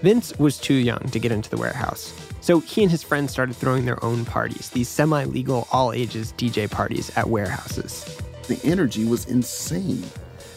Vince 0.00 0.32
was 0.38 0.56
too 0.56 0.72
young 0.72 1.00
to 1.10 1.18
get 1.18 1.30
into 1.30 1.50
the 1.50 1.58
warehouse, 1.58 2.14
so 2.40 2.60
he 2.60 2.80
and 2.80 2.90
his 2.90 3.02
friends 3.02 3.30
started 3.30 3.54
throwing 3.54 3.84
their 3.84 4.02
own 4.02 4.24
parties, 4.24 4.70
these 4.70 4.88
semi 4.88 5.24
legal, 5.24 5.68
all 5.70 5.92
ages 5.92 6.32
DJ 6.38 6.70
parties 6.70 7.14
at 7.14 7.28
warehouses. 7.28 8.06
The 8.48 8.58
energy 8.64 9.04
was 9.04 9.26
insane. 9.26 10.02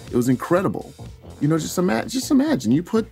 It 0.09 0.15
was 0.15 0.29
incredible. 0.29 0.93
You 1.39 1.47
know, 1.47 1.57
just 1.57 1.77
imagine, 1.77 2.09
just 2.09 2.31
imagine 2.31 2.71
you 2.71 2.81
put 2.81 3.07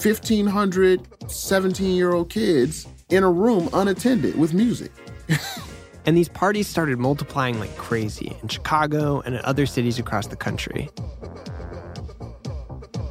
1,500 0.00 1.30
17 1.30 1.96
year 1.96 2.12
old 2.12 2.30
kids 2.30 2.86
in 3.08 3.24
a 3.24 3.30
room 3.30 3.68
unattended 3.72 4.38
with 4.38 4.54
music. 4.54 4.92
and 6.06 6.16
these 6.16 6.28
parties 6.28 6.68
started 6.68 6.98
multiplying 6.98 7.58
like 7.58 7.76
crazy 7.76 8.36
in 8.40 8.48
Chicago 8.48 9.20
and 9.22 9.34
in 9.34 9.40
other 9.44 9.66
cities 9.66 9.98
across 9.98 10.28
the 10.28 10.36
country. 10.36 10.88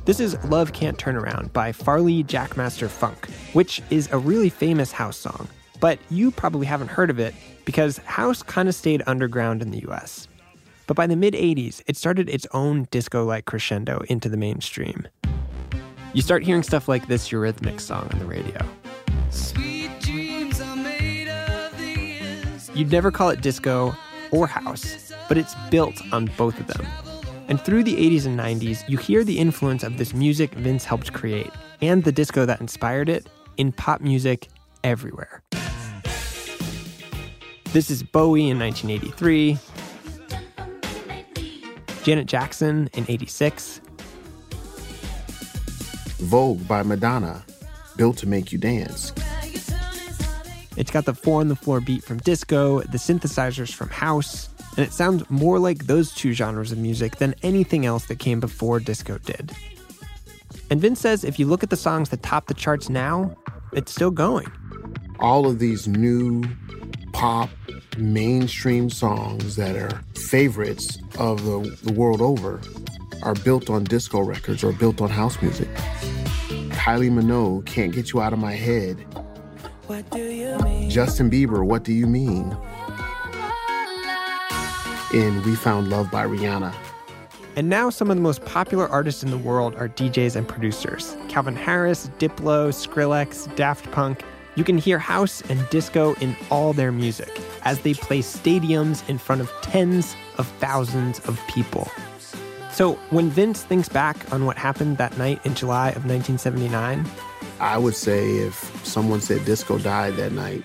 This 0.06 0.20
is 0.20 0.42
Love 0.46 0.72
Can't 0.72 0.98
Turn 0.98 1.16
Around 1.16 1.52
by 1.52 1.72
Farley 1.72 2.24
Jackmaster 2.24 2.88
Funk, 2.88 3.28
which 3.54 3.82
is 3.90 4.08
a 4.12 4.18
really 4.18 4.50
famous 4.50 4.92
house 4.92 5.18
song. 5.18 5.48
But 5.82 6.00
you 6.10 6.32
probably 6.32 6.68
haven't 6.68 6.90
heard 6.90 7.10
of 7.10 7.20
it 7.20 7.34
because 7.66 7.98
house 7.98 8.42
kind 8.42 8.70
of 8.70 8.76
stayed 8.76 9.02
underground 9.08 9.62
in 9.62 9.72
the 9.72 9.84
US. 9.90 10.28
But 10.88 10.96
by 10.96 11.08
the 11.08 11.16
mid 11.16 11.34
80s, 11.34 11.82
it 11.88 11.98
started 11.98 12.30
its 12.30 12.46
own 12.52 12.88
disco 12.92 13.26
like 13.26 13.46
crescendo 13.46 14.02
into 14.08 14.30
the 14.30 14.38
mainstream. 14.38 15.08
You 16.14 16.22
start 16.22 16.44
hearing 16.44 16.64
stuff 16.64 16.88
like 16.88 17.08
this 17.08 17.30
Eurythmics 17.30 17.82
song 17.82 18.08
on 18.14 18.20
the 18.20 18.26
radio. 18.26 18.60
You'd 22.74 22.92
never 22.92 23.10
call 23.10 23.30
it 23.30 23.42
disco 23.42 23.96
or 24.32 24.48
house, 24.48 25.14
but 25.28 25.38
it's 25.38 25.56
built 25.72 25.96
on 26.12 26.30
both 26.38 26.60
of 26.60 26.68
them. 26.68 26.86
And 27.48 27.62
through 27.62 27.84
the 27.84 27.96
80s 27.96 28.26
and 28.26 28.40
90s, 28.40 28.88
you 28.90 28.98
hear 28.98 29.24
the 29.24 29.40
influence 29.40 29.84
of 29.84 29.98
this 29.98 30.14
music 30.14 30.52
Vince 30.54 30.84
helped 30.84 31.14
create 31.14 31.52
and 31.82 32.04
the 32.04 32.12
disco 32.12 32.46
that 32.46 32.60
inspired 32.62 33.08
it 33.08 33.28
in 33.58 33.72
pop 33.72 34.02
music 34.02 34.50
everywhere. 34.84 35.42
This 37.72 37.90
is 37.90 38.04
Bowie 38.04 38.50
in 38.50 38.60
1983, 38.60 39.58
Janet 42.06 42.28
Jackson 42.28 42.88
in 42.94 43.04
86. 43.08 43.82
Vogue 46.20 46.68
by 46.68 46.84
Madonna, 46.84 47.44
built 47.96 48.18
to 48.18 48.28
make 48.28 48.52
you 48.52 48.60
dance. 48.60 49.12
It's 50.78 50.92
got 50.92 51.06
the 51.06 51.16
four 51.16 51.40
on 51.40 51.48
the 51.48 51.56
floor 51.56 51.82
beat 51.82 52.04
from 52.04 52.20
disco, 52.20 52.82
the 52.82 53.00
synthesizers 53.00 53.74
from 53.74 53.90
house, 53.90 54.50
and 54.78 54.86
it 54.86 54.94
sounds 54.94 55.28
more 55.32 55.58
like 55.58 55.88
those 55.88 56.14
two 56.14 56.34
genres 56.34 56.72
of 56.72 56.78
music 56.78 57.16
than 57.16 57.34
anything 57.42 57.88
else 57.88 58.06
that 58.06 58.20
came 58.20 58.40
before 58.40 58.80
disco 58.80 59.18
did. 59.18 59.52
And 60.70 60.80
Vince 60.80 61.00
says 61.00 61.24
if 61.24 61.40
you 61.40 61.48
look 61.48 61.64
at 61.64 61.72
the 61.72 61.76
songs 61.76 62.10
that 62.10 62.22
top 62.22 62.46
the 62.46 62.54
charts 62.54 62.88
now, 62.88 63.36
it's 63.74 63.92
still 63.92 64.12
going. 64.12 64.46
All 65.20 65.48
of 65.48 65.58
these 65.58 65.88
new 65.88 66.44
pop 67.14 67.50
mainstream 67.98 68.90
songs 68.90 69.56
that 69.56 69.76
are 69.76 70.02
favorites 70.16 70.98
of 71.20 71.44
the, 71.46 71.78
the 71.84 71.94
world 71.94 72.22
over 72.22 72.62
are 73.24 73.36
built 73.36 73.70
on 73.70 73.84
disco 73.84 74.20
records 74.20 74.64
or 74.64 74.72
built 74.72 75.02
on 75.02 75.10
house 75.10 75.42
music. 75.42 75.68
Kylie 76.72 77.12
Minogue, 77.12 77.66
Can't 77.66 77.94
Get 77.94 78.14
You 78.14 78.22
Out 78.22 78.34
of 78.34 78.40
My 78.40 78.54
Head. 78.54 79.00
What 79.88 80.10
do 80.12 80.20
you 80.20 80.58
mean? 80.60 80.90
Justin 80.90 81.30
Bieber, 81.30 81.66
What 81.66 81.84
Do 81.84 81.94
You 81.94 82.08
Mean? 82.08 82.56
And 85.14 85.46
We 85.46 85.56
Found 85.56 85.90
Love 85.90 86.12
by 86.12 86.26
Rihanna. 86.26 86.74
And 87.56 87.70
now 87.70 87.90
some 87.90 88.12
of 88.12 88.18
the 88.18 88.22
most 88.22 88.44
popular 88.44 88.88
artists 88.88 89.24
in 89.24 89.32
the 89.32 89.38
world 89.38 89.76
are 89.76 89.88
DJs 89.88 90.36
and 90.36 90.48
producers. 90.48 91.16
Calvin 91.30 91.56
Harris, 91.56 92.10
Diplo, 92.20 92.70
Skrillex, 92.70 93.54
Daft 93.56 93.90
Punk. 93.92 94.24
You 94.56 94.64
can 94.64 94.78
hear 94.78 94.98
house 94.98 95.42
and 95.50 95.70
disco 95.70 96.14
in 96.16 96.36
all 96.50 96.72
their 96.72 96.92
music 96.92 97.42
as 97.64 97.82
they 97.82 97.94
play 97.94 98.20
stadiums 98.20 99.08
in 99.10 99.18
front 99.18 99.42
of 99.42 99.52
tens 99.62 100.16
of 100.38 100.48
thousands 100.60 101.20
of 101.28 101.42
people. 101.48 101.92
So 102.72 102.94
when 103.10 103.30
Vince 103.30 103.64
thinks 103.64 103.90
back 103.90 104.32
on 104.34 104.46
what 104.46 104.58
happened 104.58 104.98
that 104.98 105.18
night 105.18 105.46
in 105.46 105.56
July 105.56 105.90
of 105.90 106.06
1979, 106.06 107.06
I 107.60 107.78
would 107.78 107.96
say 107.96 108.38
if 108.38 108.54
someone 108.86 109.20
said 109.20 109.44
disco 109.44 109.78
died 109.78 110.16
that 110.16 110.32
night, 110.32 110.64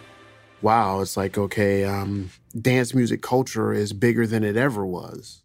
wow, 0.63 1.01
it's 1.01 1.17
like, 1.17 1.37
okay, 1.37 1.85
um, 1.85 2.31
dance 2.61 2.95
music 2.95 3.23
culture 3.23 3.73
is 3.73 3.93
bigger 3.93 4.27
than 4.27 4.45
it 4.45 4.57
ever 4.57 4.87
was. 4.87 5.43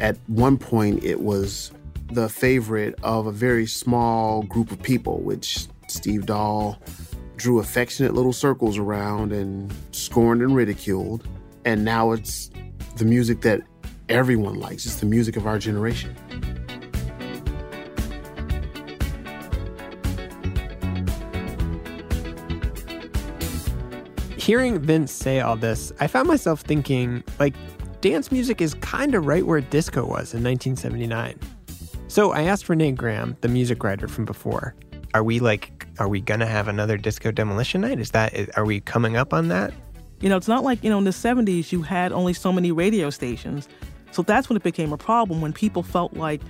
At 0.00 0.16
one 0.26 0.58
point, 0.58 1.04
it 1.04 1.20
was 1.20 1.72
the 2.10 2.28
favorite 2.28 2.94
of 3.02 3.26
a 3.26 3.32
very 3.32 3.66
small 3.66 4.42
group 4.44 4.70
of 4.70 4.82
people, 4.82 5.20
which 5.20 5.66
Steve 5.98 6.26
Dahl 6.26 6.80
drew 7.34 7.58
affectionate 7.58 8.14
little 8.14 8.32
circles 8.32 8.78
around 8.78 9.32
and 9.32 9.72
scorned 9.90 10.42
and 10.42 10.54
ridiculed. 10.54 11.26
And 11.64 11.84
now 11.84 12.12
it's 12.12 12.50
the 12.98 13.04
music 13.04 13.40
that 13.40 13.62
everyone 14.08 14.60
likes. 14.60 14.86
It's 14.86 15.00
the 15.00 15.06
music 15.06 15.36
of 15.36 15.44
our 15.44 15.58
generation. 15.58 16.14
Hearing 24.36 24.78
Vince 24.78 25.10
say 25.10 25.40
all 25.40 25.56
this, 25.56 25.92
I 25.98 26.06
found 26.06 26.28
myself 26.28 26.60
thinking, 26.60 27.24
like, 27.40 27.54
dance 28.00 28.30
music 28.30 28.60
is 28.60 28.74
kind 28.74 29.16
of 29.16 29.26
right 29.26 29.44
where 29.44 29.60
disco 29.60 30.02
was 30.02 30.32
in 30.32 30.44
1979. 30.44 31.40
So 32.06 32.30
I 32.30 32.42
asked 32.42 32.68
Renee 32.68 32.92
Graham, 32.92 33.36
the 33.40 33.48
music 33.48 33.82
writer 33.82 34.06
from 34.06 34.24
before, 34.24 34.76
are 35.12 35.24
we 35.24 35.40
like, 35.40 35.77
are 35.98 36.08
we 36.08 36.20
gonna 36.20 36.46
have 36.46 36.68
another 36.68 36.96
disco 36.96 37.30
demolition 37.30 37.80
night? 37.80 37.98
Is 37.98 38.10
that, 38.12 38.56
are 38.56 38.64
we 38.64 38.80
coming 38.80 39.16
up 39.16 39.32
on 39.32 39.48
that? 39.48 39.72
You 40.20 40.28
know, 40.28 40.36
it's 40.36 40.48
not 40.48 40.64
like, 40.64 40.82
you 40.82 40.90
know, 40.90 40.98
in 40.98 41.04
the 41.04 41.10
70s 41.10 41.70
you 41.70 41.82
had 41.82 42.12
only 42.12 42.32
so 42.32 42.52
many 42.52 42.72
radio 42.72 43.10
stations. 43.10 43.68
So 44.10 44.22
that's 44.22 44.48
when 44.48 44.56
it 44.56 44.62
became 44.62 44.92
a 44.92 44.96
problem 44.96 45.40
when 45.40 45.52
people 45.52 45.82
felt 45.82 46.14
like, 46.14 46.40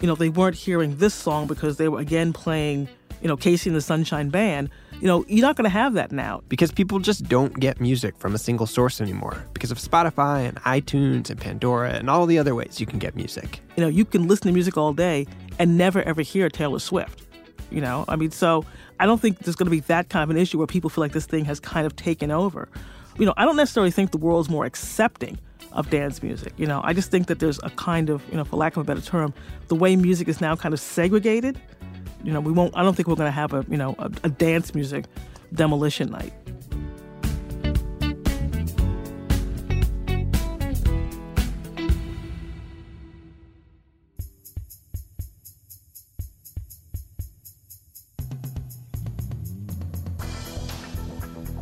you 0.00 0.06
know, 0.06 0.14
they 0.14 0.28
weren't 0.28 0.56
hearing 0.56 0.96
this 0.96 1.14
song 1.14 1.46
because 1.46 1.76
they 1.76 1.88
were 1.88 1.98
again 1.98 2.32
playing, 2.32 2.88
you 3.22 3.28
know, 3.28 3.36
KC 3.36 3.66
and 3.66 3.76
the 3.76 3.80
Sunshine 3.80 4.28
Band. 4.28 4.68
You 5.00 5.06
know, 5.06 5.24
you're 5.28 5.46
not 5.46 5.56
going 5.56 5.64
to 5.64 5.70
have 5.70 5.94
that 5.94 6.12
now. 6.12 6.42
Because 6.48 6.70
people 6.70 6.98
just 7.00 7.24
don't 7.24 7.58
get 7.58 7.80
music 7.80 8.16
from 8.18 8.34
a 8.34 8.38
single 8.38 8.66
source 8.66 9.00
anymore 9.00 9.44
because 9.52 9.70
of 9.70 9.78
Spotify 9.78 10.46
and 10.46 10.56
iTunes 10.62 11.30
and 11.30 11.40
Pandora 11.40 11.90
and 11.92 12.08
all 12.08 12.26
the 12.26 12.38
other 12.38 12.54
ways 12.54 12.80
you 12.80 12.86
can 12.86 12.98
get 12.98 13.16
music. 13.16 13.60
You 13.76 13.82
know, 13.82 13.88
you 13.88 14.04
can 14.04 14.28
listen 14.28 14.46
to 14.46 14.52
music 14.52 14.76
all 14.76 14.92
day 14.92 15.26
and 15.58 15.76
never 15.76 16.02
ever 16.02 16.22
hear 16.22 16.48
Taylor 16.48 16.78
Swift. 16.78 17.22
You 17.70 17.80
know, 17.80 18.04
I 18.08 18.16
mean, 18.16 18.30
so 18.30 18.64
I 18.98 19.06
don't 19.06 19.20
think 19.20 19.38
there's 19.40 19.56
going 19.56 19.66
to 19.66 19.70
be 19.70 19.80
that 19.80 20.08
kind 20.08 20.22
of 20.22 20.30
an 20.30 20.40
issue 20.40 20.58
where 20.58 20.66
people 20.66 20.90
feel 20.90 21.02
like 21.02 21.12
this 21.12 21.26
thing 21.26 21.44
has 21.44 21.60
kind 21.60 21.86
of 21.86 21.96
taken 21.96 22.30
over. 22.30 22.68
You 23.18 23.26
know, 23.26 23.34
I 23.36 23.44
don't 23.44 23.56
necessarily 23.56 23.90
think 23.90 24.10
the 24.10 24.18
world's 24.18 24.48
more 24.48 24.64
accepting 24.64 25.38
of 25.72 25.90
dance 25.90 26.22
music. 26.22 26.52
You 26.56 26.66
know, 26.66 26.80
I 26.84 26.92
just 26.92 27.10
think 27.10 27.26
that 27.28 27.38
there's 27.38 27.58
a 27.62 27.70
kind 27.70 28.10
of, 28.10 28.26
you 28.30 28.36
know, 28.36 28.44
for 28.44 28.56
lack 28.56 28.76
of 28.76 28.82
a 28.82 28.84
better 28.84 29.00
term, 29.00 29.34
the 29.68 29.74
way 29.74 29.96
music 29.96 30.28
is 30.28 30.40
now 30.40 30.56
kind 30.56 30.72
of 30.72 30.80
segregated. 30.80 31.60
You 32.24 32.32
know, 32.32 32.40
we 32.40 32.52
won't. 32.52 32.76
I 32.76 32.82
don't 32.82 32.94
think 32.94 33.08
we're 33.08 33.14
going 33.14 33.28
to 33.28 33.32
have 33.32 33.52
a, 33.52 33.64
you 33.68 33.76
know, 33.76 33.94
a, 33.98 34.10
a 34.24 34.28
dance 34.28 34.74
music 34.74 35.04
demolition 35.54 36.10
night. 36.10 36.32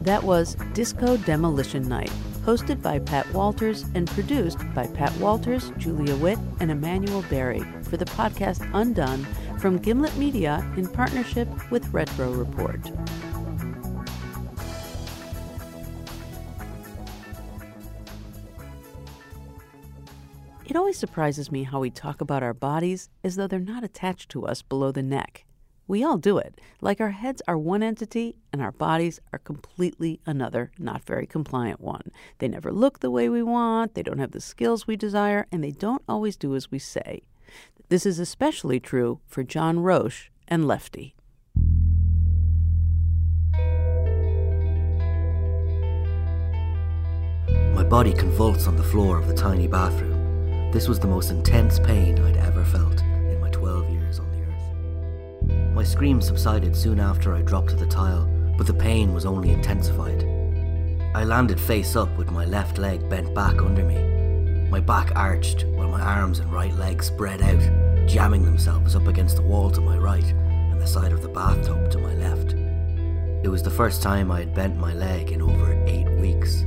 That 0.04 0.22
was 0.22 0.56
Disco 0.74 1.16
Demolition 1.16 1.88
Night, 1.88 2.12
hosted 2.42 2.82
by 2.82 2.98
Pat 2.98 3.26
Walters 3.32 3.86
and 3.94 4.06
produced 4.06 4.58
by 4.74 4.86
Pat 4.86 5.16
Walters, 5.16 5.72
Julia 5.78 6.14
Witt, 6.16 6.38
and 6.60 6.70
Emanuele 6.70 7.24
Berry 7.30 7.60
for 7.84 7.96
the 7.96 8.04
podcast 8.04 8.68
Undone 8.74 9.24
from 9.58 9.78
Gimlet 9.78 10.14
Media 10.18 10.62
in 10.76 10.86
partnership 10.88 11.48
with 11.70 11.88
Retro 11.88 12.30
Report. 12.32 12.80
It 20.66 20.76
always 20.76 20.98
surprises 20.98 21.50
me 21.50 21.62
how 21.62 21.80
we 21.80 21.88
talk 21.88 22.20
about 22.20 22.42
our 22.42 22.52
bodies 22.52 23.08
as 23.22 23.36
though 23.36 23.46
they're 23.46 23.58
not 23.58 23.84
attached 23.84 24.28
to 24.32 24.46
us 24.46 24.60
below 24.60 24.92
the 24.92 25.02
neck. 25.02 25.46
We 25.86 26.02
all 26.02 26.16
do 26.16 26.38
it, 26.38 26.60
like 26.80 26.98
our 26.98 27.10
heads 27.10 27.42
are 27.46 27.58
one 27.58 27.82
entity 27.82 28.36
and 28.52 28.62
our 28.62 28.72
bodies 28.72 29.20
are 29.34 29.38
completely 29.38 30.18
another, 30.24 30.70
not 30.78 31.04
very 31.04 31.26
compliant 31.26 31.80
one. 31.80 32.10
They 32.38 32.48
never 32.48 32.72
look 32.72 33.00
the 33.00 33.10
way 33.10 33.28
we 33.28 33.42
want, 33.42 33.94
they 33.94 34.02
don't 34.02 34.18
have 34.18 34.30
the 34.30 34.40
skills 34.40 34.86
we 34.86 34.96
desire, 34.96 35.46
and 35.52 35.62
they 35.62 35.72
don't 35.72 36.02
always 36.08 36.36
do 36.36 36.56
as 36.56 36.70
we 36.70 36.78
say. 36.78 37.22
This 37.90 38.06
is 38.06 38.18
especially 38.18 38.80
true 38.80 39.20
for 39.26 39.42
John 39.42 39.78
Roche 39.78 40.30
and 40.48 40.66
Lefty. 40.66 41.14
My 47.74 47.84
body 47.84 48.14
convulsed 48.14 48.66
on 48.66 48.76
the 48.76 48.82
floor 48.82 49.18
of 49.18 49.28
the 49.28 49.34
tiny 49.34 49.68
bathroom. 49.68 50.70
This 50.72 50.88
was 50.88 50.98
the 50.98 51.06
most 51.06 51.30
intense 51.30 51.78
pain 51.78 52.18
I'd 52.20 52.38
ever 52.38 52.64
felt 52.64 53.03
My 55.74 55.82
scream 55.82 56.20
subsided 56.22 56.76
soon 56.76 57.00
after 57.00 57.34
I 57.34 57.42
dropped 57.42 57.70
to 57.70 57.76
the 57.76 57.84
tile, 57.84 58.30
but 58.56 58.68
the 58.68 58.72
pain 58.72 59.12
was 59.12 59.26
only 59.26 59.50
intensified. 59.50 60.22
I 61.16 61.24
landed 61.24 61.58
face 61.58 61.96
up 61.96 62.16
with 62.16 62.30
my 62.30 62.44
left 62.44 62.78
leg 62.78 63.08
bent 63.10 63.34
back 63.34 63.60
under 63.60 63.82
me. 63.82 64.68
My 64.70 64.78
back 64.78 65.10
arched 65.16 65.64
while 65.64 65.88
my 65.88 66.00
arms 66.00 66.38
and 66.38 66.52
right 66.52 66.72
leg 66.74 67.02
spread 67.02 67.42
out, 67.42 68.08
jamming 68.08 68.44
themselves 68.44 68.94
up 68.94 69.08
against 69.08 69.34
the 69.34 69.42
wall 69.42 69.68
to 69.72 69.80
my 69.80 69.98
right 69.98 70.24
and 70.24 70.80
the 70.80 70.86
side 70.86 71.10
of 71.10 71.22
the 71.22 71.28
bathtub 71.28 71.90
to 71.90 71.98
my 71.98 72.14
left. 72.14 72.52
It 73.42 73.48
was 73.48 73.64
the 73.64 73.68
first 73.68 74.00
time 74.00 74.30
I 74.30 74.38
had 74.38 74.54
bent 74.54 74.76
my 74.76 74.94
leg 74.94 75.32
in 75.32 75.42
over 75.42 75.72
eight 75.88 76.08
weeks. 76.20 76.62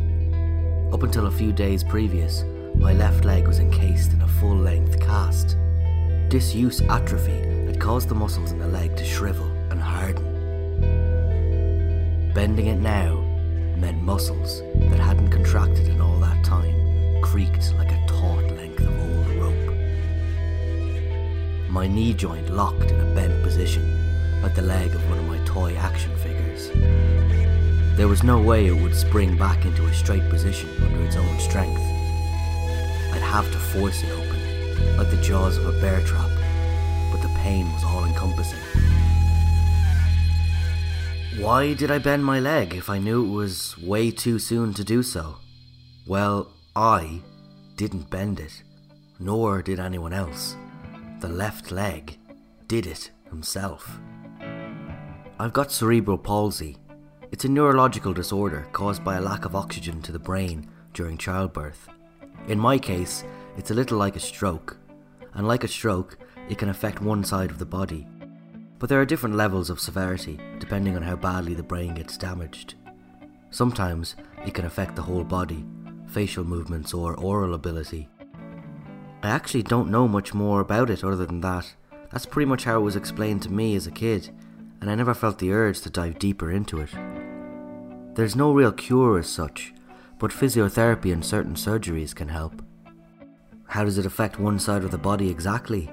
Up 0.93 1.03
until 1.03 1.27
a 1.27 1.31
few 1.31 1.53
days 1.53 1.81
previous, 1.81 2.43
my 2.75 2.91
left 2.91 3.23
leg 3.23 3.47
was 3.47 3.59
encased 3.59 4.11
in 4.11 4.21
a 4.21 4.27
full 4.27 4.57
length 4.57 4.99
cast. 4.99 5.55
Disuse 6.27 6.81
atrophy 6.81 7.56
caused 7.79 8.09
the 8.09 8.15
muscles 8.15 8.51
in 8.51 8.59
the 8.59 8.67
leg 8.67 8.95
to 8.97 9.05
shrivel 9.05 9.47
and 9.71 9.81
harden. 9.81 10.23
Bending 12.33 12.67
it 12.67 12.79
now 12.79 13.23
meant 13.77 14.01
muscles 14.01 14.61
that 14.89 14.99
hadn't 14.99 15.29
contracted 15.29 15.87
in 15.87 16.01
all 16.01 16.19
that 16.19 16.43
time 16.43 16.75
creaked 17.21 17.73
like 17.75 17.91
a 17.91 18.05
taut 18.07 18.43
length 18.55 18.79
of 18.79 18.99
old 18.99 19.27
rope. 19.41 19.75
My 21.69 21.87
knee 21.87 22.13
joint 22.13 22.49
locked 22.49 22.91
in 22.91 22.99
a 22.99 23.15
bent 23.15 23.43
position, 23.43 23.83
like 24.41 24.55
the 24.55 24.61
leg 24.61 24.93
of 24.95 25.09
one 25.09 25.19
of 25.19 25.25
my 25.25 25.37
toy 25.45 25.75
action 25.75 26.15
figures. 26.17 26.69
There 27.97 28.07
was 28.07 28.23
no 28.23 28.39
way 28.39 28.67
it 28.67 28.73
would 28.81 28.95
spring 28.95 29.35
back 29.37 29.65
into 29.65 29.85
a 29.85 29.93
straight 29.93 30.29
position 30.29 30.69
under 30.83 31.03
its 31.03 31.15
own 31.15 31.39
strength. 31.39 31.81
I'd 33.11 33.21
have 33.21 33.51
to 33.51 33.57
force 33.57 34.03
it 34.03 34.11
open, 34.11 34.97
like 34.97 35.09
the 35.09 35.21
jaws 35.21 35.57
of 35.57 35.65
a 35.65 35.81
bear 35.81 36.01
trap, 36.05 36.29
pain 37.47 37.71
was 37.71 37.83
all 37.85 38.03
encompassing. 38.03 38.59
Why 41.39 41.73
did 41.73 41.89
I 41.91 41.97
bend 41.97 42.25
my 42.25 42.39
leg 42.41 42.73
if 42.75 42.89
I 42.89 42.97
knew 42.99 43.23
it 43.23 43.35
was 43.41 43.77
way 43.77 44.11
too 44.11 44.37
soon 44.37 44.73
to 44.73 44.83
do 44.83 45.01
so? 45.01 45.37
Well, 46.05 46.51
I 46.75 47.21
didn't 47.77 48.09
bend 48.09 48.41
it, 48.41 48.63
nor 49.19 49.61
did 49.61 49.79
anyone 49.79 50.11
else. 50.11 50.57
The 51.21 51.29
left 51.29 51.71
leg 51.71 52.17
did 52.67 52.85
it 52.85 53.11
himself. 53.29 53.83
I've 55.39 55.53
got 55.53 55.71
cerebral 55.71 56.17
palsy, 56.17 56.75
It's 57.31 57.45
a 57.45 57.55
neurological 57.57 58.13
disorder 58.13 58.61
caused 58.71 59.03
by 59.03 59.15
a 59.17 59.27
lack 59.29 59.43
of 59.45 59.55
oxygen 59.55 60.01
to 60.03 60.11
the 60.11 60.25
brain 60.29 60.69
during 60.93 61.17
childbirth. 61.17 61.87
In 62.47 62.59
my 62.59 62.77
case, 62.77 63.23
it's 63.57 63.71
a 63.71 63.79
little 63.79 63.97
like 63.97 64.15
a 64.15 64.27
stroke, 64.31 64.77
and 65.33 65.45
like 65.45 65.65
a 65.65 65.75
stroke, 65.77 66.17
it 66.49 66.57
can 66.57 66.69
affect 66.69 67.01
one 67.01 67.23
side 67.23 67.51
of 67.51 67.59
the 67.59 67.65
body. 67.65 68.07
But 68.79 68.89
there 68.89 69.01
are 69.01 69.05
different 69.05 69.35
levels 69.35 69.69
of 69.69 69.79
severity 69.79 70.39
depending 70.59 70.95
on 70.95 71.01
how 71.01 71.15
badly 71.15 71.53
the 71.53 71.63
brain 71.63 71.93
gets 71.93 72.17
damaged. 72.17 72.75
Sometimes 73.49 74.15
it 74.45 74.53
can 74.53 74.65
affect 74.65 74.95
the 74.95 75.01
whole 75.01 75.23
body, 75.23 75.65
facial 76.07 76.43
movements, 76.43 76.93
or 76.93 77.15
oral 77.15 77.53
ability. 77.53 78.09
I 79.23 79.29
actually 79.29 79.63
don't 79.63 79.89
know 79.89 80.07
much 80.07 80.33
more 80.33 80.61
about 80.61 80.89
it 80.89 81.03
other 81.03 81.25
than 81.25 81.41
that. 81.41 81.73
That's 82.11 82.25
pretty 82.25 82.47
much 82.47 82.65
how 82.65 82.77
it 82.77 82.83
was 82.83 82.95
explained 82.95 83.41
to 83.43 83.51
me 83.51 83.75
as 83.75 83.87
a 83.87 83.91
kid, 83.91 84.29
and 84.79 84.89
I 84.89 84.95
never 84.95 85.13
felt 85.13 85.39
the 85.39 85.51
urge 85.51 85.81
to 85.81 85.89
dive 85.89 86.19
deeper 86.19 86.51
into 86.51 86.79
it. 86.79 86.91
There's 88.13 88.35
no 88.35 88.51
real 88.51 88.71
cure 88.71 89.17
as 89.19 89.27
such, 89.27 89.73
but 90.19 90.31
physiotherapy 90.31 91.11
and 91.11 91.25
certain 91.25 91.55
surgeries 91.55 92.15
can 92.15 92.29
help. 92.29 92.61
How 93.67 93.83
does 93.83 93.97
it 93.97 94.05
affect 94.05 94.39
one 94.39 94.59
side 94.59 94.83
of 94.83 94.91
the 94.91 94.97
body 94.97 95.29
exactly? 95.29 95.91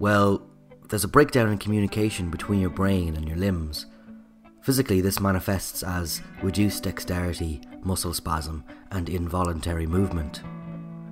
Well, 0.00 0.40
there's 0.88 1.04
a 1.04 1.08
breakdown 1.08 1.52
in 1.52 1.58
communication 1.58 2.30
between 2.30 2.58
your 2.58 2.70
brain 2.70 3.16
and 3.16 3.28
your 3.28 3.36
limbs. 3.36 3.84
Physically, 4.62 5.02
this 5.02 5.20
manifests 5.20 5.82
as 5.82 6.22
reduced 6.42 6.84
dexterity, 6.84 7.60
muscle 7.82 8.14
spasm, 8.14 8.64
and 8.92 9.10
involuntary 9.10 9.86
movement. 9.86 10.42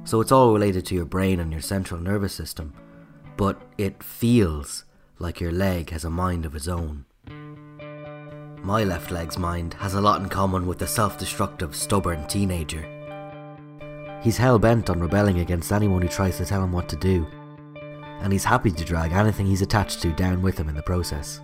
So 0.05 0.23
it's 0.23 0.33
all 0.33 0.55
related 0.55 0.87
to 0.87 0.95
your 0.95 1.05
brain 1.05 1.39
and 1.39 1.53
your 1.53 1.61
central 1.61 2.01
nervous 2.01 2.33
system, 2.33 2.73
but 3.37 3.61
it 3.77 4.03
feels 4.03 4.87
like 5.19 5.39
your 5.39 5.53
leg 5.53 5.91
has 5.91 6.07
a 6.07 6.11
mind 6.11 6.47
of 6.47 6.57
its 6.57 6.67
own. 6.67 7.05
My 8.63 8.85
left 8.85 9.11
leg's 9.11 9.37
mind 9.37 9.75
has 9.75 9.93
a 9.93 10.01
lot 10.01 10.23
in 10.23 10.31
common 10.31 10.67
with 10.67 10.79
the 10.79 10.87
self 10.87 11.19
destructive, 11.19 11.77
stubborn 11.77 12.27
teenager. 12.27 12.89
He's 14.23 14.39
hell 14.39 14.59
bent 14.59 14.89
on 14.89 14.99
rebelling 14.99 15.41
against 15.41 15.73
anyone 15.73 16.01
who 16.01 16.09
tries 16.09 16.39
to 16.39 16.47
tell 16.47 16.65
him 16.65 16.73
what 16.73 16.89
to 16.89 16.97
do, 16.97 17.27
and 18.21 18.33
he's 18.33 18.45
happy 18.45 18.71
to 18.71 18.85
drag 18.85 19.13
anything 19.13 19.47
he's 19.47 19.63
attached 19.63 20.03
to 20.03 20.13
down 20.13 20.43
with 20.43 20.59
him 20.59 20.69
in 20.69 20.75
the 20.75 20.83
process. 20.83 21.41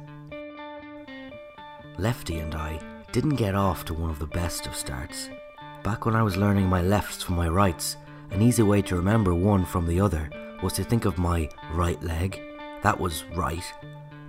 Lefty 1.98 2.38
and 2.38 2.54
I 2.54 2.80
didn't 3.12 3.36
get 3.36 3.54
off 3.54 3.84
to 3.84 3.94
one 3.94 4.10
of 4.10 4.18
the 4.18 4.26
best 4.26 4.66
of 4.66 4.74
starts. 4.74 5.30
Back 5.82 6.06
when 6.06 6.16
I 6.16 6.22
was 6.22 6.36
learning 6.36 6.66
my 6.66 6.82
lefts 6.82 7.22
from 7.22 7.36
my 7.36 7.48
rights, 7.48 7.96
an 8.30 8.42
easy 8.42 8.62
way 8.62 8.82
to 8.82 8.96
remember 8.96 9.34
one 9.34 9.64
from 9.64 9.86
the 9.86 10.00
other 10.00 10.28
was 10.62 10.72
to 10.74 10.84
think 10.84 11.04
of 11.04 11.18
my 11.18 11.48
right 11.72 12.02
leg, 12.02 12.40
that 12.82 12.98
was 12.98 13.24
right, 13.34 13.64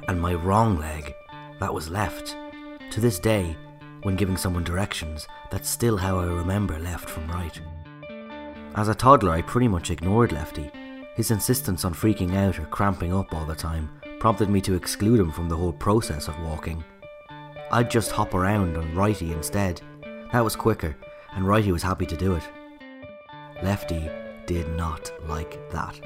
and 0.07 0.21
my 0.21 0.33
wrong 0.35 0.77
leg, 0.77 1.13
that 1.59 1.73
was 1.73 1.89
left. 1.89 2.35
To 2.91 3.01
this 3.01 3.17
day, 3.17 3.57
when 4.03 4.15
giving 4.15 4.37
someone 4.37 4.63
directions, 4.63 5.27
that's 5.49 5.69
still 5.69 5.97
how 5.97 6.19
I 6.19 6.25
remember 6.25 6.77
left 6.77 7.09
from 7.09 7.27
right. 7.27 7.59
As 8.75 8.89
a 8.89 8.93
toddler, 8.93 9.31
I 9.31 9.41
pretty 9.41 9.67
much 9.67 9.89
ignored 9.89 10.31
Lefty. 10.31 10.69
His 11.16 11.32
insistence 11.32 11.86
on 11.86 11.93
freaking 11.93 12.36
out 12.36 12.59
or 12.59 12.66
cramping 12.66 13.13
up 13.13 13.34
all 13.34 13.45
the 13.45 13.55
time 13.55 13.89
prompted 14.20 14.49
me 14.49 14.59
to 14.61 14.76
exclude 14.76 15.20
him 15.20 15.32
from 15.32 15.47
the 15.47 15.55
whole 15.55 15.72
process 15.72 16.28
of 16.28 16.39
walking. 16.41 16.84
I'd 17.72 17.89
just 17.89 18.11
hop 18.11 18.34
around 18.34 18.78
on 18.78 18.93
Righty 18.93 19.32
instead. 19.32 19.82
That 20.32 20.43
was 20.43 20.55
quicker, 20.55 20.95
and 21.34 21.47
Righty 21.47 21.72
was 21.72 21.84
happy 21.84 22.05
to 22.05 22.18
do 22.18 22.36
it. 22.36 22.43
Lefty 23.63 24.09
did 24.45 24.68
not 24.76 25.11
like 25.28 25.72
that. 25.72 25.99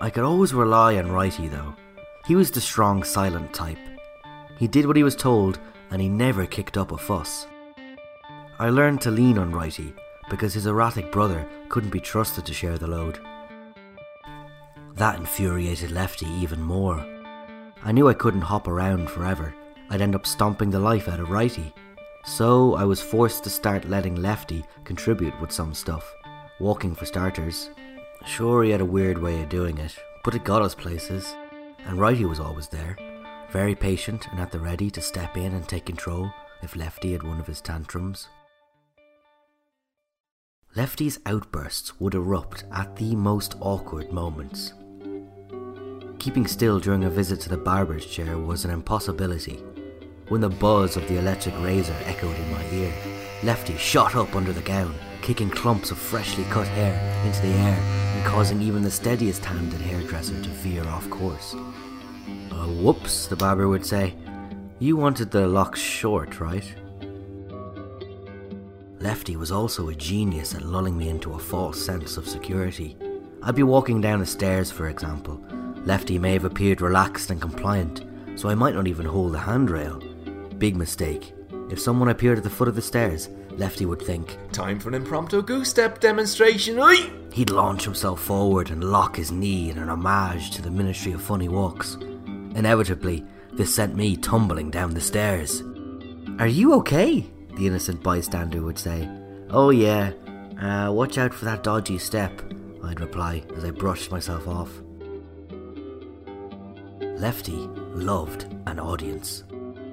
I 0.00 0.10
could 0.10 0.24
always 0.24 0.52
rely 0.52 0.96
on 0.96 1.12
Righty 1.12 1.46
though. 1.46 1.76
He 2.26 2.34
was 2.34 2.50
the 2.50 2.60
strong, 2.60 3.04
silent 3.04 3.54
type. 3.54 3.78
He 4.58 4.66
did 4.66 4.86
what 4.86 4.96
he 4.96 5.02
was 5.02 5.16
told, 5.16 5.58
and 5.90 6.02
he 6.02 6.08
never 6.08 6.46
kicked 6.46 6.76
up 6.76 6.92
a 6.92 6.98
fuss. 6.98 7.46
I 8.58 8.70
learned 8.70 9.00
to 9.02 9.10
lean 9.10 9.38
on 9.38 9.52
Righty 9.52 9.94
because 10.28 10.52
his 10.52 10.66
erratic 10.66 11.10
brother 11.12 11.48
couldn't 11.68 11.90
be 11.90 12.00
trusted 12.00 12.44
to 12.46 12.54
share 12.54 12.76
the 12.76 12.86
load. 12.86 13.20
That 14.94 15.16
infuriated 15.16 15.90
Lefty 15.90 16.26
even 16.26 16.60
more. 16.60 16.98
I 17.82 17.92
knew 17.92 18.08
I 18.08 18.14
couldn't 18.14 18.42
hop 18.42 18.68
around 18.68 19.08
forever. 19.08 19.54
I'd 19.88 20.02
end 20.02 20.14
up 20.14 20.26
stomping 20.26 20.70
the 20.70 20.78
life 20.78 21.08
out 21.08 21.20
of 21.20 21.30
Righty. 21.30 21.72
So 22.24 22.74
I 22.74 22.84
was 22.84 23.00
forced 23.00 23.44
to 23.44 23.50
start 23.50 23.88
letting 23.88 24.16
Lefty 24.16 24.64
contribute 24.84 25.38
with 25.40 25.52
some 25.52 25.72
stuff. 25.72 26.12
Walking 26.58 26.94
for 26.94 27.06
starters. 27.06 27.70
Sure, 28.26 28.62
he 28.62 28.70
had 28.70 28.82
a 28.82 28.84
weird 28.84 29.16
way 29.16 29.42
of 29.42 29.48
doing 29.48 29.78
it, 29.78 29.96
but 30.22 30.34
it 30.34 30.44
got 30.44 30.62
us 30.62 30.74
places. 30.74 31.34
And 31.86 31.98
Righty 31.98 32.26
was 32.26 32.40
always 32.40 32.68
there, 32.68 32.98
very 33.50 33.74
patient 33.74 34.28
and 34.30 34.38
at 34.38 34.52
the 34.52 34.58
ready 34.58 34.90
to 34.90 35.00
step 35.00 35.36
in 35.36 35.54
and 35.54 35.66
take 35.66 35.86
control 35.86 36.30
if 36.62 36.76
Lefty 36.76 37.12
had 37.12 37.22
one 37.22 37.40
of 37.40 37.46
his 37.46 37.62
tantrums. 37.62 38.28
Lefty's 40.76 41.18
outbursts 41.26 41.98
would 41.98 42.14
erupt 42.14 42.64
at 42.70 42.94
the 42.96 43.16
most 43.16 43.56
awkward 43.60 44.12
moments. 44.12 44.74
Keeping 46.20 46.46
still 46.46 46.78
during 46.78 47.04
a 47.04 47.10
visit 47.10 47.40
to 47.40 47.48
the 47.48 47.56
barber's 47.56 48.04
chair 48.04 48.36
was 48.36 48.66
an 48.66 48.70
impossibility. 48.70 49.54
When 50.28 50.42
the 50.42 50.50
buzz 50.50 50.98
of 50.98 51.08
the 51.08 51.16
electric 51.16 51.58
razor 51.62 51.96
echoed 52.04 52.36
in 52.36 52.52
my 52.52 52.64
ear, 52.72 52.92
Lefty 53.42 53.74
shot 53.78 54.14
up 54.14 54.36
under 54.36 54.52
the 54.52 54.60
gown, 54.60 54.94
kicking 55.22 55.48
clumps 55.48 55.90
of 55.90 55.96
freshly 55.96 56.44
cut 56.44 56.68
hair 56.68 57.24
into 57.24 57.40
the 57.40 57.54
air 57.54 57.74
and 57.74 58.26
causing 58.26 58.60
even 58.60 58.82
the 58.82 58.90
steadiest 58.90 59.42
handed 59.42 59.80
hairdresser 59.80 60.34
to 60.42 60.48
veer 60.50 60.86
off 60.88 61.08
course. 61.08 61.54
Uh, 61.54 62.66
whoops, 62.66 63.26
the 63.26 63.36
barber 63.36 63.66
would 63.66 63.86
say. 63.86 64.14
You 64.78 64.98
wanted 64.98 65.30
the 65.30 65.46
locks 65.46 65.80
short, 65.80 66.38
right? 66.38 66.70
Lefty 68.98 69.36
was 69.36 69.50
also 69.50 69.88
a 69.88 69.94
genius 69.94 70.54
at 70.54 70.66
lulling 70.66 70.98
me 70.98 71.08
into 71.08 71.32
a 71.32 71.38
false 71.38 71.82
sense 71.82 72.18
of 72.18 72.28
security. 72.28 72.98
I'd 73.42 73.54
be 73.54 73.62
walking 73.62 74.02
down 74.02 74.20
the 74.20 74.26
stairs, 74.26 74.70
for 74.70 74.88
example. 74.88 75.42
Lefty 75.84 76.18
may 76.18 76.34
have 76.34 76.44
appeared 76.44 76.80
relaxed 76.80 77.30
and 77.30 77.40
compliant, 77.40 78.04
so 78.36 78.48
I 78.48 78.54
might 78.54 78.74
not 78.74 78.86
even 78.86 79.06
hold 79.06 79.32
the 79.32 79.38
handrail. 79.38 79.98
Big 80.58 80.76
mistake. 80.76 81.32
If 81.70 81.80
someone 81.80 82.08
appeared 82.08 82.38
at 82.38 82.44
the 82.44 82.50
foot 82.50 82.68
of 82.68 82.74
the 82.74 82.82
stairs, 82.82 83.28
Lefty 83.52 83.86
would 83.86 84.02
think, 84.02 84.38
Time 84.52 84.78
for 84.78 84.88
an 84.88 84.94
impromptu 84.94 85.42
goose 85.42 85.70
step 85.70 86.00
demonstration, 86.00 86.78
oi! 86.78 86.96
He'd 87.32 87.50
launch 87.50 87.84
himself 87.84 88.20
forward 88.20 88.70
and 88.70 88.84
lock 88.84 89.16
his 89.16 89.30
knee 89.32 89.70
in 89.70 89.78
an 89.78 89.88
homage 89.88 90.50
to 90.52 90.62
the 90.62 90.70
Ministry 90.70 91.12
of 91.12 91.22
Funny 91.22 91.48
Walks. 91.48 91.96
Inevitably, 92.54 93.24
this 93.52 93.74
sent 93.74 93.94
me 93.94 94.16
tumbling 94.16 94.70
down 94.70 94.94
the 94.94 95.00
stairs. 95.00 95.62
Are 96.38 96.46
you 96.46 96.74
okay? 96.74 97.26
The 97.56 97.66
innocent 97.66 98.02
bystander 98.02 98.62
would 98.62 98.78
say. 98.78 99.08
Oh, 99.50 99.70
yeah. 99.70 100.12
Uh, 100.60 100.90
watch 100.92 101.18
out 101.18 101.34
for 101.34 101.44
that 101.46 101.62
dodgy 101.62 101.98
step, 101.98 102.32
I'd 102.84 103.00
reply 103.00 103.44
as 103.56 103.64
I 103.64 103.70
brushed 103.70 104.10
myself 104.10 104.48
off. 104.48 104.70
Lefty 107.20 107.68
loved 107.92 108.46
an 108.64 108.80
audience. 108.80 109.44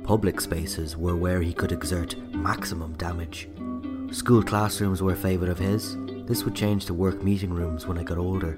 Public 0.04 0.40
spaces 0.40 0.96
were 0.96 1.18
where 1.18 1.42
he 1.42 1.52
could 1.52 1.74
exert 1.74 2.16
maximum 2.34 2.94
damage. 2.94 3.50
School 4.12 4.42
classrooms 4.42 5.04
were 5.04 5.12
a 5.12 5.16
favourite 5.18 5.52
of 5.52 5.60
his. 5.60 5.98
This 6.26 6.46
would 6.46 6.56
change 6.56 6.86
to 6.86 6.94
work 6.94 7.22
meeting 7.22 7.50
rooms 7.54 7.86
when 7.86 7.98
I 7.98 8.04
got 8.04 8.18
older. 8.18 8.56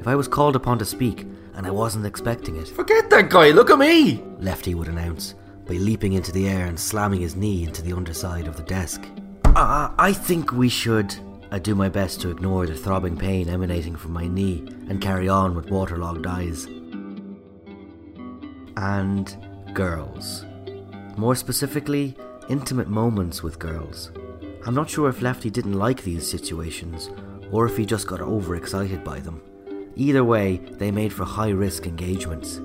If 0.00 0.08
I 0.08 0.16
was 0.16 0.26
called 0.26 0.56
upon 0.56 0.80
to 0.80 0.84
speak 0.84 1.28
and 1.54 1.64
I 1.64 1.70
wasn't 1.70 2.06
expecting 2.06 2.56
it, 2.56 2.66
Forget 2.66 3.08
that 3.10 3.30
guy, 3.30 3.52
look 3.52 3.70
at 3.70 3.78
me! 3.78 4.20
Lefty 4.40 4.74
would 4.74 4.88
announce 4.88 5.36
by 5.64 5.74
leaping 5.74 6.14
into 6.14 6.32
the 6.32 6.48
air 6.48 6.66
and 6.66 6.80
slamming 6.80 7.20
his 7.20 7.36
knee 7.36 7.62
into 7.62 7.82
the 7.82 7.92
underside 7.92 8.48
of 8.48 8.56
the 8.56 8.64
desk. 8.64 9.06
Uh, 9.44 9.90
I 9.96 10.12
think 10.12 10.50
we 10.50 10.68
should. 10.68 11.14
I 11.52 11.60
do 11.60 11.76
my 11.76 11.88
best 11.88 12.20
to 12.22 12.30
ignore 12.30 12.66
the 12.66 12.74
throbbing 12.74 13.16
pain 13.16 13.48
emanating 13.48 13.94
from 13.94 14.12
my 14.12 14.26
knee 14.26 14.66
and 14.88 15.00
carry 15.00 15.28
on 15.28 15.54
with 15.54 15.70
waterlogged 15.70 16.26
eyes. 16.26 16.66
And 18.76 19.36
girls. 19.72 20.44
More 21.16 21.34
specifically, 21.34 22.16
intimate 22.48 22.88
moments 22.88 23.42
with 23.42 23.58
girls. 23.58 24.10
I'm 24.66 24.74
not 24.74 24.90
sure 24.90 25.08
if 25.08 25.22
Lefty 25.22 25.48
didn't 25.48 25.74
like 25.74 26.02
these 26.02 26.28
situations 26.28 27.10
or 27.50 27.66
if 27.66 27.76
he 27.76 27.86
just 27.86 28.06
got 28.06 28.20
overexcited 28.20 29.04
by 29.04 29.20
them. 29.20 29.40
Either 29.94 30.24
way, 30.24 30.58
they 30.72 30.90
made 30.90 31.12
for 31.12 31.24
high 31.24 31.50
risk 31.50 31.86
engagements. 31.86 32.60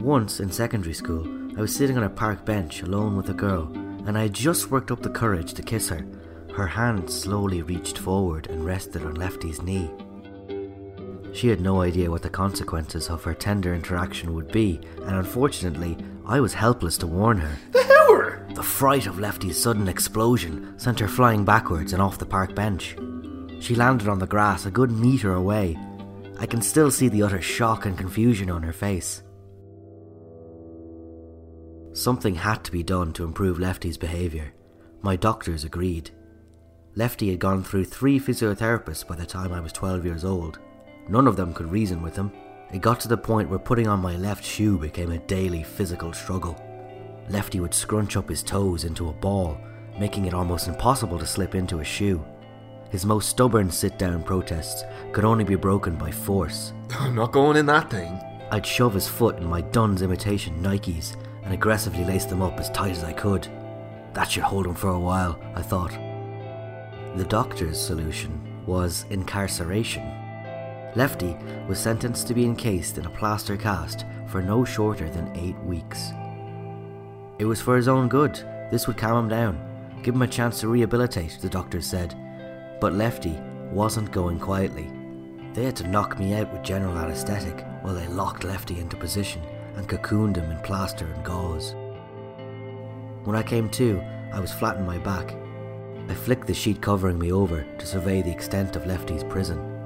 Once 0.00 0.38
in 0.38 0.50
secondary 0.52 0.94
school, 0.94 1.26
I 1.58 1.60
was 1.60 1.74
sitting 1.74 1.96
on 1.96 2.04
a 2.04 2.10
park 2.10 2.44
bench 2.44 2.82
alone 2.82 3.16
with 3.16 3.30
a 3.30 3.34
girl, 3.34 3.72
and 4.06 4.16
I 4.16 4.22
had 4.22 4.32
just 4.32 4.70
worked 4.70 4.92
up 4.92 5.02
the 5.02 5.10
courage 5.10 5.54
to 5.54 5.62
kiss 5.62 5.88
her. 5.88 6.06
Her 6.54 6.68
hand 6.68 7.10
slowly 7.10 7.62
reached 7.62 7.98
forward 7.98 8.46
and 8.48 8.64
rested 8.64 9.02
on 9.02 9.14
Lefty's 9.14 9.60
knee. 9.60 9.90
She 11.32 11.48
had 11.48 11.60
no 11.60 11.82
idea 11.82 12.10
what 12.10 12.22
the 12.22 12.30
consequences 12.30 13.08
of 13.08 13.22
her 13.24 13.34
tender 13.34 13.74
interaction 13.74 14.34
would 14.34 14.50
be, 14.50 14.80
and 15.04 15.16
unfortunately, 15.16 15.96
I 16.26 16.40
was 16.40 16.54
helpless 16.54 16.98
to 16.98 17.06
warn 17.06 17.38
her. 17.38 17.58
The 17.72 18.06
hour! 18.08 18.46
The 18.54 18.62
fright 18.62 19.06
of 19.06 19.18
Lefty's 19.18 19.60
sudden 19.60 19.88
explosion 19.88 20.78
sent 20.78 20.98
her 21.00 21.08
flying 21.08 21.44
backwards 21.44 21.92
and 21.92 22.02
off 22.02 22.18
the 22.18 22.26
park 22.26 22.54
bench. 22.54 22.96
She 23.60 23.74
landed 23.74 24.08
on 24.08 24.18
the 24.18 24.26
grass 24.26 24.66
a 24.66 24.70
good 24.70 24.90
metre 24.90 25.34
away. 25.34 25.76
I 26.38 26.46
can 26.46 26.62
still 26.62 26.90
see 26.90 27.08
the 27.08 27.22
utter 27.22 27.42
shock 27.42 27.86
and 27.86 27.98
confusion 27.98 28.50
on 28.50 28.62
her 28.62 28.72
face. 28.72 29.22
Something 31.92 32.36
had 32.36 32.62
to 32.64 32.72
be 32.72 32.84
done 32.84 33.12
to 33.14 33.24
improve 33.24 33.58
Lefty's 33.58 33.98
behaviour. 33.98 34.52
My 35.02 35.16
doctors 35.16 35.64
agreed. 35.64 36.10
Lefty 36.94 37.30
had 37.30 37.40
gone 37.40 37.64
through 37.64 37.84
three 37.84 38.20
physiotherapists 38.20 39.06
by 39.06 39.16
the 39.16 39.26
time 39.26 39.52
I 39.52 39.60
was 39.60 39.72
12 39.72 40.04
years 40.04 40.24
old. 40.24 40.60
None 41.08 41.26
of 41.26 41.36
them 41.36 41.54
could 41.54 41.70
reason 41.70 42.02
with 42.02 42.16
him. 42.16 42.32
It 42.72 42.82
got 42.82 43.00
to 43.00 43.08
the 43.08 43.16
point 43.16 43.48
where 43.48 43.58
putting 43.58 43.88
on 43.88 44.00
my 44.00 44.16
left 44.16 44.44
shoe 44.44 44.78
became 44.78 45.10
a 45.10 45.18
daily 45.18 45.62
physical 45.62 46.12
struggle. 46.12 46.62
Lefty 47.30 47.60
would 47.60 47.74
scrunch 47.74 48.16
up 48.16 48.28
his 48.28 48.42
toes 48.42 48.84
into 48.84 49.08
a 49.08 49.12
ball, 49.12 49.58
making 49.98 50.26
it 50.26 50.34
almost 50.34 50.68
impossible 50.68 51.18
to 51.18 51.26
slip 51.26 51.54
into 51.54 51.80
a 51.80 51.84
shoe. 51.84 52.24
His 52.90 53.04
most 53.04 53.28
stubborn 53.28 53.70
sit 53.70 53.98
down 53.98 54.22
protests 54.22 54.84
could 55.12 55.24
only 55.24 55.44
be 55.44 55.56
broken 55.56 55.96
by 55.96 56.10
force. 56.10 56.72
I'm 56.98 57.14
not 57.16 57.32
going 57.32 57.56
in 57.56 57.66
that 57.66 57.90
thing. 57.90 58.18
I'd 58.50 58.64
shove 58.64 58.94
his 58.94 59.08
foot 59.08 59.38
in 59.38 59.44
my 59.44 59.60
Dunnes 59.60 60.02
imitation 60.02 60.62
Nikes 60.62 61.16
and 61.42 61.52
aggressively 61.52 62.04
lace 62.04 62.24
them 62.24 62.42
up 62.42 62.58
as 62.58 62.70
tight 62.70 62.92
as 62.92 63.04
I 63.04 63.12
could. 63.12 63.46
That 64.14 64.30
should 64.30 64.42
hold 64.42 64.66
him 64.66 64.74
for 64.74 64.88
a 64.88 64.98
while, 64.98 65.38
I 65.54 65.62
thought. 65.62 65.92
The 67.16 67.26
doctor's 67.28 67.80
solution 67.80 68.64
was 68.66 69.04
incarceration. 69.10 70.02
Lefty 70.98 71.36
was 71.68 71.78
sentenced 71.78 72.26
to 72.26 72.34
be 72.34 72.44
encased 72.44 72.98
in 72.98 73.06
a 73.06 73.10
plaster 73.10 73.56
cast 73.56 74.04
for 74.26 74.42
no 74.42 74.64
shorter 74.64 75.08
than 75.08 75.30
eight 75.36 75.56
weeks. 75.60 76.10
It 77.38 77.44
was 77.44 77.60
for 77.60 77.76
his 77.76 77.86
own 77.86 78.08
good. 78.08 78.34
This 78.72 78.88
would 78.88 78.96
calm 78.96 79.16
him 79.16 79.28
down, 79.28 80.00
give 80.02 80.16
him 80.16 80.22
a 80.22 80.26
chance 80.26 80.58
to 80.58 80.66
rehabilitate, 80.66 81.38
the 81.40 81.48
doctors 81.48 81.86
said. 81.86 82.16
But 82.80 82.94
Lefty 82.94 83.38
wasn't 83.70 84.10
going 84.10 84.40
quietly. 84.40 84.90
They 85.54 85.62
had 85.62 85.76
to 85.76 85.86
knock 85.86 86.18
me 86.18 86.34
out 86.34 86.52
with 86.52 86.64
general 86.64 86.98
anaesthetic 86.98 87.64
while 87.82 87.94
they 87.94 88.08
locked 88.08 88.42
Lefty 88.42 88.80
into 88.80 88.96
position 88.96 89.40
and 89.76 89.88
cocooned 89.88 90.34
him 90.34 90.50
in 90.50 90.58
plaster 90.62 91.06
and 91.06 91.24
gauze. 91.24 91.76
When 93.22 93.36
I 93.36 93.44
came 93.44 93.68
to, 93.68 94.02
I 94.32 94.40
was 94.40 94.52
flat 94.52 94.78
on 94.78 94.84
my 94.84 94.98
back. 94.98 95.32
I 96.08 96.14
flicked 96.14 96.48
the 96.48 96.54
sheet 96.54 96.82
covering 96.82 97.20
me 97.20 97.30
over 97.30 97.64
to 97.78 97.86
survey 97.86 98.20
the 98.20 98.32
extent 98.32 98.74
of 98.74 98.84
Lefty's 98.84 99.22
prison. 99.22 99.77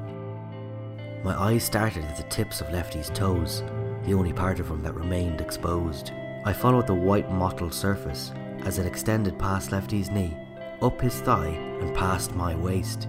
My 1.25 1.41
eyes 1.41 1.62
started 1.62 2.05
at 2.05 2.16
the 2.16 2.25
tips 2.25 2.61
of 2.61 2.73
Lefty's 2.73 3.09
toes, 3.11 3.62
the 4.05 4.14
only 4.14 4.33
part 4.33 4.59
of 4.59 4.68
him 4.68 4.83
that 4.83 4.95
remained 4.95 5.41
exposed. 5.41 6.11
I 6.45 6.53
followed 6.53 6.89
the 6.89 6.95
white 6.95 7.31
mottled 7.31 7.73
surface 7.73 8.33
as 8.64 8.79
it 8.79 8.87
extended 8.87 9.39
past 9.39 9.70
Lefty's 9.70 10.11
knee, 10.11 10.37
up 10.81 11.01
his 11.01 11.20
thigh, 11.20 11.51
and 11.81 11.95
past 11.95 12.35
my 12.35 12.57
waist. 12.57 13.09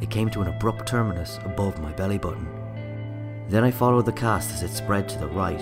It 0.00 0.08
came 0.08 0.30
to 0.30 0.40
an 0.40 0.48
abrupt 0.48 0.86
terminus 0.86 1.40
above 1.44 1.80
my 1.80 1.92
belly 1.92 2.18
button. 2.18 2.46
Then 3.48 3.64
I 3.64 3.72
followed 3.72 4.06
the 4.06 4.12
cast 4.12 4.52
as 4.52 4.62
it 4.62 4.70
spread 4.70 5.08
to 5.08 5.18
the 5.18 5.26
right. 5.26 5.60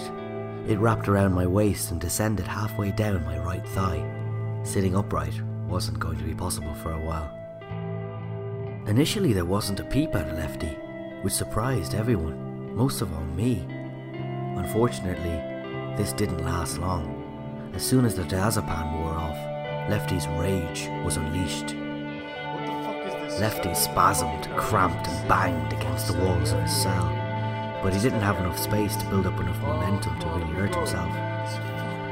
It 0.69 0.79
wrapped 0.79 1.09
around 1.09 1.33
my 1.33 1.47
waist 1.47 1.91
and 1.91 2.01
descended 2.01 2.47
halfway 2.47 2.91
down 2.91 3.25
my 3.25 3.39
right 3.39 3.67
thigh. 3.69 4.05
Sitting 4.65 4.95
upright 4.95 5.41
wasn't 5.67 5.99
going 5.99 6.19
to 6.19 6.25
be 6.25 6.35
possible 6.35 6.75
for 6.75 6.93
a 6.93 7.01
while. 7.01 7.35
Initially, 8.87 9.33
there 9.33 9.47
wasn't 9.47 9.81
a 9.81 9.85
peep 9.85 10.15
out 10.15 10.29
of 10.29 10.37
Lefty, 10.37 10.77
which 11.23 11.33
surprised 11.33 11.95
everyone, 11.95 12.75
most 12.75 13.01
of 13.03 13.13
all 13.13 13.25
me. 13.25 13.65
Unfortunately, 14.57 15.39
this 15.97 16.13
didn't 16.13 16.45
last 16.45 16.79
long. 16.79 17.17
As 17.75 17.83
soon 17.85 18.05
as 18.05 18.15
the 18.15 18.23
diazepam 18.23 19.01
wore 19.01 19.13
off, 19.13 19.37
Lefty's 19.89 20.27
rage 20.39 20.89
was 21.05 21.17
unleashed. 21.17 21.75
Lefty 23.41 23.71
spasmed, 23.71 24.55
cramped, 24.57 25.09
and 25.09 25.29
banged 25.29 25.73
against 25.73 26.09
the 26.09 26.19
walls 26.19 26.53
of 26.53 26.61
his 26.61 26.77
cell, 26.77 27.09
but 27.83 27.95
he 27.95 28.01
didn't 28.01 28.21
have 28.21 28.39
enough 28.39 28.59
space 28.59 28.97
to 28.97 29.07
build 29.07 29.27
up 29.27 29.41
enough 29.41 29.61
momentum 29.63 30.19
to 30.21 30.27
really 30.29 30.53
hurt 30.55 30.75
himself. 30.75 31.11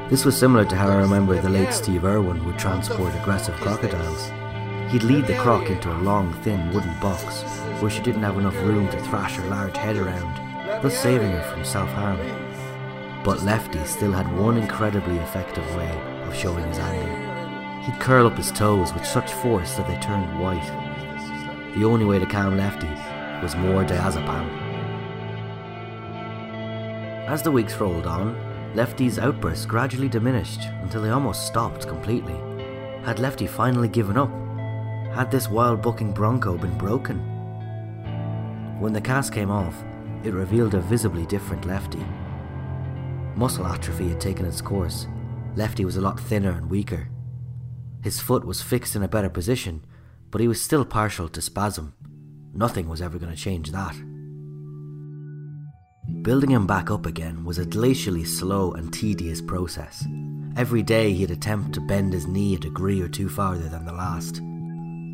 This 0.09 0.25
was 0.25 0.35
similar 0.35 0.65
to 0.65 0.75
how 0.75 0.89
I 0.89 0.95
remember 0.95 1.39
the 1.39 1.49
late 1.49 1.71
Steve 1.71 2.03
Irwin 2.03 2.43
would 2.45 2.57
transport 2.57 3.13
aggressive 3.15 3.55
crocodiles. 3.55 4.31
He'd 4.89 5.03
lead 5.03 5.27
the 5.27 5.35
croc 5.35 5.69
into 5.69 5.91
a 5.91 6.01
long, 6.01 6.33
thin 6.41 6.73
wooden 6.73 6.99
box 6.99 7.43
where 7.79 7.91
she 7.91 8.01
didn't 8.01 8.23
have 8.23 8.39
enough 8.39 8.55
room 8.55 8.89
to 8.89 8.99
thrash 9.03 9.35
her 9.35 9.47
large 9.47 9.77
head 9.77 9.97
around, 9.97 10.35
thus 10.81 10.97
saving 10.97 11.31
her 11.31 11.43
from 11.43 11.63
self 11.63 11.89
harm. 11.89 12.17
But 13.23 13.43
Lefty 13.43 13.83
still 13.85 14.11
had 14.11 14.35
one 14.35 14.57
incredibly 14.57 15.17
effective 15.17 15.75
way 15.75 15.91
of 16.23 16.35
showing 16.35 16.63
his 16.65 16.79
anger. 16.79 17.83
He'd 17.83 17.99
curl 17.99 18.25
up 18.25 18.35
his 18.35 18.51
toes 18.51 18.91
with 18.91 19.05
such 19.05 19.31
force 19.31 19.75
that 19.75 19.87
they 19.87 19.99
turned 19.99 20.39
white. 20.39 20.65
The 21.75 21.85
only 21.85 22.05
way 22.05 22.17
to 22.17 22.25
calm 22.25 22.57
Lefty 22.57 22.89
was 23.43 23.55
more 23.55 23.83
diazepam. 23.83 24.49
As 27.27 27.43
the 27.43 27.51
weeks 27.51 27.75
rolled 27.75 28.07
on, 28.07 28.35
Lefty's 28.73 29.19
outbursts 29.19 29.67
gradually 29.67 30.09
diminished 30.09 30.61
until 30.81 31.03
they 31.03 31.11
almost 31.11 31.45
stopped 31.45 31.87
completely. 31.87 32.35
Had 33.03 33.19
Lefty 33.19 33.45
finally 33.45 33.87
given 33.87 34.17
up? 34.17 34.48
Had 35.13 35.31
this 35.31 35.49
wild 35.49 35.81
bucking 35.81 36.13
bronco 36.13 36.57
been 36.57 36.77
broken? 36.77 37.19
When 38.79 38.93
the 38.93 39.01
cast 39.01 39.33
came 39.33 39.49
off, 39.49 39.75
it 40.23 40.33
revealed 40.33 40.75
a 40.75 40.81
visibly 40.81 41.25
different 41.25 41.65
Lefty. 41.65 42.05
Muscle 43.35 43.65
atrophy 43.65 44.09
had 44.09 44.21
taken 44.21 44.45
its 44.45 44.61
course. 44.61 45.07
Lefty 45.55 45.83
was 45.83 45.97
a 45.97 46.01
lot 46.01 46.19
thinner 46.19 46.51
and 46.51 46.69
weaker. 46.69 47.09
His 48.03 48.19
foot 48.19 48.45
was 48.45 48.61
fixed 48.61 48.95
in 48.95 49.03
a 49.03 49.07
better 49.07 49.29
position, 49.29 49.83
but 50.29 50.41
he 50.41 50.47
was 50.47 50.61
still 50.61 50.85
partial 50.85 51.27
to 51.29 51.41
spasm. 51.41 51.93
Nothing 52.53 52.87
was 52.87 53.01
ever 53.01 53.17
going 53.17 53.33
to 53.33 53.41
change 53.41 53.71
that. 53.71 53.95
Building 56.21 56.51
him 56.51 56.67
back 56.67 56.91
up 56.91 57.05
again 57.05 57.43
was 57.43 57.57
a 57.57 57.65
glacially 57.65 58.27
slow 58.27 58.73
and 58.73 58.93
tedious 58.93 59.41
process. 59.41 60.05
Every 60.55 60.83
day 60.83 61.13
he'd 61.13 61.31
attempt 61.31 61.73
to 61.73 61.81
bend 61.81 62.13
his 62.13 62.27
knee 62.27 62.55
a 62.55 62.59
degree 62.59 63.01
or 63.01 63.07
two 63.07 63.27
farther 63.27 63.69
than 63.69 63.85
the 63.85 63.93
last. 63.93 64.41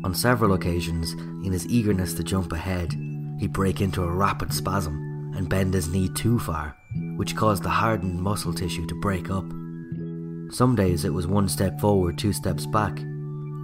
On 0.06 0.14
several 0.14 0.52
occasions, 0.52 1.14
in 1.44 1.50
his 1.50 1.66
eagerness 1.66 2.14
to 2.14 2.22
jump 2.22 2.52
ahead, 2.52 2.92
he'd 3.40 3.52
break 3.52 3.80
into 3.80 4.04
a 4.04 4.08
rapid 4.08 4.52
spasm 4.52 5.32
and 5.36 5.48
bend 5.48 5.74
his 5.74 5.88
knee 5.88 6.08
too 6.08 6.38
far, 6.38 6.76
which 7.16 7.34
caused 7.34 7.64
the 7.64 7.68
hardened 7.68 8.22
muscle 8.22 8.54
tissue 8.54 8.86
to 8.86 9.00
break 9.00 9.30
up. 9.30 9.42
Some 10.54 10.76
days 10.76 11.04
it 11.04 11.12
was 11.12 11.26
one 11.26 11.48
step 11.48 11.80
forward, 11.80 12.18
two 12.18 12.32
steps 12.32 12.66
back, 12.66 13.00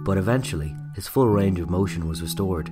but 0.03 0.17
eventually 0.17 0.75
his 0.95 1.07
full 1.07 1.29
range 1.29 1.61
of 1.61 1.69
motion 1.69 2.09
was 2.09 2.21
restored. 2.21 2.69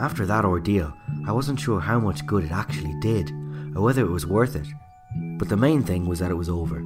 After 0.00 0.26
that 0.26 0.44
ordeal, 0.44 0.92
I 1.28 1.32
wasn't 1.32 1.60
sure 1.60 1.78
how 1.78 2.00
much 2.00 2.26
good 2.26 2.42
it 2.42 2.50
actually 2.50 2.98
did, 3.00 3.30
or 3.76 3.82
whether 3.82 4.02
it 4.02 4.10
was 4.10 4.26
worth 4.26 4.56
it, 4.56 4.66
but 5.38 5.48
the 5.48 5.56
main 5.56 5.84
thing 5.84 6.08
was 6.08 6.18
that 6.18 6.32
it 6.32 6.34
was 6.34 6.48
over. 6.48 6.82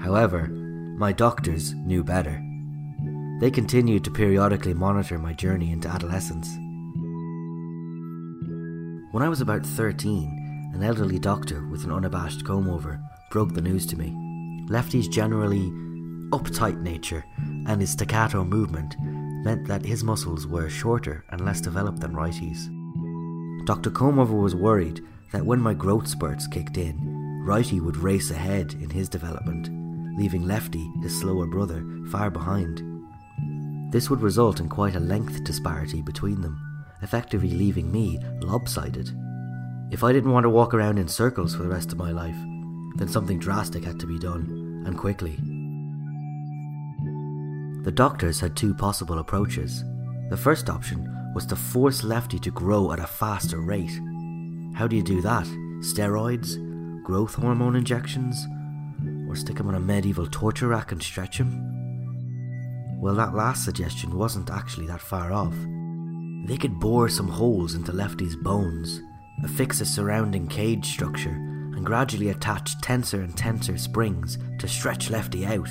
However, 0.00 0.48
my 0.48 1.12
doctors 1.12 1.74
knew 1.74 2.02
better. 2.02 2.42
They 3.38 3.50
continued 3.50 4.02
to 4.04 4.10
periodically 4.10 4.72
monitor 4.72 5.18
my 5.18 5.34
journey 5.34 5.70
into 5.70 5.88
adolescence. 5.88 6.48
When 9.12 9.22
I 9.22 9.28
was 9.28 9.42
about 9.42 9.66
13, 9.66 10.72
an 10.74 10.82
elderly 10.82 11.18
doctor 11.18 11.66
with 11.68 11.84
an 11.84 11.92
unabashed 11.92 12.46
comb 12.46 12.68
over 12.68 12.98
broke 13.30 13.52
the 13.52 13.60
news 13.60 13.84
to 13.86 13.96
me. 13.98 14.14
Lefty's 14.68 15.06
generally 15.06 15.70
uptight 16.30 16.80
nature 16.80 17.24
and 17.66 17.80
his 17.80 17.90
staccato 17.90 18.42
movement 18.42 18.96
meant 19.44 19.66
that 19.68 19.84
his 19.84 20.02
muscles 20.02 20.46
were 20.46 20.70
shorter 20.70 21.24
and 21.28 21.44
less 21.44 21.60
developed 21.60 22.00
than 22.00 22.16
Righty's. 22.16 22.70
Dr. 23.66 23.90
Comover 23.90 24.34
was 24.34 24.54
worried 24.54 25.02
that 25.32 25.44
when 25.44 25.60
my 25.60 25.74
growth 25.74 26.08
spurts 26.08 26.46
kicked 26.46 26.78
in, 26.78 27.42
Righty 27.44 27.80
would 27.80 27.98
race 27.98 28.30
ahead 28.30 28.74
in 28.80 28.88
his 28.88 29.08
development, 29.08 29.68
leaving 30.18 30.46
Lefty, 30.46 30.90
his 31.02 31.20
slower 31.20 31.46
brother, 31.46 31.84
far 32.10 32.30
behind. 32.30 32.95
This 33.90 34.10
would 34.10 34.20
result 34.20 34.60
in 34.60 34.68
quite 34.68 34.96
a 34.96 35.00
length 35.00 35.44
disparity 35.44 36.02
between 36.02 36.40
them, 36.40 36.60
effectively 37.02 37.50
leaving 37.50 37.90
me 37.90 38.18
lopsided. 38.40 39.10
If 39.90 40.02
I 40.02 40.12
didn't 40.12 40.32
want 40.32 40.44
to 40.44 40.50
walk 40.50 40.74
around 40.74 40.98
in 40.98 41.08
circles 41.08 41.54
for 41.54 41.62
the 41.62 41.68
rest 41.68 41.92
of 41.92 41.98
my 41.98 42.10
life, 42.10 42.36
then 42.96 43.08
something 43.08 43.38
drastic 43.38 43.84
had 43.84 44.00
to 44.00 44.06
be 44.06 44.18
done, 44.18 44.82
and 44.86 44.98
quickly. 44.98 45.36
The 47.84 47.92
doctors 47.92 48.40
had 48.40 48.56
two 48.56 48.74
possible 48.74 49.20
approaches. 49.20 49.84
The 50.30 50.36
first 50.36 50.68
option 50.68 51.32
was 51.34 51.46
to 51.46 51.56
force 51.56 52.02
Lefty 52.02 52.40
to 52.40 52.50
grow 52.50 52.90
at 52.92 52.98
a 52.98 53.06
faster 53.06 53.60
rate. 53.60 54.00
How 54.74 54.88
do 54.88 54.96
you 54.96 55.04
do 55.04 55.20
that? 55.20 55.46
Steroids? 55.80 56.56
Growth 57.04 57.34
hormone 57.34 57.76
injections? 57.76 58.44
Or 59.28 59.36
stick 59.36 59.60
him 59.60 59.68
on 59.68 59.76
a 59.76 59.80
medieval 59.80 60.26
torture 60.26 60.68
rack 60.68 60.90
and 60.90 61.00
stretch 61.00 61.38
him? 61.38 61.75
Well, 62.98 63.14
that 63.14 63.34
last 63.34 63.64
suggestion 63.64 64.16
wasn't 64.16 64.50
actually 64.50 64.86
that 64.86 65.00
far 65.00 65.32
off. 65.32 65.54
They 66.46 66.56
could 66.56 66.80
bore 66.80 67.08
some 67.08 67.28
holes 67.28 67.74
into 67.74 67.92
Lefty's 67.92 68.36
bones, 68.36 69.00
affix 69.44 69.80
a 69.80 69.86
surrounding 69.86 70.46
cage 70.48 70.86
structure, 70.86 71.30
and 71.30 71.84
gradually 71.84 72.30
attach 72.30 72.80
tenser 72.80 73.20
and 73.20 73.36
tenser 73.36 73.76
springs 73.76 74.38
to 74.58 74.68
stretch 74.68 75.10
Lefty 75.10 75.44
out. 75.44 75.68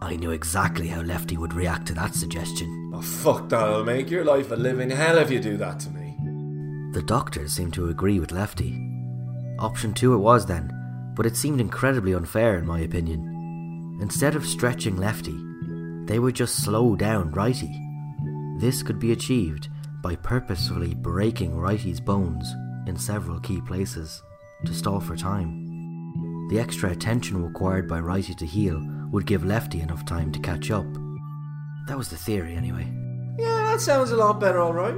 I 0.00 0.16
knew 0.16 0.30
exactly 0.30 0.88
how 0.88 1.02
Lefty 1.02 1.36
would 1.36 1.54
react 1.54 1.86
to 1.88 1.94
that 1.94 2.14
suggestion. 2.14 2.92
Oh, 2.94 3.02
fuck 3.02 3.48
that. 3.48 3.60
I'll 3.60 3.84
make 3.84 4.10
your 4.10 4.24
life 4.24 4.50
a 4.50 4.56
living 4.56 4.90
hell 4.90 5.18
if 5.18 5.30
you 5.30 5.40
do 5.40 5.56
that 5.58 5.80
to 5.80 5.90
me. 5.90 6.16
The 6.92 7.02
doctors 7.02 7.52
seemed 7.52 7.74
to 7.74 7.88
agree 7.88 8.20
with 8.20 8.32
Lefty. 8.32 8.82
Option 9.58 9.92
two 9.94 10.14
it 10.14 10.18
was 10.18 10.46
then, 10.46 10.70
but 11.14 11.26
it 11.26 11.36
seemed 11.36 11.60
incredibly 11.60 12.14
unfair 12.14 12.58
in 12.58 12.66
my 12.66 12.80
opinion. 12.80 13.98
Instead 14.00 14.36
of 14.36 14.46
stretching 14.46 14.96
lefty, 14.96 15.34
they 16.06 16.18
would 16.18 16.34
just 16.34 16.62
slow 16.62 16.96
down 16.96 17.30
righty. 17.32 17.80
This 18.58 18.82
could 18.82 18.98
be 18.98 19.12
achieved 19.12 19.68
by 20.02 20.16
purposefully 20.16 20.94
breaking 20.94 21.56
righty's 21.56 22.00
bones 22.00 22.54
in 22.86 22.96
several 22.96 23.40
key 23.40 23.60
places 23.60 24.22
to 24.64 24.72
stall 24.72 25.00
for 25.00 25.16
time. 25.16 26.48
The 26.48 26.60
extra 26.60 26.90
attention 26.90 27.42
required 27.42 27.88
by 27.88 28.00
righty 28.00 28.34
to 28.34 28.46
heal 28.46 28.80
would 29.10 29.26
give 29.26 29.44
lefty 29.44 29.80
enough 29.80 30.06
time 30.06 30.32
to 30.32 30.40
catch 30.40 30.70
up. 30.70 30.86
That 31.88 31.98
was 31.98 32.08
the 32.08 32.16
theory, 32.16 32.54
anyway. 32.54 32.86
Yeah, 33.38 33.72
that 33.72 33.80
sounds 33.80 34.12
a 34.12 34.16
lot 34.16 34.40
better, 34.40 34.60
alright. 34.60 34.94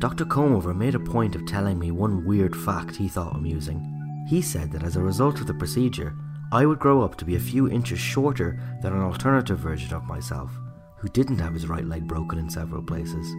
Dr. 0.00 0.24
Comover 0.24 0.72
made 0.72 0.94
a 0.94 1.00
point 1.00 1.36
of 1.36 1.46
telling 1.46 1.78
me 1.78 1.90
one 1.90 2.24
weird 2.24 2.56
fact 2.56 2.96
he 2.96 3.08
thought 3.08 3.36
amusing. 3.36 3.86
He 4.28 4.40
said 4.40 4.72
that 4.72 4.82
as 4.82 4.96
a 4.96 5.02
result 5.02 5.40
of 5.40 5.46
the 5.46 5.54
procedure, 5.54 6.16
I 6.52 6.66
would 6.66 6.80
grow 6.80 7.02
up 7.02 7.16
to 7.16 7.24
be 7.24 7.36
a 7.36 7.40
few 7.40 7.70
inches 7.70 8.00
shorter 8.00 8.58
than 8.82 8.92
an 8.92 9.02
alternative 9.02 9.58
version 9.58 9.94
of 9.94 10.04
myself, 10.04 10.50
who 10.96 11.08
didn't 11.08 11.38
have 11.38 11.54
his 11.54 11.68
right 11.68 11.84
leg 11.84 12.08
broken 12.08 12.38
in 12.38 12.50
several 12.50 12.82
places. 12.82 13.30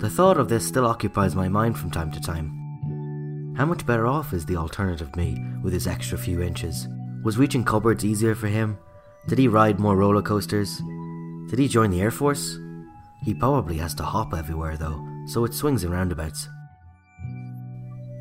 The 0.00 0.08
thought 0.08 0.38
of 0.38 0.48
this 0.48 0.66
still 0.66 0.86
occupies 0.86 1.34
my 1.34 1.48
mind 1.48 1.78
from 1.78 1.90
time 1.90 2.10
to 2.12 2.20
time. 2.20 3.54
How 3.58 3.66
much 3.66 3.84
better 3.84 4.06
off 4.06 4.32
is 4.32 4.46
the 4.46 4.56
alternative 4.56 5.14
me 5.16 5.44
with 5.62 5.74
his 5.74 5.86
extra 5.86 6.16
few 6.16 6.40
inches? 6.40 6.88
Was 7.22 7.36
reaching 7.36 7.62
cupboards 7.62 8.06
easier 8.06 8.34
for 8.34 8.46
him? 8.46 8.78
Did 9.28 9.38
he 9.38 9.46
ride 9.48 9.78
more 9.78 9.96
roller 9.96 10.22
coasters? 10.22 10.80
Did 11.50 11.58
he 11.58 11.68
join 11.68 11.90
the 11.90 12.00
Air 12.00 12.10
Force? 12.10 12.56
He 13.22 13.34
probably 13.34 13.76
has 13.76 13.94
to 13.96 14.02
hop 14.02 14.32
everywhere 14.32 14.78
though, 14.78 15.06
so 15.26 15.44
it 15.44 15.52
swings 15.52 15.84
and 15.84 15.92
roundabouts. 15.92 16.48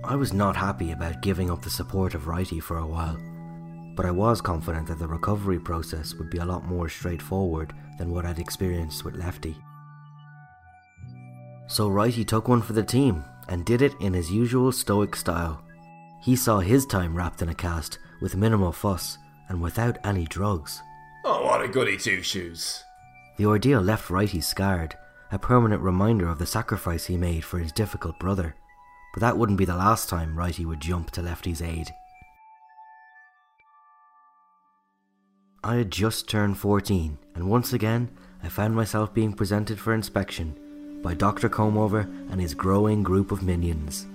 I 0.03 0.15
was 0.15 0.34
not 0.34 0.57
happy 0.57 0.91
about 0.91 1.22
giving 1.22 1.49
up 1.49 1.61
the 1.61 1.70
support 1.70 2.15
of 2.15 2.28
Righty 2.28 2.59
for 2.59 2.78
a 2.78 2.86
while, 2.86 3.17
but 3.99 4.05
I 4.05 4.11
was 4.11 4.39
confident 4.39 4.87
that 4.87 4.97
the 4.97 5.09
recovery 5.09 5.59
process 5.59 6.13
would 6.13 6.29
be 6.29 6.37
a 6.37 6.45
lot 6.45 6.63
more 6.63 6.87
straightforward 6.87 7.73
than 7.97 8.11
what 8.11 8.25
I'd 8.25 8.39
experienced 8.39 9.03
with 9.03 9.17
Lefty. 9.17 9.57
So 11.67 11.89
Righty 11.89 12.23
took 12.23 12.47
one 12.47 12.61
for 12.61 12.71
the 12.71 12.81
team 12.81 13.25
and 13.49 13.65
did 13.65 13.81
it 13.81 13.91
in 13.99 14.13
his 14.13 14.31
usual 14.31 14.71
stoic 14.71 15.17
style. 15.17 15.61
He 16.21 16.37
saw 16.37 16.59
his 16.59 16.85
time 16.85 17.13
wrapped 17.13 17.41
in 17.41 17.49
a 17.49 17.53
cast 17.53 17.99
with 18.21 18.37
minimal 18.37 18.71
fuss 18.71 19.17
and 19.49 19.61
without 19.61 19.97
any 20.05 20.23
drugs. 20.23 20.81
Oh, 21.25 21.43
what 21.43 21.61
a 21.61 21.67
goody 21.67 21.97
two 21.97 22.23
shoes. 22.23 22.81
The 23.35 23.47
ordeal 23.47 23.81
left 23.81 24.09
Righty 24.09 24.39
scarred, 24.39 24.95
a 25.29 25.37
permanent 25.37 25.81
reminder 25.81 26.29
of 26.29 26.39
the 26.39 26.45
sacrifice 26.45 27.07
he 27.07 27.17
made 27.17 27.43
for 27.43 27.59
his 27.59 27.73
difficult 27.73 28.17
brother. 28.17 28.55
But 29.13 29.19
that 29.19 29.37
wouldn't 29.37 29.59
be 29.59 29.65
the 29.65 29.75
last 29.75 30.07
time 30.07 30.37
Righty 30.37 30.63
would 30.63 30.79
jump 30.79 31.11
to 31.11 31.21
Lefty's 31.21 31.61
aid. 31.61 31.91
I 35.62 35.76
had 35.76 35.91
just 35.91 36.30
turned 36.30 36.57
14, 36.57 37.18
and 37.36 37.49
once 37.49 37.74
again 37.74 38.10
I 38.41 38.47
found 38.47 38.76
myself 38.76 39.14
being 39.14 39.34
presented 39.34 39.78
for 39.78 39.93
inspection 39.93 41.01
by 41.03 41.14
Dr. 41.14 41.49
Comover 41.49 42.10
and 42.32 42.39
his 42.39 42.53
growing 42.53 43.03
group 43.03 43.30
of 43.34 43.43
minions. 43.43 44.07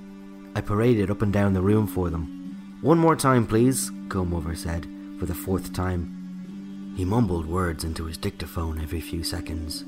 I 0.55 0.63
paraded 0.63 1.11
up 1.11 1.21
and 1.21 1.31
down 1.31 1.53
the 1.53 1.61
room 1.61 1.87
for 1.87 2.09
them. 2.09 2.79
One 2.81 2.97
more 2.97 3.15
time, 3.15 3.47
please, 3.47 3.91
Comover 4.09 4.57
said, 4.57 4.87
for 5.19 5.27
the 5.27 5.35
fourth 5.35 5.75
time. 5.75 6.95
He 6.97 7.05
mumbled 7.05 7.45
words 7.47 7.85
into 7.85 8.07
his 8.07 8.17
dictaphone 8.17 8.81
every 8.81 9.03
few 9.03 9.23
seconds, 9.23 9.85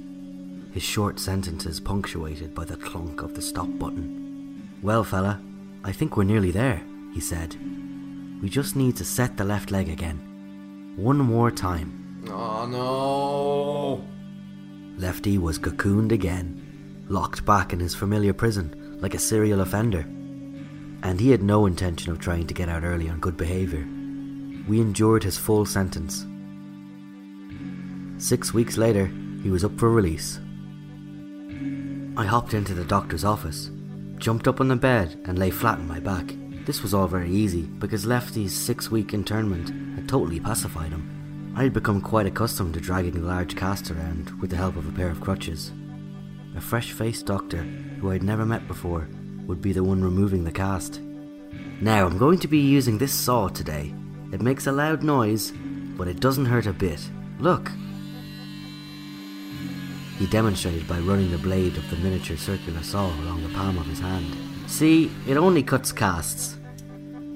his 0.75 0.83
short 0.83 1.19
sentences 1.19 1.81
punctuated 1.81 2.55
by 2.55 2.67
the 2.67 2.77
clunk 2.77 3.23
of 3.23 3.35
the 3.35 3.41
stop 3.41 3.69
button. 3.79 4.77
Well, 4.83 5.05
fella, 5.05 5.41
I 5.85 5.93
think 5.93 6.19
we're 6.19 6.25
nearly 6.25 6.51
there, 6.51 6.83
he 7.15 7.21
said. 7.21 7.57
We 8.43 8.51
just 8.51 8.77
need 8.77 8.97
to 8.97 9.07
set 9.07 9.39
the 9.39 9.45
left 9.45 9.71
leg 9.71 9.89
again. 9.89 10.26
One 10.97 11.18
more 11.18 11.51
time. 11.51 12.24
Oh 12.30 12.66
no. 12.66 14.05
Lefty 14.99 15.36
was 15.36 15.59
cocooned 15.59 16.11
again, 16.11 17.05
locked 17.09 17.44
back 17.44 17.74
in 17.74 17.80
his 17.80 17.94
familiar 17.94 18.32
prison 18.32 18.99
like 19.01 19.12
a 19.12 19.18
serial 19.18 19.61
offender. 19.61 20.01
And 21.03 21.20
he 21.20 21.30
had 21.30 21.42
no 21.42 21.66
intention 21.66 22.11
of 22.11 22.18
trying 22.18 22.47
to 22.47 22.55
get 22.55 22.70
out 22.70 22.82
early 22.82 23.11
on 23.11 23.20
good 23.20 23.36
behaviour. 23.36 23.86
We 24.66 24.80
endured 24.80 25.22
his 25.22 25.36
full 25.36 25.66
sentence. 25.66 26.26
Six 28.16 28.55
weeks 28.55 28.78
later, 28.78 29.11
he 29.42 29.51
was 29.51 29.64
up 29.64 29.78
for 29.78 29.90
release. 29.90 30.40
I 32.16 32.24
hopped 32.24 32.55
into 32.55 32.72
the 32.72 32.84
doctor's 32.84 33.24
office, 33.24 33.70
jumped 34.16 34.49
up 34.49 34.61
on 34.62 34.68
the 34.68 34.76
bed, 34.76 35.20
and 35.26 35.38
lay 35.38 35.51
flat 35.51 35.78
on 35.78 35.86
my 35.86 36.01
back. 36.01 36.34
This 36.67 36.83
was 36.83 36.93
all 36.93 37.07
very 37.07 37.31
easy 37.31 37.62
because 37.62 38.07
Lefty's 38.07 38.53
six 38.53 38.91
week 38.91 39.14
internment 39.14 39.69
had 39.95 40.09
totally 40.09 40.41
pacified 40.41 40.91
him. 40.91 41.55
I 41.57 41.62
had 41.62 41.73
become 41.73 42.01
quite 42.01 42.27
accustomed 42.27 42.75
to 42.75 42.81
dragging 42.81 43.17
a 43.17 43.21
large 43.21 43.55
cast 43.55 43.89
around 43.93 44.31
with 44.41 44.51
the 44.51 44.57
help 44.57 44.75
of 44.75 44.89
a 44.89 44.93
pair 44.93 45.09
of 45.09 45.21
crutches. 45.21 45.73
A 46.57 46.61
fresh 46.61 46.91
faced 46.91 47.25
doctor, 47.25 47.59
who 47.59 48.11
I'd 48.11 48.25
never 48.25 48.45
met 48.45 48.67
before, 48.67 49.09
would 49.47 49.62
be 49.62 49.73
the 49.73 49.85
one 49.85 50.03
removing 50.03 50.43
the 50.43 50.51
cast. 50.51 51.01
Now, 51.81 52.05
I'm 52.05 52.19
going 52.19 52.41
to 52.41 52.49
be 52.49 52.59
using 52.59 52.99
this 52.99 53.14
saw 53.14 53.47
today. 53.47 53.95
It 54.33 54.43
makes 54.43 54.67
a 54.67 54.73
loud 54.73 55.05
noise, 55.05 55.53
but 55.97 56.09
it 56.09 56.19
doesn't 56.19 56.47
hurt 56.47 56.67
a 56.67 56.73
bit. 56.73 57.01
Look! 57.39 57.71
He 60.19 60.27
demonstrated 60.27 60.89
by 60.89 60.99
running 60.99 61.31
the 61.31 61.39
blade 61.39 61.77
of 61.77 61.89
the 61.91 61.97
miniature 61.97 62.37
circular 62.37 62.83
saw 62.83 63.07
along 63.07 63.45
the 63.45 63.55
palm 63.55 63.79
of 63.79 63.87
his 63.87 64.01
hand. 64.01 64.56
See, 64.67 65.11
it 65.27 65.37
only 65.37 65.62
cuts 65.62 65.93
casts. 65.93 66.59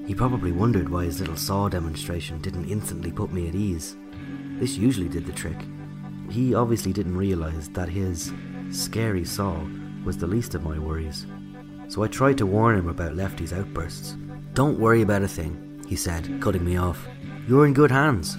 He 0.05 0.13
probably 0.13 0.51
wondered 0.51 0.89
why 0.89 1.05
his 1.05 1.19
little 1.19 1.37
saw 1.37 1.69
demonstration 1.69 2.41
didn't 2.41 2.69
instantly 2.69 3.11
put 3.11 3.31
me 3.31 3.47
at 3.47 3.55
ease. 3.55 3.95
This 4.59 4.77
usually 4.77 5.09
did 5.09 5.25
the 5.25 5.31
trick. 5.31 5.57
He 6.29 6.53
obviously 6.53 6.93
didn't 6.93 7.17
realize 7.17 7.69
that 7.69 7.89
his 7.89 8.33
scary 8.71 9.25
saw 9.25 9.65
was 10.03 10.17
the 10.17 10.27
least 10.27 10.55
of 10.55 10.63
my 10.63 10.77
worries. 10.77 11.25
So 11.87 12.03
I 12.03 12.07
tried 12.07 12.37
to 12.39 12.45
warn 12.45 12.77
him 12.77 12.87
about 12.87 13.15
Lefty's 13.15 13.53
outbursts. 13.53 14.15
Don't 14.53 14.79
worry 14.79 15.01
about 15.01 15.23
a 15.23 15.27
thing, 15.27 15.83
he 15.87 15.95
said, 15.95 16.41
cutting 16.41 16.65
me 16.65 16.77
off. 16.77 17.07
You're 17.47 17.65
in 17.65 17.73
good 17.73 17.91
hands. 17.91 18.37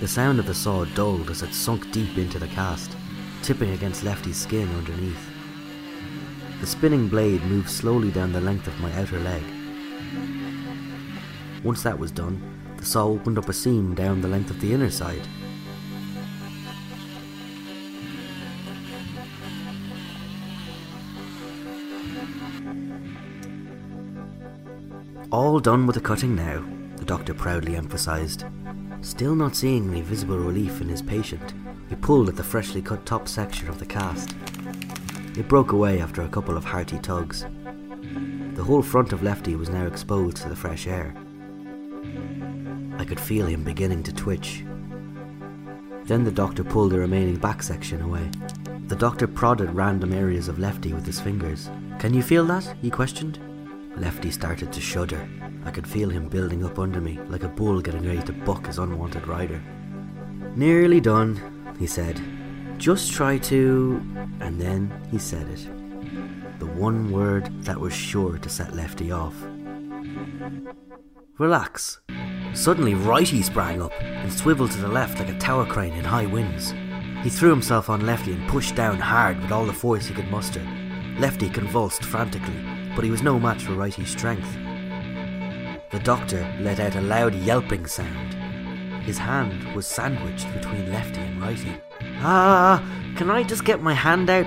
The 0.00 0.08
sound 0.08 0.38
of 0.38 0.46
the 0.46 0.54
saw 0.54 0.84
dulled 0.84 1.30
as 1.30 1.42
it 1.42 1.52
sunk 1.52 1.90
deep 1.90 2.18
into 2.18 2.38
the 2.38 2.48
cast, 2.48 2.96
tipping 3.42 3.70
against 3.70 4.04
Lefty's 4.04 4.36
skin 4.36 4.68
underneath. 4.76 5.28
The 6.60 6.66
spinning 6.66 7.08
blade 7.08 7.42
moved 7.44 7.70
slowly 7.70 8.10
down 8.10 8.32
the 8.32 8.40
length 8.40 8.66
of 8.66 8.80
my 8.80 8.92
outer 9.00 9.18
leg. 9.20 9.42
Once 11.62 11.82
that 11.82 11.98
was 11.98 12.10
done, 12.10 12.42
the 12.76 12.84
saw 12.84 13.06
opened 13.06 13.38
up 13.38 13.48
a 13.48 13.52
seam 13.52 13.94
down 13.94 14.20
the 14.20 14.28
length 14.28 14.50
of 14.50 14.60
the 14.60 14.72
inner 14.72 14.90
side. 14.90 15.26
All 25.30 25.60
done 25.60 25.86
with 25.86 25.94
the 25.94 26.00
cutting 26.00 26.34
now, 26.34 26.64
the 26.96 27.04
doctor 27.04 27.34
proudly 27.34 27.76
emphasised. 27.76 28.44
Still 29.02 29.34
not 29.34 29.54
seeing 29.54 29.90
any 29.90 30.00
visible 30.00 30.38
relief 30.38 30.80
in 30.80 30.88
his 30.88 31.02
patient, 31.02 31.54
he 31.88 31.96
pulled 31.96 32.28
at 32.28 32.36
the 32.36 32.44
freshly 32.44 32.82
cut 32.82 33.04
top 33.06 33.28
section 33.28 33.68
of 33.68 33.78
the 33.78 33.86
cast. 33.86 34.34
It 35.36 35.48
broke 35.48 35.72
away 35.72 36.00
after 36.00 36.22
a 36.22 36.28
couple 36.28 36.56
of 36.56 36.64
hearty 36.64 36.98
tugs. 36.98 37.46
The 38.54 38.64
whole 38.64 38.82
front 38.82 39.12
of 39.12 39.22
Lefty 39.22 39.54
was 39.56 39.68
now 39.68 39.86
exposed 39.86 40.38
to 40.38 40.48
the 40.48 40.56
fresh 40.56 40.86
air. 40.86 41.14
I 42.98 43.04
could 43.04 43.20
feel 43.20 43.46
him 43.46 43.62
beginning 43.62 44.02
to 44.04 44.12
twitch. 44.12 44.64
Then 46.04 46.24
the 46.24 46.32
doctor 46.32 46.64
pulled 46.64 46.92
the 46.92 46.98
remaining 46.98 47.36
back 47.36 47.62
section 47.62 48.02
away. 48.02 48.30
The 48.88 48.96
doctor 48.96 49.26
prodded 49.26 49.72
random 49.74 50.12
areas 50.12 50.48
of 50.48 50.58
Lefty 50.58 50.92
with 50.92 51.06
his 51.06 51.20
fingers. 51.20 51.70
Can 51.98 52.14
you 52.14 52.22
feel 52.22 52.44
that? 52.46 52.74
he 52.80 52.90
questioned. 52.90 53.38
Lefty 53.96 54.30
started 54.30 54.72
to 54.72 54.80
shudder. 54.80 55.28
I 55.64 55.70
could 55.70 55.86
feel 55.86 56.08
him 56.08 56.28
building 56.28 56.64
up 56.64 56.78
under 56.78 57.00
me, 57.00 57.18
like 57.28 57.44
a 57.44 57.48
bull 57.48 57.80
getting 57.80 58.06
ready 58.06 58.22
to 58.22 58.32
buck 58.32 58.66
his 58.66 58.78
unwanted 58.78 59.26
rider. 59.26 59.62
Nearly 60.56 61.00
done, 61.00 61.57
he 61.78 61.86
said. 61.86 62.20
Just 62.78 63.12
try 63.12 63.38
to. 63.38 64.02
And 64.40 64.60
then 64.60 64.92
he 65.10 65.18
said 65.18 65.48
it. 65.48 65.68
The 66.58 66.66
one 66.66 67.10
word 67.10 67.64
that 67.64 67.78
was 67.78 67.92
sure 67.92 68.38
to 68.38 68.48
set 68.48 68.74
Lefty 68.74 69.12
off. 69.12 69.34
Relax. 71.38 72.00
Suddenly, 72.52 72.94
Righty 72.94 73.42
sprang 73.42 73.80
up 73.80 73.92
and 74.00 74.32
swiveled 74.32 74.72
to 74.72 74.78
the 74.78 74.88
left 74.88 75.18
like 75.18 75.28
a 75.28 75.38
tower 75.38 75.66
crane 75.66 75.92
in 75.92 76.04
high 76.04 76.26
winds. 76.26 76.72
He 77.22 77.30
threw 77.30 77.50
himself 77.50 77.90
on 77.90 78.06
Lefty 78.06 78.32
and 78.32 78.48
pushed 78.48 78.74
down 78.74 78.98
hard 78.98 79.40
with 79.40 79.52
all 79.52 79.66
the 79.66 79.72
force 79.72 80.06
he 80.06 80.14
could 80.14 80.30
muster. 80.30 80.66
Lefty 81.18 81.50
convulsed 81.50 82.04
frantically, 82.04 82.64
but 82.94 83.04
he 83.04 83.10
was 83.10 83.22
no 83.22 83.38
match 83.38 83.62
for 83.62 83.74
Righty's 83.74 84.10
strength. 84.10 84.52
The 85.90 86.00
doctor 86.00 86.46
let 86.60 86.80
out 86.80 86.96
a 86.96 87.00
loud 87.00 87.34
yelping 87.34 87.86
sound. 87.86 88.36
His 89.08 89.16
hand 89.16 89.74
was 89.74 89.86
sandwiched 89.86 90.52
between 90.52 90.92
Lefty 90.92 91.20
and 91.20 91.40
Righty. 91.40 91.80
Ah, 92.18 92.84
can 93.16 93.30
I 93.30 93.42
just 93.42 93.64
get 93.64 93.80
my 93.82 93.94
hand 93.94 94.28
out, 94.28 94.44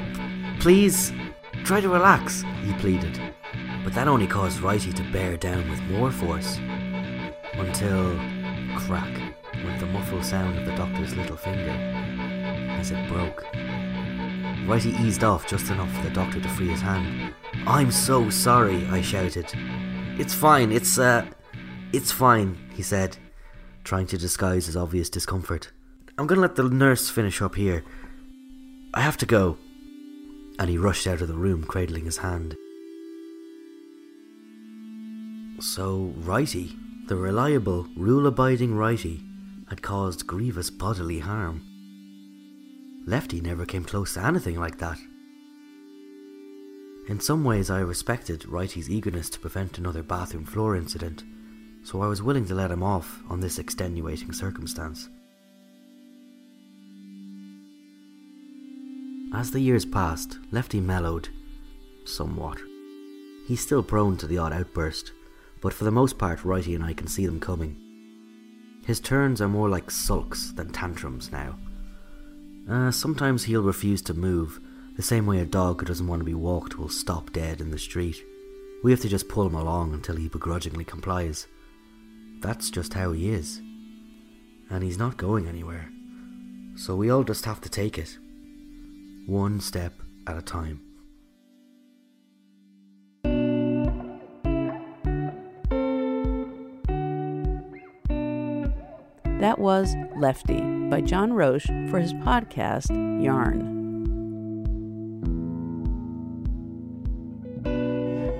please? 0.60 1.12
Try 1.64 1.82
to 1.82 1.90
relax, 1.90 2.44
he 2.64 2.72
pleaded. 2.74 3.20
But 3.84 3.96
that 3.96 4.08
only 4.08 4.28
caused 4.28 4.60
Righty 4.60 4.94
to 4.94 5.12
bear 5.12 5.36
down 5.36 5.68
with 5.68 5.82
more 5.90 6.12
force. 6.12 6.60
Until 7.54 8.16
crack 8.78 9.34
went 9.66 9.80
the 9.80 9.88
muffled 9.88 10.24
sound 10.24 10.60
of 10.60 10.68
the 10.68 10.76
doctor's 10.76 11.16
little 11.16 11.38
finger 11.38 11.76
as 12.80 12.92
it 12.92 13.10
broke. 13.10 13.44
Righty 14.68 14.92
eased 15.02 15.24
off 15.24 15.48
just 15.48 15.72
enough 15.72 15.92
for 15.92 16.04
the 16.04 16.12
doctor 16.12 16.40
to 16.40 16.50
free 16.50 16.68
his 16.68 16.82
hand. 16.82 17.34
I'm 17.66 17.90
so 17.90 18.30
sorry, 18.30 18.86
I 18.92 19.02
shouted. 19.02 19.52
It's 20.20 20.36
fine, 20.36 20.72
it's, 20.72 21.00
uh, 21.00 21.26
it's 21.94 22.12
fine, 22.12 22.60
he 22.76 22.84
said, 22.84 23.18
trying 23.84 24.08
to 24.08 24.18
disguise 24.18 24.66
his 24.66 24.78
obvious 24.78 25.10
discomfort. 25.10 25.72
I'm 26.18 26.28
gonna 26.28 26.42
let 26.42 26.56
the 26.56 26.64
nurse 26.64 27.10
finish 27.10 27.42
up 27.42 27.56
here. 27.56 27.84
I 28.94 29.02
have 29.02 29.18
to 29.18 29.26
go. 29.26 29.58
And 30.60 30.70
he 30.70 30.78
rushed 30.78 31.08
out 31.08 31.22
of 31.22 31.28
the 31.28 31.38
room, 31.38 31.64
cradling 31.64 32.06
his 32.06 32.18
hand. 32.18 32.56
So, 35.60 36.14
Righty, 36.18 36.76
the 37.08 37.16
reliable, 37.16 37.88
rule 37.96 38.28
abiding 38.28 38.76
Righty, 38.76 39.24
had 39.70 39.82
caused 39.82 40.28
grievous 40.28 40.70
bodily 40.70 41.20
harm. 41.20 41.64
Lefty 43.06 43.42
never 43.42 43.66
came 43.66 43.84
close 43.84 44.14
to 44.14 44.24
anything 44.24 44.60
like 44.60 44.78
that. 44.80 45.00
In 47.08 47.20
some 47.20 47.44
ways, 47.44 47.70
I 47.70 47.80
respected 47.80 48.48
Righty's 48.48 48.90
eagerness 48.90 49.30
to 49.32 49.40
prevent 49.40 49.78
another 49.78 50.04
bathroom 50.04 50.46
floor 50.46 50.76
incident, 50.76 51.24
so 51.84 52.02
I 52.02 52.08
was 52.08 52.22
willing 52.22 52.46
to 52.46 52.56
let 52.56 52.72
him 52.72 52.84
off 52.84 53.22
on 53.30 53.40
this 53.40 53.60
extenuating 53.60 54.32
circumstance. 54.34 55.10
As 59.34 59.52
the 59.52 59.60
years 59.60 59.86
passed, 59.86 60.38
Lefty 60.52 60.80
mellowed 60.80 61.30
somewhat. 62.06 62.60
He's 63.48 63.62
still 63.62 63.84
prone 63.84 64.18
to 64.18 64.28
the 64.28 64.38
odd 64.38 64.54
outburst, 64.54 65.14
but 65.62 65.74
for 65.74 65.84
the 65.84 65.92
most 65.92 66.18
part, 66.18 66.44
Righty 66.44 66.76
and 66.76 66.84
I 66.84 66.94
can 66.94 67.08
see 67.08 67.26
them 67.26 67.40
coming. 67.40 67.78
His 68.86 69.00
turns 69.00 69.42
are 69.42 69.48
more 69.48 69.70
like 69.70 69.92
sulks 69.92 70.52
than 70.52 70.72
tantrums 70.72 71.32
now. 71.32 71.58
Uh, 72.70 72.92
sometimes 72.92 73.44
he'll 73.44 73.62
refuse 73.62 74.02
to 74.04 74.14
move, 74.14 74.60
the 74.98 75.02
same 75.02 75.26
way 75.26 75.40
a 75.40 75.46
dog 75.46 75.80
who 75.80 75.86
doesn't 75.86 76.08
want 76.08 76.20
to 76.20 76.26
be 76.26 76.34
walked 76.34 76.78
will 76.78 76.90
stop 76.90 77.32
dead 77.32 77.62
in 77.62 77.72
the 77.72 77.80
street. 77.80 78.24
We 78.84 78.92
have 78.92 79.02
to 79.02 79.10
just 79.10 79.30
pull 79.30 79.48
him 79.48 79.56
along 79.56 79.94
until 79.94 80.16
he 80.16 80.28
begrudgingly 80.28 80.84
complies. 80.84 81.48
That's 82.42 82.72
just 82.72 82.96
how 82.96 83.12
he 83.12 83.30
is. 83.30 83.62
And 84.70 84.84
he's 84.84 84.98
not 84.98 85.18
going 85.18 85.48
anywhere. 85.48 85.90
So 86.76 86.96
we 86.96 87.10
all 87.10 87.24
just 87.24 87.46
have 87.46 87.62
to 87.62 87.70
take 87.70 87.98
it. 87.98 88.18
One 89.28 89.60
step 89.60 89.94
at 90.26 90.38
a 90.38 90.42
time. 90.42 90.82
That 99.40 99.58
was 99.58 99.96
Lefty 100.16 100.62
by 100.90 101.02
John 101.02 101.34
Roche 101.34 101.66
for 101.90 102.00
his 102.00 102.14
podcast, 102.14 102.90
Yarn. 103.24 103.81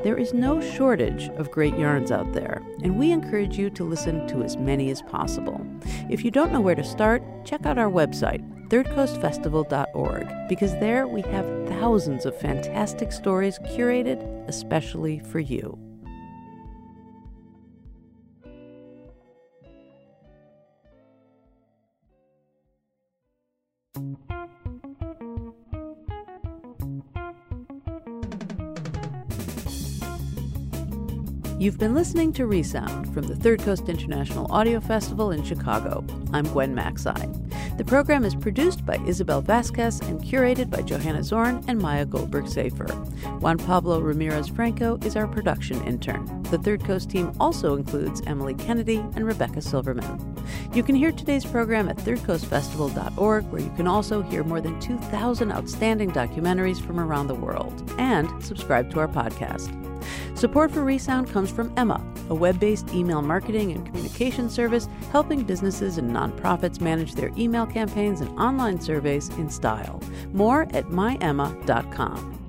There 0.04 0.18
is 0.18 0.34
no 0.34 0.60
shortage 0.60 1.30
of 1.38 1.52
great 1.52 1.78
yarns 1.78 2.12
out 2.12 2.34
there, 2.34 2.64
and 2.82 2.98
we 2.98 3.12
encourage 3.12 3.58
you 3.58 3.70
to 3.70 3.84
listen 3.84 4.28
to 4.30 4.42
as 4.42 4.58
many 4.58 4.90
as 4.90 5.04
possible. 5.04 5.64
If 6.10 6.26
you 6.26 6.32
don't 6.32 6.52
know 6.52 6.60
where 6.60 6.74
to 6.74 6.84
start, 6.84 7.22
check 7.46 7.68
out 7.68 7.78
our 7.78 7.92
website, 7.92 8.42
thirdcoastfestival.org, 8.70 10.28
because 10.50 10.72
there 10.80 11.06
we 11.08 11.22
have 11.22 11.68
thousands 11.68 12.26
of 12.26 12.36
fantastic 12.40 13.12
stories 13.12 13.60
curated 13.60 14.48
especially 14.48 15.20
for 15.20 15.40
you. 15.40 15.78
You've 31.62 31.78
been 31.78 31.94
listening 31.94 32.34
to 32.34 32.48
Resound 32.48 33.14
from 33.14 33.28
the 33.28 33.36
Third 33.36 33.62
Coast 33.62 33.88
International 33.88 34.52
Audio 34.52 34.80
Festival 34.80 35.30
in 35.30 35.44
Chicago. 35.44 36.04
I'm 36.34 36.48
Gwen 36.48 36.76
Macsai. 36.76 37.78
The 37.78 37.86
program 37.86 38.26
is 38.26 38.34
produced 38.34 38.84
by 38.84 38.98
Isabel 39.06 39.44
Vasquez 39.44 40.00
and 40.00 40.20
curated 40.20 40.72
by 40.72 40.82
Johanna 40.82 41.24
Zorn 41.24 41.64
and 41.68 41.78
Maya 41.78 42.04
Goldberg 42.08 42.48
Safer. 42.48 42.88
Juan 43.42 43.60
Pablo 43.60 44.00
Ramirez 44.00 44.48
Franco 44.48 44.98
is 45.06 45.16
our 45.16 45.28
production 45.28 45.80
intern. 45.84 46.42
The 46.50 46.58
Third 46.58 46.84
Coast 46.84 47.12
team 47.12 47.32
also 47.40 47.76
includes 47.76 48.24
Emily 48.26 48.56
Kennedy 48.56 48.98
and 49.16 49.24
Rebecca 49.24 49.62
Silverman. 49.62 50.36
You 50.74 50.82
can 50.82 50.96
hear 50.96 51.12
today's 51.12 51.46
program 51.46 51.90
at 51.90 51.98
thirdcoastfestival.org, 51.98 53.46
where 53.52 53.62
you 53.62 53.72
can 53.78 53.86
also 53.86 54.24
hear 54.24 54.44
more 54.44 54.62
than 54.62 54.80
2,000 54.80 55.52
outstanding 55.52 56.10
documentaries 56.10 56.82
from 56.82 57.00
around 57.00 57.28
the 57.28 57.36
world 57.36 57.94
and 58.00 58.44
subscribe 58.44 58.90
to 58.90 59.00
our 59.00 59.08
podcast. 59.08 59.78
Support 60.42 60.72
for 60.72 60.84
Resound 60.84 61.30
comes 61.32 61.52
from 61.52 61.72
Emma, 61.78 62.04
a 62.28 62.34
web 62.34 62.60
based 62.60 62.92
email 62.96 63.22
marketing 63.22 63.74
and 63.74 63.86
communication 63.86 64.50
service 64.50 64.90
helping 65.12 65.44
businesses 65.44 66.00
and 66.00 66.10
nonprofits 66.10 66.82
manage 66.82 67.14
their 67.14 67.30
email 67.38 67.68
campaigns 67.68 68.22
and 68.22 68.40
online 68.40 68.82
surveys 68.82 69.30
in 69.38 69.52
style. 69.52 70.02
More 70.34 70.64
at 70.74 70.88
myemma.com. 70.88 72.40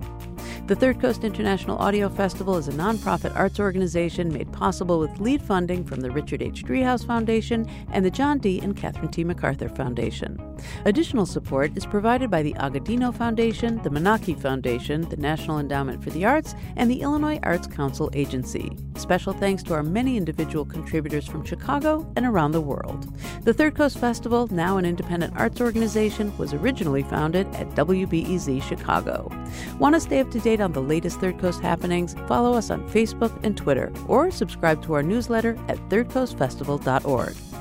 The 0.69 0.75
Third 0.75 1.03
Coast 1.03 1.23
International 1.23 1.77
Audio 1.77 2.09
Festival 2.09 2.57
is 2.57 2.67
a 2.67 2.73
nonprofit 2.73 3.37
arts 3.37 3.61
organization 3.61 4.33
made 4.33 4.51
possible 4.53 4.99
with 4.99 5.21
lead 5.21 5.43
funding 5.43 5.85
from 5.85 6.01
the 6.01 6.11
Richard 6.11 6.41
H. 6.41 6.65
Driehaus 6.65 7.07
Foundation 7.07 7.69
and 7.93 8.07
the 8.07 8.11
John 8.11 8.39
D. 8.39 8.59
and 8.61 8.75
Catherine 8.75 9.11
T. 9.11 9.23
MacArthur 9.23 9.69
Foundation. 9.69 10.52
Additional 10.85 11.27
support 11.27 11.77
is 11.77 11.87
provided 11.87 12.31
by 12.31 12.43
the 12.43 12.55
Agudino 12.55 13.15
Foundation, 13.15 13.83
the 13.83 13.91
Menaki 13.91 14.39
Foundation, 14.39 15.03
the 15.09 15.17
National 15.17 15.59
Endowment 15.59 16.03
for 16.03 16.11
the 16.11 16.25
Arts, 16.25 16.55
and 16.77 16.91
the 16.91 17.03
Illinois 17.03 17.39
Arts 17.43 17.67
Council 17.67 18.11
Agency. 18.13 18.77
Special 18.97 19.33
thanks 19.33 19.63
to 19.65 19.75
our 19.75 19.83
many 19.83 20.17
individual 20.17 20.65
contributors 20.65 21.27
from 21.27 21.45
Chicago 21.45 22.11
and 22.17 22.27
around 22.27 22.53
the 22.53 22.61
world. 22.61 23.13
The 23.45 23.55
Third 23.55 23.77
Coast 23.77 23.99
Festival, 23.99 24.49
now 24.51 24.77
an 24.77 24.85
independent 24.85 25.35
arts 25.37 25.61
organization, 25.61 26.37
was 26.39 26.53
originally 26.55 27.03
founded 27.03 27.47
at 27.55 27.69
WBEZ 27.71 28.63
Chicago. 28.63 29.31
Want 29.79 29.95
to 29.95 30.01
stay 30.01 30.21
up 30.21 30.31
to 30.31 30.41
date 30.41 30.61
on 30.61 30.73
the 30.73 30.83
latest 30.83 31.21
Third 31.21 31.39
Coast 31.39 31.61
happenings? 31.61 32.15
Follow 32.27 32.55
us 32.55 32.71
on 32.71 32.89
Facebook 32.89 33.33
and 33.45 33.57
Twitter, 33.57 33.93
or 34.09 34.31
subscribe 34.31 34.83
to 34.85 34.95
our 34.95 35.03
newsletter 35.03 35.59
at 35.69 35.79
thirdcoastfestival.org. 35.89 37.52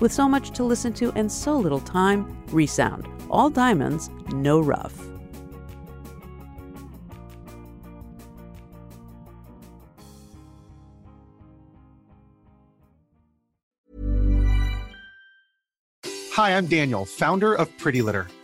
With 0.00 0.12
so 0.12 0.26
much 0.26 0.52
to 0.52 0.64
listen 0.64 0.92
to 0.94 1.12
and 1.12 1.30
so 1.30 1.56
little 1.56 1.80
time, 1.80 2.42
Resound. 2.48 3.06
All 3.30 3.50
diamonds, 3.50 4.10
no 4.32 4.60
rough. 4.60 4.94
Hi, 16.32 16.56
I'm 16.56 16.66
Daniel, 16.66 17.04
founder 17.04 17.54
of 17.54 17.76
Pretty 17.76 18.00
Litter. 18.00 18.26